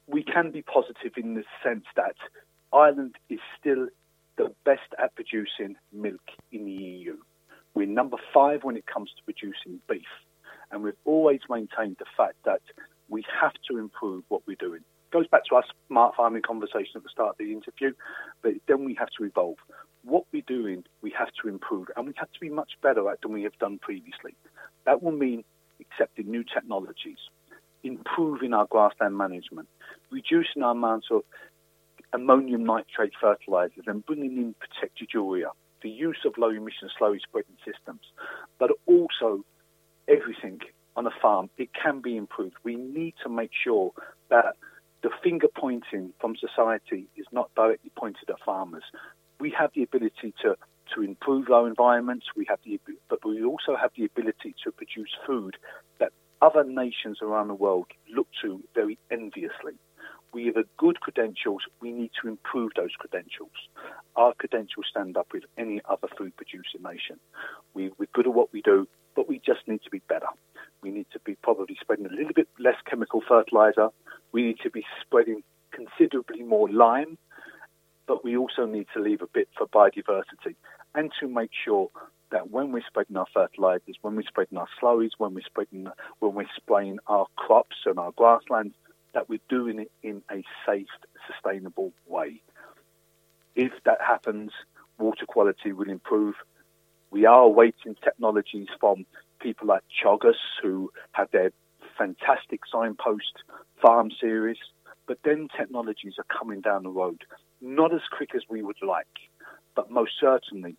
We 0.06 0.22
can 0.22 0.50
be 0.50 0.62
positive 0.62 1.12
in 1.16 1.34
the 1.34 1.44
sense 1.62 1.84
that 1.96 2.16
Ireland 2.72 3.16
is 3.30 3.40
still 3.58 3.88
the 4.36 4.54
best 4.64 4.92
at 5.02 5.14
producing 5.14 5.76
milk 5.92 6.20
in 6.52 6.64
the 6.64 6.72
EU. 6.72 7.16
We're 7.74 7.86
number 7.86 8.16
five 8.32 8.64
when 8.64 8.76
it 8.76 8.86
comes 8.86 9.10
to 9.16 9.22
producing 9.24 9.80
beef. 9.88 10.02
And 10.70 10.82
we've 10.82 10.94
always 11.04 11.40
maintained 11.48 11.96
the 11.98 12.06
fact 12.16 12.36
that 12.44 12.60
we 13.08 13.24
have 13.40 13.52
to 13.70 13.78
improve 13.78 14.24
what 14.28 14.42
we're 14.46 14.56
doing. 14.56 14.80
Goes 15.12 15.28
back 15.28 15.44
to 15.48 15.56
our 15.56 15.64
smart 15.88 16.16
farming 16.16 16.42
conversation 16.42 16.96
at 16.96 17.02
the 17.02 17.08
start 17.08 17.30
of 17.30 17.38
the 17.38 17.52
interview, 17.52 17.92
but 18.42 18.54
then 18.66 18.84
we 18.84 18.94
have 18.94 19.08
to 19.18 19.24
evolve. 19.24 19.56
What 20.02 20.24
we're 20.32 20.42
doing, 20.46 20.84
we 21.02 21.14
have 21.16 21.28
to 21.42 21.48
improve, 21.48 21.88
and 21.96 22.06
we 22.06 22.12
have 22.16 22.32
to 22.32 22.40
be 22.40 22.50
much 22.50 22.72
better 22.82 23.08
at 23.10 23.20
than 23.22 23.32
we 23.32 23.44
have 23.44 23.56
done 23.58 23.78
previously. 23.78 24.34
That 24.86 25.02
will 25.02 25.12
mean 25.12 25.44
accepting 25.80 26.30
new 26.30 26.44
technologies, 26.44 27.18
improving 27.82 28.52
our 28.52 28.66
grassland 28.66 29.16
management, 29.16 29.68
reducing 30.10 30.62
our 30.62 30.72
amount 30.72 31.04
of 31.10 31.22
ammonium 32.12 32.64
nitrate 32.64 33.12
fertilizers, 33.20 33.84
and 33.86 34.04
bringing 34.04 34.36
in 34.36 34.54
protected 34.54 35.08
urea, 35.12 35.50
the 35.82 35.90
use 35.90 36.18
of 36.24 36.36
low 36.38 36.50
emission 36.50 36.88
slurry 37.00 37.20
spreading 37.20 37.56
systems, 37.64 38.02
but 38.58 38.70
also 38.86 39.44
everything 40.08 40.60
on 40.96 41.06
a 41.06 41.10
farm, 41.22 41.50
it 41.58 41.70
can 41.74 42.00
be 42.00 42.16
improved. 42.16 42.54
We 42.62 42.76
need 42.76 43.14
to 43.22 43.28
make 43.28 43.50
sure 43.52 43.92
that 44.30 44.56
the 45.02 45.10
finger 45.22 45.48
pointing 45.54 46.12
from 46.20 46.34
society 46.36 47.06
is 47.16 47.26
not 47.30 47.50
directly 47.54 47.90
pointed 47.96 48.30
at 48.30 48.36
farmers. 48.44 48.84
We 49.38 49.54
have 49.58 49.70
the 49.74 49.82
ability 49.82 50.34
to, 50.42 50.56
to 50.94 51.02
improve 51.02 51.50
our 51.50 51.68
environments, 51.68 52.26
we 52.36 52.46
have 52.48 52.58
the, 52.64 52.80
but 53.10 53.24
we 53.24 53.44
also 53.44 53.76
have 53.76 53.90
the 53.96 54.04
ability 54.04 54.54
to 54.64 54.72
produce 54.72 55.10
food 55.26 55.56
that 55.98 56.12
other 56.40 56.64
nations 56.64 57.18
around 57.20 57.48
the 57.48 57.54
world 57.54 57.86
look 58.14 58.28
to 58.42 58.62
very 58.74 58.98
enviously. 59.10 59.74
We 60.32 60.46
have 60.46 60.56
good 60.78 61.00
credentials. 61.00 61.62
We 61.80 61.92
need 61.92 62.10
to 62.22 62.28
improve 62.28 62.72
those 62.74 62.90
credentials. 62.98 63.52
Our 64.16 64.34
credentials 64.34 64.86
stand 64.90 65.16
up 65.16 65.28
with 65.32 65.44
any 65.56 65.80
other 65.88 66.08
food 66.18 66.36
producing 66.36 66.82
nation. 66.82 67.20
We, 67.72 67.90
we're 67.98 68.08
good 68.12 68.26
at 68.26 68.34
what 68.34 68.52
we 68.52 68.62
do, 68.62 68.88
but 69.14 69.28
we 69.28 69.38
just 69.38 69.68
need 69.68 69.82
to 69.84 69.90
be 69.90 70.00
better. 70.08 70.26
Need 70.94 71.06
to 71.12 71.18
be 71.18 71.34
probably 71.42 71.76
spreading 71.80 72.06
a 72.06 72.08
little 72.08 72.32
bit 72.32 72.46
less 72.56 72.76
chemical 72.88 73.20
fertilizer. 73.26 73.88
We 74.30 74.42
need 74.42 74.60
to 74.62 74.70
be 74.70 74.84
spreading 75.00 75.42
considerably 75.72 76.44
more 76.44 76.70
lime, 76.70 77.18
but 78.06 78.22
we 78.22 78.36
also 78.36 78.64
need 78.64 78.86
to 78.94 79.00
leave 79.00 79.20
a 79.20 79.26
bit 79.26 79.48
for 79.58 79.66
biodiversity 79.66 80.54
and 80.94 81.10
to 81.18 81.26
make 81.26 81.50
sure 81.64 81.90
that 82.30 82.52
when 82.52 82.70
we're 82.70 82.84
spreading 82.86 83.16
our 83.16 83.26
fertilizers, 83.34 83.96
when 84.02 84.14
we're 84.14 84.22
spreading 84.22 84.56
our 84.56 84.68
slurries, 84.80 85.10
when 85.18 85.34
we're 85.34 85.42
spreading, 85.44 85.88
when 86.20 86.34
we're 86.34 86.46
spraying 86.56 87.00
our 87.08 87.26
crops 87.34 87.76
and 87.86 87.98
our 87.98 88.12
grasslands, 88.12 88.76
that 89.14 89.28
we're 89.28 89.40
doing 89.48 89.80
it 89.80 89.90
in 90.04 90.22
a 90.30 90.44
safe, 90.64 90.86
sustainable 91.26 91.92
way. 92.06 92.40
If 93.56 93.72
that 93.84 94.00
happens, 94.00 94.52
water 94.96 95.26
quality 95.26 95.72
will 95.72 95.90
improve. 95.90 96.36
We 97.10 97.26
are 97.26 97.40
awaiting 97.40 97.96
technologies 98.04 98.68
from 98.78 99.06
people 99.44 99.68
like 99.68 99.82
Teagasc, 100.02 100.34
who 100.62 100.90
have 101.12 101.30
their 101.30 101.52
fantastic 101.98 102.60
signpost 102.72 103.42
farm 103.80 104.10
series, 104.18 104.56
but 105.06 105.18
then 105.22 105.48
technologies 105.56 106.14
are 106.18 106.38
coming 106.38 106.62
down 106.62 106.82
the 106.82 106.88
road, 106.88 107.24
not 107.60 107.92
as 107.94 108.00
quick 108.16 108.30
as 108.34 108.40
we 108.48 108.62
would 108.62 108.82
like, 108.82 109.06
but 109.76 109.90
most 109.90 110.12
certainly, 110.18 110.76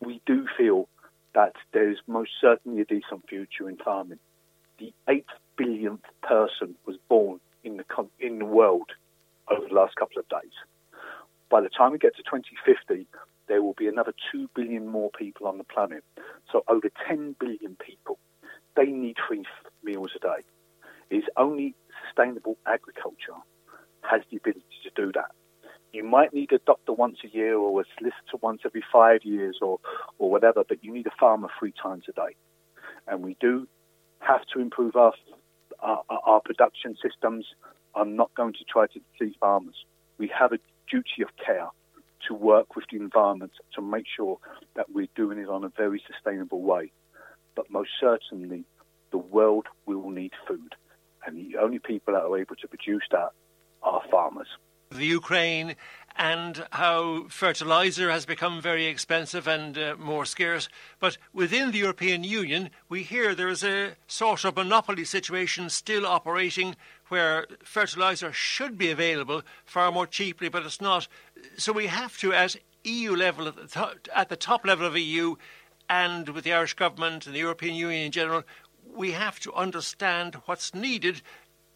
we 0.00 0.20
do 0.26 0.46
feel 0.58 0.88
that 1.34 1.54
there 1.72 1.88
is 1.88 1.98
most 2.08 2.32
certainly 2.40 2.80
a 2.80 2.84
decent 2.84 3.28
future 3.28 3.68
in 3.68 3.76
farming. 3.76 4.18
The 4.78 4.92
eighth 5.08 5.30
billionth 5.56 6.04
person 6.22 6.74
was 6.84 6.96
born 7.08 7.38
in 7.62 7.76
the 7.76 7.84
in 8.18 8.40
the 8.40 8.44
world 8.44 8.90
over 9.48 9.68
the 9.68 9.74
last 9.74 9.94
couple 9.94 10.18
of 10.18 10.28
days. 10.28 10.52
By 11.48 11.60
the 11.60 11.68
time 11.68 11.92
we 11.92 11.98
get 11.98 12.16
to 12.16 12.22
2050, 12.22 13.06
there 13.52 13.62
will 13.62 13.74
be 13.74 13.86
another 13.86 14.14
2 14.32 14.48
billion 14.56 14.88
more 14.88 15.10
people 15.10 15.46
on 15.46 15.58
the 15.58 15.64
planet. 15.64 16.02
So 16.50 16.64
over 16.68 16.88
10 17.06 17.36
billion 17.38 17.76
people. 17.76 18.18
They 18.76 18.86
need 18.86 19.16
three 19.28 19.44
meals 19.84 20.12
a 20.16 20.20
day. 20.20 20.42
It's 21.10 21.26
only 21.36 21.74
sustainable 22.06 22.56
agriculture 22.66 23.36
has 24.10 24.22
the 24.30 24.38
ability 24.38 24.64
to 24.84 24.90
do 24.96 25.12
that. 25.12 25.32
You 25.92 26.02
might 26.02 26.32
need 26.32 26.50
a 26.52 26.60
doctor 26.60 26.94
once 26.94 27.18
a 27.22 27.28
year 27.28 27.58
or 27.58 27.82
a 27.82 27.84
solicitor 27.98 28.38
once 28.40 28.62
every 28.64 28.82
five 28.90 29.20
years 29.22 29.58
or, 29.60 29.80
or 30.18 30.30
whatever, 30.30 30.64
but 30.66 30.82
you 30.82 30.90
need 30.90 31.06
a 31.06 31.16
farmer 31.20 31.48
three 31.58 31.74
times 31.82 32.04
a 32.08 32.12
day. 32.12 32.34
And 33.06 33.22
we 33.22 33.36
do 33.38 33.68
have 34.20 34.46
to 34.54 34.60
improve 34.60 34.96
our, 34.96 35.12
our, 35.80 36.02
our 36.08 36.40
production 36.40 36.96
systems. 37.06 37.44
I'm 37.94 38.16
not 38.16 38.34
going 38.34 38.54
to 38.54 38.64
try 38.64 38.86
to 38.86 39.00
deceive 39.12 39.34
farmers. 39.38 39.76
We 40.16 40.32
have 40.38 40.52
a 40.52 40.58
duty 40.90 41.20
of 41.20 41.28
care 41.36 41.68
to 42.28 42.34
work 42.34 42.76
with 42.76 42.84
the 42.90 42.98
environment 42.98 43.52
to 43.74 43.82
make 43.82 44.04
sure 44.16 44.38
that 44.74 44.86
we're 44.92 45.08
doing 45.14 45.38
it 45.38 45.48
on 45.48 45.64
a 45.64 45.68
very 45.68 46.02
sustainable 46.06 46.60
way. 46.60 46.92
But 47.54 47.70
most 47.70 47.90
certainly, 48.00 48.64
the 49.10 49.18
world 49.18 49.66
will 49.86 50.10
need 50.10 50.32
food. 50.46 50.74
And 51.26 51.36
the 51.36 51.58
only 51.58 51.78
people 51.78 52.14
that 52.14 52.22
are 52.22 52.38
able 52.38 52.56
to 52.56 52.68
produce 52.68 53.04
that 53.10 53.30
are 53.82 54.02
farmers. 54.10 54.48
The 54.90 55.06
Ukraine 55.06 55.76
and 56.16 56.66
how 56.72 57.26
fertilizer 57.28 58.10
has 58.10 58.26
become 58.26 58.60
very 58.60 58.86
expensive 58.86 59.48
and 59.48 59.78
uh, 59.78 59.96
more 59.98 60.26
scarce. 60.26 60.68
But 61.00 61.16
within 61.32 61.70
the 61.70 61.78
European 61.78 62.24
Union, 62.24 62.70
we 62.88 63.02
hear 63.02 63.34
there 63.34 63.48
is 63.48 63.64
a 63.64 63.96
sort 64.06 64.44
of 64.44 64.56
monopoly 64.56 65.04
situation 65.04 65.70
still 65.70 66.06
operating 66.06 66.76
where 67.08 67.46
fertilizer 67.64 68.32
should 68.32 68.76
be 68.76 68.90
available 68.90 69.42
far 69.64 69.90
more 69.90 70.06
cheaply, 70.06 70.48
but 70.48 70.64
it's 70.64 70.80
not. 70.80 71.08
So 71.56 71.72
we 71.72 71.86
have 71.86 72.18
to, 72.18 72.32
at 72.32 72.56
EU 72.84 73.14
level, 73.14 73.48
at 73.48 73.56
the, 73.56 73.66
top, 73.66 74.08
at 74.14 74.28
the 74.28 74.36
top 74.36 74.66
level 74.66 74.86
of 74.86 74.96
EU, 74.96 75.36
and 75.88 76.28
with 76.30 76.44
the 76.44 76.52
Irish 76.52 76.74
government 76.74 77.26
and 77.26 77.34
the 77.34 77.40
European 77.40 77.74
Union 77.74 78.06
in 78.06 78.12
general, 78.12 78.42
we 78.94 79.12
have 79.12 79.38
to 79.40 79.52
understand 79.54 80.36
what's 80.46 80.74
needed 80.74 81.22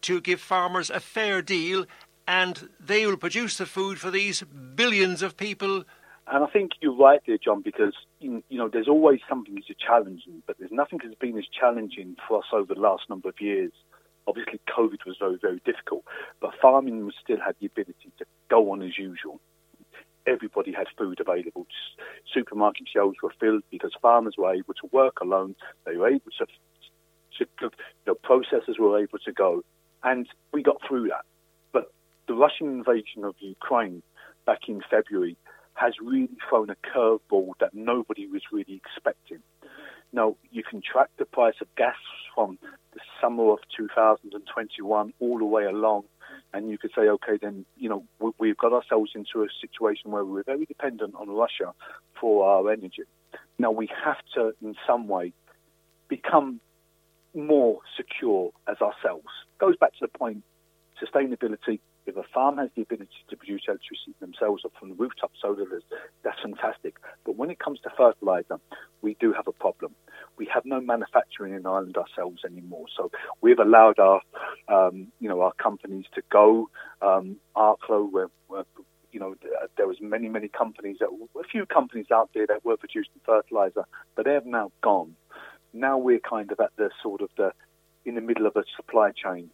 to 0.01 0.21
give 0.21 0.39
farmers 0.39 0.89
a 0.89 0.99
fair 0.99 1.41
deal 1.41 1.85
and 2.27 2.69
they 2.79 3.05
will 3.05 3.17
produce 3.17 3.57
the 3.57 3.65
food 3.65 3.99
for 3.99 4.11
these 4.11 4.43
billions 4.75 5.21
of 5.21 5.37
people. 5.37 5.83
And 6.27 6.43
I 6.43 6.47
think 6.47 6.71
you're 6.81 6.95
right 6.95 7.21
there, 7.25 7.37
John, 7.37 7.61
because 7.61 7.93
you 8.19 8.43
know 8.49 8.67
there's 8.67 8.89
always 8.89 9.21
something 9.29 9.55
that's 9.55 9.67
challenging, 9.79 10.43
but 10.45 10.57
there's 10.59 10.71
nothing 10.71 10.99
that's 11.01 11.15
been 11.15 11.37
as 11.37 11.45
challenging 11.47 12.17
for 12.27 12.39
us 12.39 12.45
over 12.51 12.73
the 12.73 12.81
last 12.81 13.03
number 13.09 13.29
of 13.29 13.39
years. 13.39 13.71
Obviously, 14.27 14.59
COVID 14.67 15.05
was 15.05 15.15
very, 15.19 15.37
very 15.41 15.61
difficult, 15.63 16.03
but 16.41 16.51
farming 16.61 17.09
still 17.23 17.39
had 17.39 17.55
the 17.61 17.67
ability 17.67 18.11
to 18.17 18.25
go 18.49 18.71
on 18.71 18.81
as 18.81 18.97
usual. 18.97 19.39
Everybody 20.27 20.73
had 20.73 20.87
food 20.97 21.19
available. 21.19 21.65
Supermarket 22.33 22.87
shelves 22.93 23.17
were 23.23 23.33
filled 23.39 23.63
because 23.71 23.91
farmers 24.01 24.35
were 24.37 24.53
able 24.53 24.73
to 24.75 24.89
work 24.91 25.21
alone. 25.21 25.55
They 25.85 25.95
were 25.95 26.09
able 26.09 26.31
to, 26.39 26.45
to 26.45 27.45
you 27.61 27.69
know, 28.05 28.15
processors 28.15 28.77
were 28.77 28.99
able 28.99 29.19
to 29.19 29.31
go, 29.31 29.63
and 30.03 30.27
we 30.51 30.61
got 30.63 30.81
through 30.87 31.07
that 31.07 31.25
But 31.71 31.91
the 32.27 32.33
Russian 32.33 32.67
invasion 32.67 33.23
of 33.23 33.35
Ukraine 33.39 34.03
back 34.45 34.67
in 34.67 34.81
February 34.89 35.37
has 35.73 35.93
really 36.01 36.29
thrown 36.49 36.69
a 36.69 36.75
curveball 36.75 37.51
that 37.59 37.73
nobody 37.73 38.27
was 38.27 38.41
really 38.51 38.81
expecting. 38.83 39.39
Now, 40.11 40.35
you 40.51 40.63
can 40.63 40.81
track 40.81 41.09
the 41.17 41.25
price 41.25 41.55
of 41.61 41.67
gas 41.75 41.95
from 42.33 42.57
the 42.93 42.99
summer 43.21 43.51
of 43.51 43.59
2021 43.77 45.13
all 45.19 45.37
the 45.37 45.45
way 45.45 45.65
along, 45.65 46.05
and 46.53 46.69
you 46.69 46.77
could 46.77 46.91
say, 46.95 47.03
okay, 47.03 47.37
then, 47.41 47.65
you 47.77 47.89
know, 47.89 48.03
we've 48.39 48.57
got 48.57 48.73
ourselves 48.73 49.11
into 49.15 49.43
a 49.43 49.47
situation 49.61 50.11
where 50.11 50.23
we're 50.23 50.43
very 50.43 50.65
dependent 50.65 51.13
on 51.15 51.29
Russia 51.29 51.73
for 52.19 52.47
our 52.47 52.71
energy. 52.71 53.03
Now, 53.59 53.71
we 53.71 53.89
have 54.03 54.17
to, 54.35 54.53
in 54.61 54.75
some 54.85 55.07
way, 55.07 55.33
become 56.07 56.59
more 57.33 57.79
secure 57.95 58.51
as 58.67 58.77
ourselves. 58.81 59.27
Goes 59.59 59.75
back 59.77 59.91
to 59.93 59.99
the 60.01 60.07
point 60.07 60.43
sustainability. 61.03 61.79
If 62.07 62.15
a 62.15 62.23
farm 62.33 62.57
has 62.57 62.69
the 62.73 62.83
ability 62.83 63.25
to 63.29 63.35
produce 63.35 63.63
electricity 63.67 64.15
themselves 64.21 64.63
up 64.63 64.71
from 64.79 64.89
the 64.89 64.95
rooftop 64.95 65.31
solar, 65.41 65.65
that's 66.23 66.39
fantastic. 66.41 66.95
But 67.25 67.35
when 67.35 67.49
it 67.49 67.59
comes 67.59 67.81
to 67.81 67.89
fertilizer, 67.97 68.61
we 69.01 69.17
do 69.19 69.33
have 69.33 69.47
a 69.47 69.51
problem. 69.51 69.93
We 70.37 70.49
have 70.53 70.63
no 70.65 70.79
manufacturing 70.79 71.53
in 71.53 71.65
Ireland 71.65 71.97
ourselves 71.97 72.43
anymore. 72.45 72.85
So 72.95 73.11
we've 73.41 73.59
allowed 73.59 73.99
our, 73.99 74.21
um, 74.69 75.07
you 75.19 75.27
know, 75.27 75.41
our 75.41 75.51
companies 75.61 76.05
to 76.15 76.21
go. 76.29 76.69
Um, 77.01 77.35
Arklow, 77.57 78.09
where, 78.09 78.27
where 78.47 78.63
you 79.11 79.19
know, 79.19 79.35
there 79.75 79.87
was 79.87 79.97
many, 79.99 80.29
many 80.29 80.47
companies, 80.47 80.97
that, 80.99 81.09
a 81.09 81.43
few 81.43 81.65
companies 81.65 82.05
out 82.09 82.29
there 82.33 82.47
that 82.47 82.63
were 82.63 82.77
producing 82.77 83.19
fertilizer, 83.25 83.83
but 84.15 84.25
they 84.25 84.33
have 84.33 84.45
now 84.45 84.71
gone. 84.81 85.15
Now 85.73 85.97
we're 85.97 86.19
kind 86.19 86.51
of 86.53 86.59
at 86.61 86.71
the 86.77 86.89
sort 87.03 87.21
of 87.21 87.29
the, 87.35 87.51
in 88.05 88.15
the 88.15 88.21
middle 88.21 88.45
of 88.45 88.55
a 88.55 88.63
supply 88.77 89.11
chain 89.11 89.49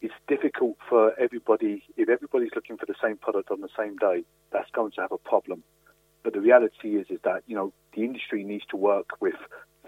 it's 0.00 0.14
difficult 0.28 0.76
for 0.88 1.18
everybody. 1.18 1.82
If 1.96 2.08
everybody's 2.08 2.50
looking 2.54 2.76
for 2.76 2.86
the 2.86 2.94
same 3.02 3.16
product 3.16 3.50
on 3.50 3.60
the 3.60 3.68
same 3.78 3.96
day, 3.96 4.24
that's 4.52 4.70
going 4.72 4.92
to 4.92 5.00
have 5.00 5.12
a 5.12 5.18
problem. 5.18 5.62
But 6.22 6.32
the 6.32 6.40
reality 6.40 6.96
is, 6.96 7.06
is 7.10 7.20
that 7.24 7.42
you 7.46 7.56
know 7.56 7.72
the 7.94 8.04
industry 8.04 8.44
needs 8.44 8.64
to 8.70 8.76
work 8.76 9.20
with 9.20 9.34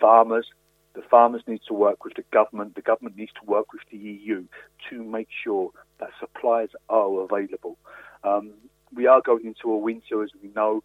farmers. 0.00 0.46
The 0.94 1.02
farmers 1.02 1.42
need 1.46 1.60
to 1.68 1.74
work 1.74 2.04
with 2.04 2.14
the 2.14 2.24
government. 2.32 2.74
The 2.74 2.82
government 2.82 3.16
needs 3.16 3.32
to 3.40 3.50
work 3.50 3.72
with 3.72 3.82
the 3.90 3.98
EU 3.98 4.44
to 4.90 5.04
make 5.04 5.28
sure 5.44 5.70
that 6.00 6.10
supplies 6.18 6.68
are 6.88 7.20
available. 7.20 7.76
Um, 8.24 8.52
we 8.94 9.06
are 9.06 9.20
going 9.20 9.44
into 9.44 9.70
a 9.70 9.76
winter, 9.76 10.22
as 10.22 10.30
we 10.42 10.48
know. 10.54 10.82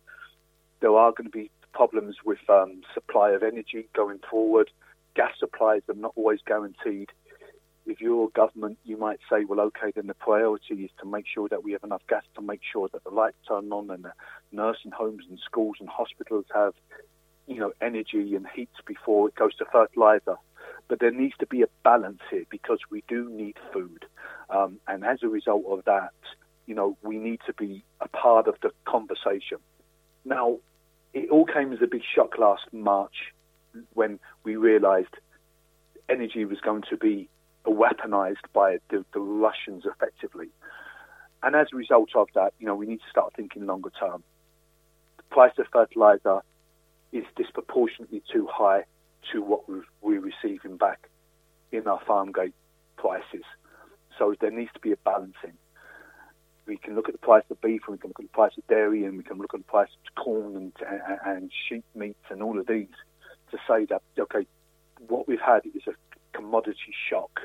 There 0.81 0.95
are 0.95 1.11
going 1.11 1.29
to 1.29 1.37
be 1.37 1.49
problems 1.73 2.17
with 2.25 2.39
um, 2.49 2.81
supply 2.93 3.31
of 3.31 3.43
energy 3.43 3.87
going 3.95 4.19
forward. 4.29 4.69
Gas 5.15 5.31
supplies 5.39 5.81
are 5.89 5.95
not 5.95 6.13
always 6.15 6.39
guaranteed 6.45 7.09
if 7.91 8.01
you're 8.01 8.29
government, 8.29 8.79
you 8.85 8.97
might 8.97 9.19
say, 9.29 9.43
well, 9.43 9.59
okay, 9.59 9.91
then 9.93 10.07
the 10.07 10.13
priority 10.13 10.85
is 10.85 10.91
to 10.99 11.05
make 11.05 11.25
sure 11.31 11.49
that 11.49 11.63
we 11.63 11.73
have 11.73 11.83
enough 11.83 12.01
gas 12.07 12.23
to 12.35 12.41
make 12.41 12.61
sure 12.71 12.89
that 12.93 13.03
the 13.03 13.09
lights 13.09 13.37
turn 13.47 13.71
on 13.71 13.89
and 13.89 14.05
the 14.05 14.13
nursing 14.51 14.91
homes 14.91 15.25
and 15.29 15.37
schools 15.39 15.75
and 15.79 15.89
hospitals 15.89 16.45
have, 16.53 16.73
you 17.47 17.57
know, 17.57 17.73
energy 17.81 18.35
and 18.35 18.47
heat 18.55 18.69
before 18.85 19.27
it 19.27 19.35
goes 19.35 19.55
to 19.57 19.65
fertilizer. 19.71 20.37
But 20.87 20.99
there 20.99 21.11
needs 21.11 21.35
to 21.39 21.45
be 21.45 21.61
a 21.61 21.67
balance 21.83 22.21
here 22.29 22.45
because 22.49 22.79
we 22.89 23.03
do 23.07 23.29
need 23.29 23.57
food. 23.73 24.05
Um, 24.49 24.79
and 24.87 25.03
as 25.05 25.19
a 25.21 25.27
result 25.27 25.65
of 25.67 25.83
that, 25.85 26.13
you 26.65 26.75
know, 26.75 26.97
we 27.01 27.17
need 27.17 27.41
to 27.47 27.53
be 27.53 27.83
a 27.99 28.07
part 28.07 28.47
of 28.47 28.55
the 28.61 28.71
conversation. 28.85 29.57
Now, 30.23 30.59
it 31.13 31.29
all 31.29 31.45
came 31.45 31.73
as 31.73 31.81
a 31.81 31.87
big 31.87 32.03
shock 32.15 32.37
last 32.37 32.63
March 32.71 33.33
when 33.93 34.19
we 34.43 34.55
realized 34.55 35.13
energy 36.07 36.45
was 36.45 36.59
going 36.61 36.83
to 36.89 36.97
be 36.97 37.29
weaponized 37.69 38.45
by 38.53 38.77
the, 38.89 39.05
the 39.13 39.19
Russians 39.19 39.83
effectively. 39.85 40.47
And 41.43 41.55
as 41.55 41.67
a 41.73 41.75
result 41.75 42.09
of 42.15 42.27
that, 42.35 42.53
you 42.59 42.67
know, 42.67 42.75
we 42.75 42.85
need 42.85 42.99
to 42.99 43.09
start 43.09 43.33
thinking 43.35 43.65
longer 43.65 43.91
term. 43.99 44.23
The 45.17 45.23
price 45.23 45.53
of 45.57 45.67
fertilizer 45.71 46.41
is 47.11 47.25
disproportionately 47.35 48.23
too 48.31 48.47
high 48.51 48.85
to 49.31 49.41
what 49.41 49.61
we're 50.01 50.19
receiving 50.19 50.77
back 50.77 51.09
in 51.71 51.87
our 51.87 51.99
farm 52.05 52.31
gate 52.31 52.53
prices. 52.97 53.43
So 54.17 54.35
there 54.39 54.51
needs 54.51 54.71
to 54.73 54.79
be 54.79 54.91
a 54.91 54.97
balancing. 54.97 55.53
We 56.67 56.77
can 56.77 56.95
look 56.95 57.09
at 57.09 57.13
the 57.13 57.19
price 57.19 57.43
of 57.49 57.59
beef, 57.61 57.81
and 57.87 57.93
we 57.93 57.97
can 57.97 58.09
look 58.09 58.19
at 58.19 58.25
the 58.25 58.33
price 58.33 58.53
of 58.57 58.67
dairy, 58.67 59.03
and 59.03 59.17
we 59.17 59.23
can 59.23 59.37
look 59.37 59.53
at 59.53 59.59
the 59.59 59.65
price 59.65 59.89
of 59.89 60.23
corn 60.23 60.55
and, 60.55 60.73
and, 60.87 61.19
and 61.25 61.51
sheep 61.67 61.83
meats 61.95 62.23
and 62.29 62.43
all 62.43 62.59
of 62.59 62.67
these 62.67 62.87
to 63.51 63.57
say 63.67 63.85
that 63.85 64.01
okay, 64.17 64.45
what 65.07 65.27
we've 65.27 65.41
had 65.41 65.65
is 65.65 65.81
a 65.87 65.91
commodity 66.33 66.93
shock. 67.09 67.41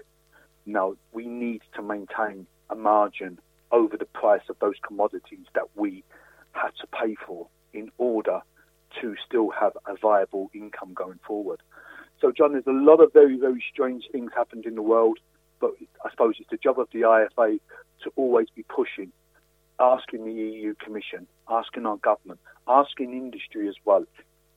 Now, 0.64 0.94
we 1.12 1.26
need 1.26 1.62
to 1.74 1.82
maintain 1.82 2.46
a 2.70 2.74
margin 2.74 3.38
over 3.70 3.96
the 3.96 4.06
price 4.06 4.42
of 4.48 4.58
those 4.58 4.74
commodities 4.86 5.46
that 5.54 5.68
we 5.74 6.04
had 6.52 6.70
to 6.80 6.86
pay 6.86 7.16
for 7.26 7.48
in 7.72 7.90
order 7.98 8.40
to 9.00 9.14
still 9.26 9.50
have 9.50 9.72
a 9.86 9.96
viable 9.96 10.50
income 10.54 10.94
going 10.94 11.20
forward. 11.26 11.60
So, 12.20 12.32
John, 12.32 12.52
there's 12.52 12.66
a 12.66 12.72
lot 12.72 13.00
of 13.00 13.12
very, 13.12 13.38
very 13.38 13.62
strange 13.70 14.04
things 14.10 14.30
happened 14.34 14.64
in 14.64 14.74
the 14.74 14.82
world, 14.82 15.18
but 15.60 15.72
I 16.04 16.10
suppose 16.10 16.36
it's 16.38 16.50
the 16.50 16.56
job 16.56 16.78
of 16.78 16.88
the 16.92 17.02
IFA 17.02 17.60
to 18.04 18.12
always 18.16 18.48
be 18.54 18.62
pushing, 18.62 19.12
asking 19.78 20.24
the 20.24 20.32
EU 20.32 20.74
Commission, 20.82 21.26
asking 21.48 21.84
our 21.86 21.98
government, 21.98 22.40
asking 22.66 23.12
industry 23.12 23.68
as 23.68 23.74
well, 23.84 24.04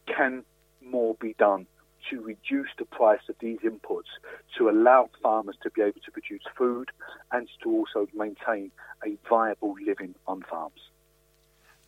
can 0.08 0.44
more 0.82 1.16
be 1.20 1.36
done 1.38 1.68
to 2.10 2.22
reduce 2.22 2.70
the 2.78 2.86
price 2.86 3.22
of 3.30 3.36
these 3.40 3.60
inputs 3.60 4.10
to 4.58 4.70
allow 4.70 5.10
farmers 5.22 5.56
to 5.64 5.70
be 5.70 5.82
able 5.82 6.00
to 6.06 6.12
produce 6.12 6.44
food 6.58 6.92
and 7.32 7.48
to 7.64 7.70
also 7.70 8.08
maintain 8.14 8.72
a 9.06 9.18
viable 9.30 9.76
living 9.86 10.16
on 10.28 10.44
farms. 10.50 10.80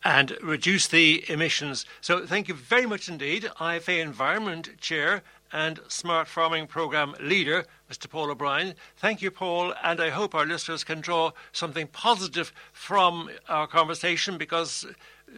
And 0.04 0.36
reduce 0.42 0.88
the 0.88 1.24
emissions. 1.28 1.86
So, 2.00 2.26
thank 2.26 2.48
you 2.48 2.54
very 2.54 2.86
much 2.86 3.08
indeed, 3.08 3.44
IFA 3.60 4.00
Environment 4.00 4.80
Chair 4.80 5.22
and 5.52 5.80
Smart 5.88 6.28
Farming 6.28 6.66
Programme 6.66 7.14
Leader, 7.20 7.66
Mr. 7.90 8.08
Paul 8.08 8.30
O'Brien. 8.30 8.74
Thank 8.96 9.22
you, 9.22 9.30
Paul, 9.30 9.74
and 9.82 10.00
I 10.00 10.10
hope 10.10 10.34
our 10.34 10.46
listeners 10.46 10.84
can 10.84 11.00
draw 11.00 11.32
something 11.52 11.86
positive 11.86 12.52
from 12.72 13.30
our 13.48 13.66
conversation 13.66 14.38
because 14.38 14.86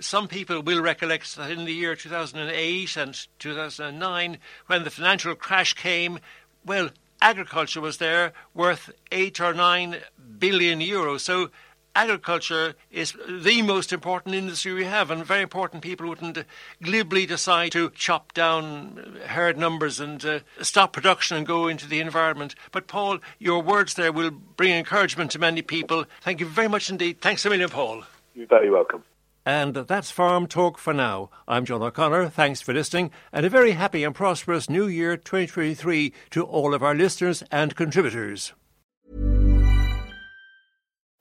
some 0.00 0.28
people 0.28 0.62
will 0.62 0.82
recollect 0.82 1.36
that 1.36 1.50
in 1.50 1.64
the 1.64 1.72
year 1.72 1.96
2008 1.96 2.96
and 2.96 3.26
2009, 3.38 4.38
when 4.66 4.84
the 4.84 4.90
financial 4.90 5.34
crash 5.34 5.74
came, 5.74 6.18
well, 6.64 6.90
agriculture 7.20 7.80
was 7.80 7.98
there 7.98 8.32
worth 8.52 8.90
eight 9.10 9.40
or 9.40 9.54
nine 9.54 9.96
billion 10.38 10.80
euros. 10.80 11.20
So 11.20 11.50
agriculture 11.94 12.74
is 12.90 13.14
the 13.28 13.62
most 13.62 13.92
important 13.92 14.34
industry 14.34 14.72
we 14.72 14.84
have, 14.84 15.10
and 15.10 15.24
very 15.24 15.42
important 15.42 15.82
people 15.82 16.08
wouldn't 16.08 16.38
glibly 16.82 17.26
decide 17.26 17.72
to 17.72 17.90
chop 17.90 18.32
down 18.34 19.18
herd 19.26 19.56
numbers 19.56 20.00
and 20.00 20.24
uh, 20.24 20.40
stop 20.60 20.92
production 20.92 21.36
and 21.36 21.46
go 21.46 21.68
into 21.68 21.88
the 21.88 22.00
environment. 22.00 22.54
But, 22.72 22.86
Paul, 22.86 23.18
your 23.38 23.62
words 23.62 23.94
there 23.94 24.12
will 24.12 24.30
bring 24.30 24.72
encouragement 24.72 25.30
to 25.32 25.38
many 25.38 25.62
people. 25.62 26.04
Thank 26.20 26.40
you 26.40 26.46
very 26.46 26.68
much 26.68 26.90
indeed. 26.90 27.20
Thanks 27.20 27.44
a 27.44 27.50
million, 27.50 27.70
Paul. 27.70 28.04
You're 28.34 28.46
very 28.46 28.70
welcome. 28.70 29.04
And 29.46 29.74
that's 29.74 30.10
Farm 30.10 30.46
Talk 30.46 30.78
for 30.78 30.94
now. 30.94 31.28
I'm 31.46 31.66
John 31.66 31.82
O'Connor. 31.82 32.30
Thanks 32.30 32.62
for 32.62 32.72
listening, 32.72 33.10
and 33.30 33.44
a 33.44 33.50
very 33.50 33.72
happy 33.72 34.02
and 34.02 34.14
prosperous 34.14 34.70
New 34.70 34.86
Year 34.86 35.18
2023 35.18 36.14
to 36.30 36.42
all 36.44 36.72
of 36.72 36.82
our 36.82 36.94
listeners 36.94 37.42
and 37.50 37.76
contributors. 37.76 38.54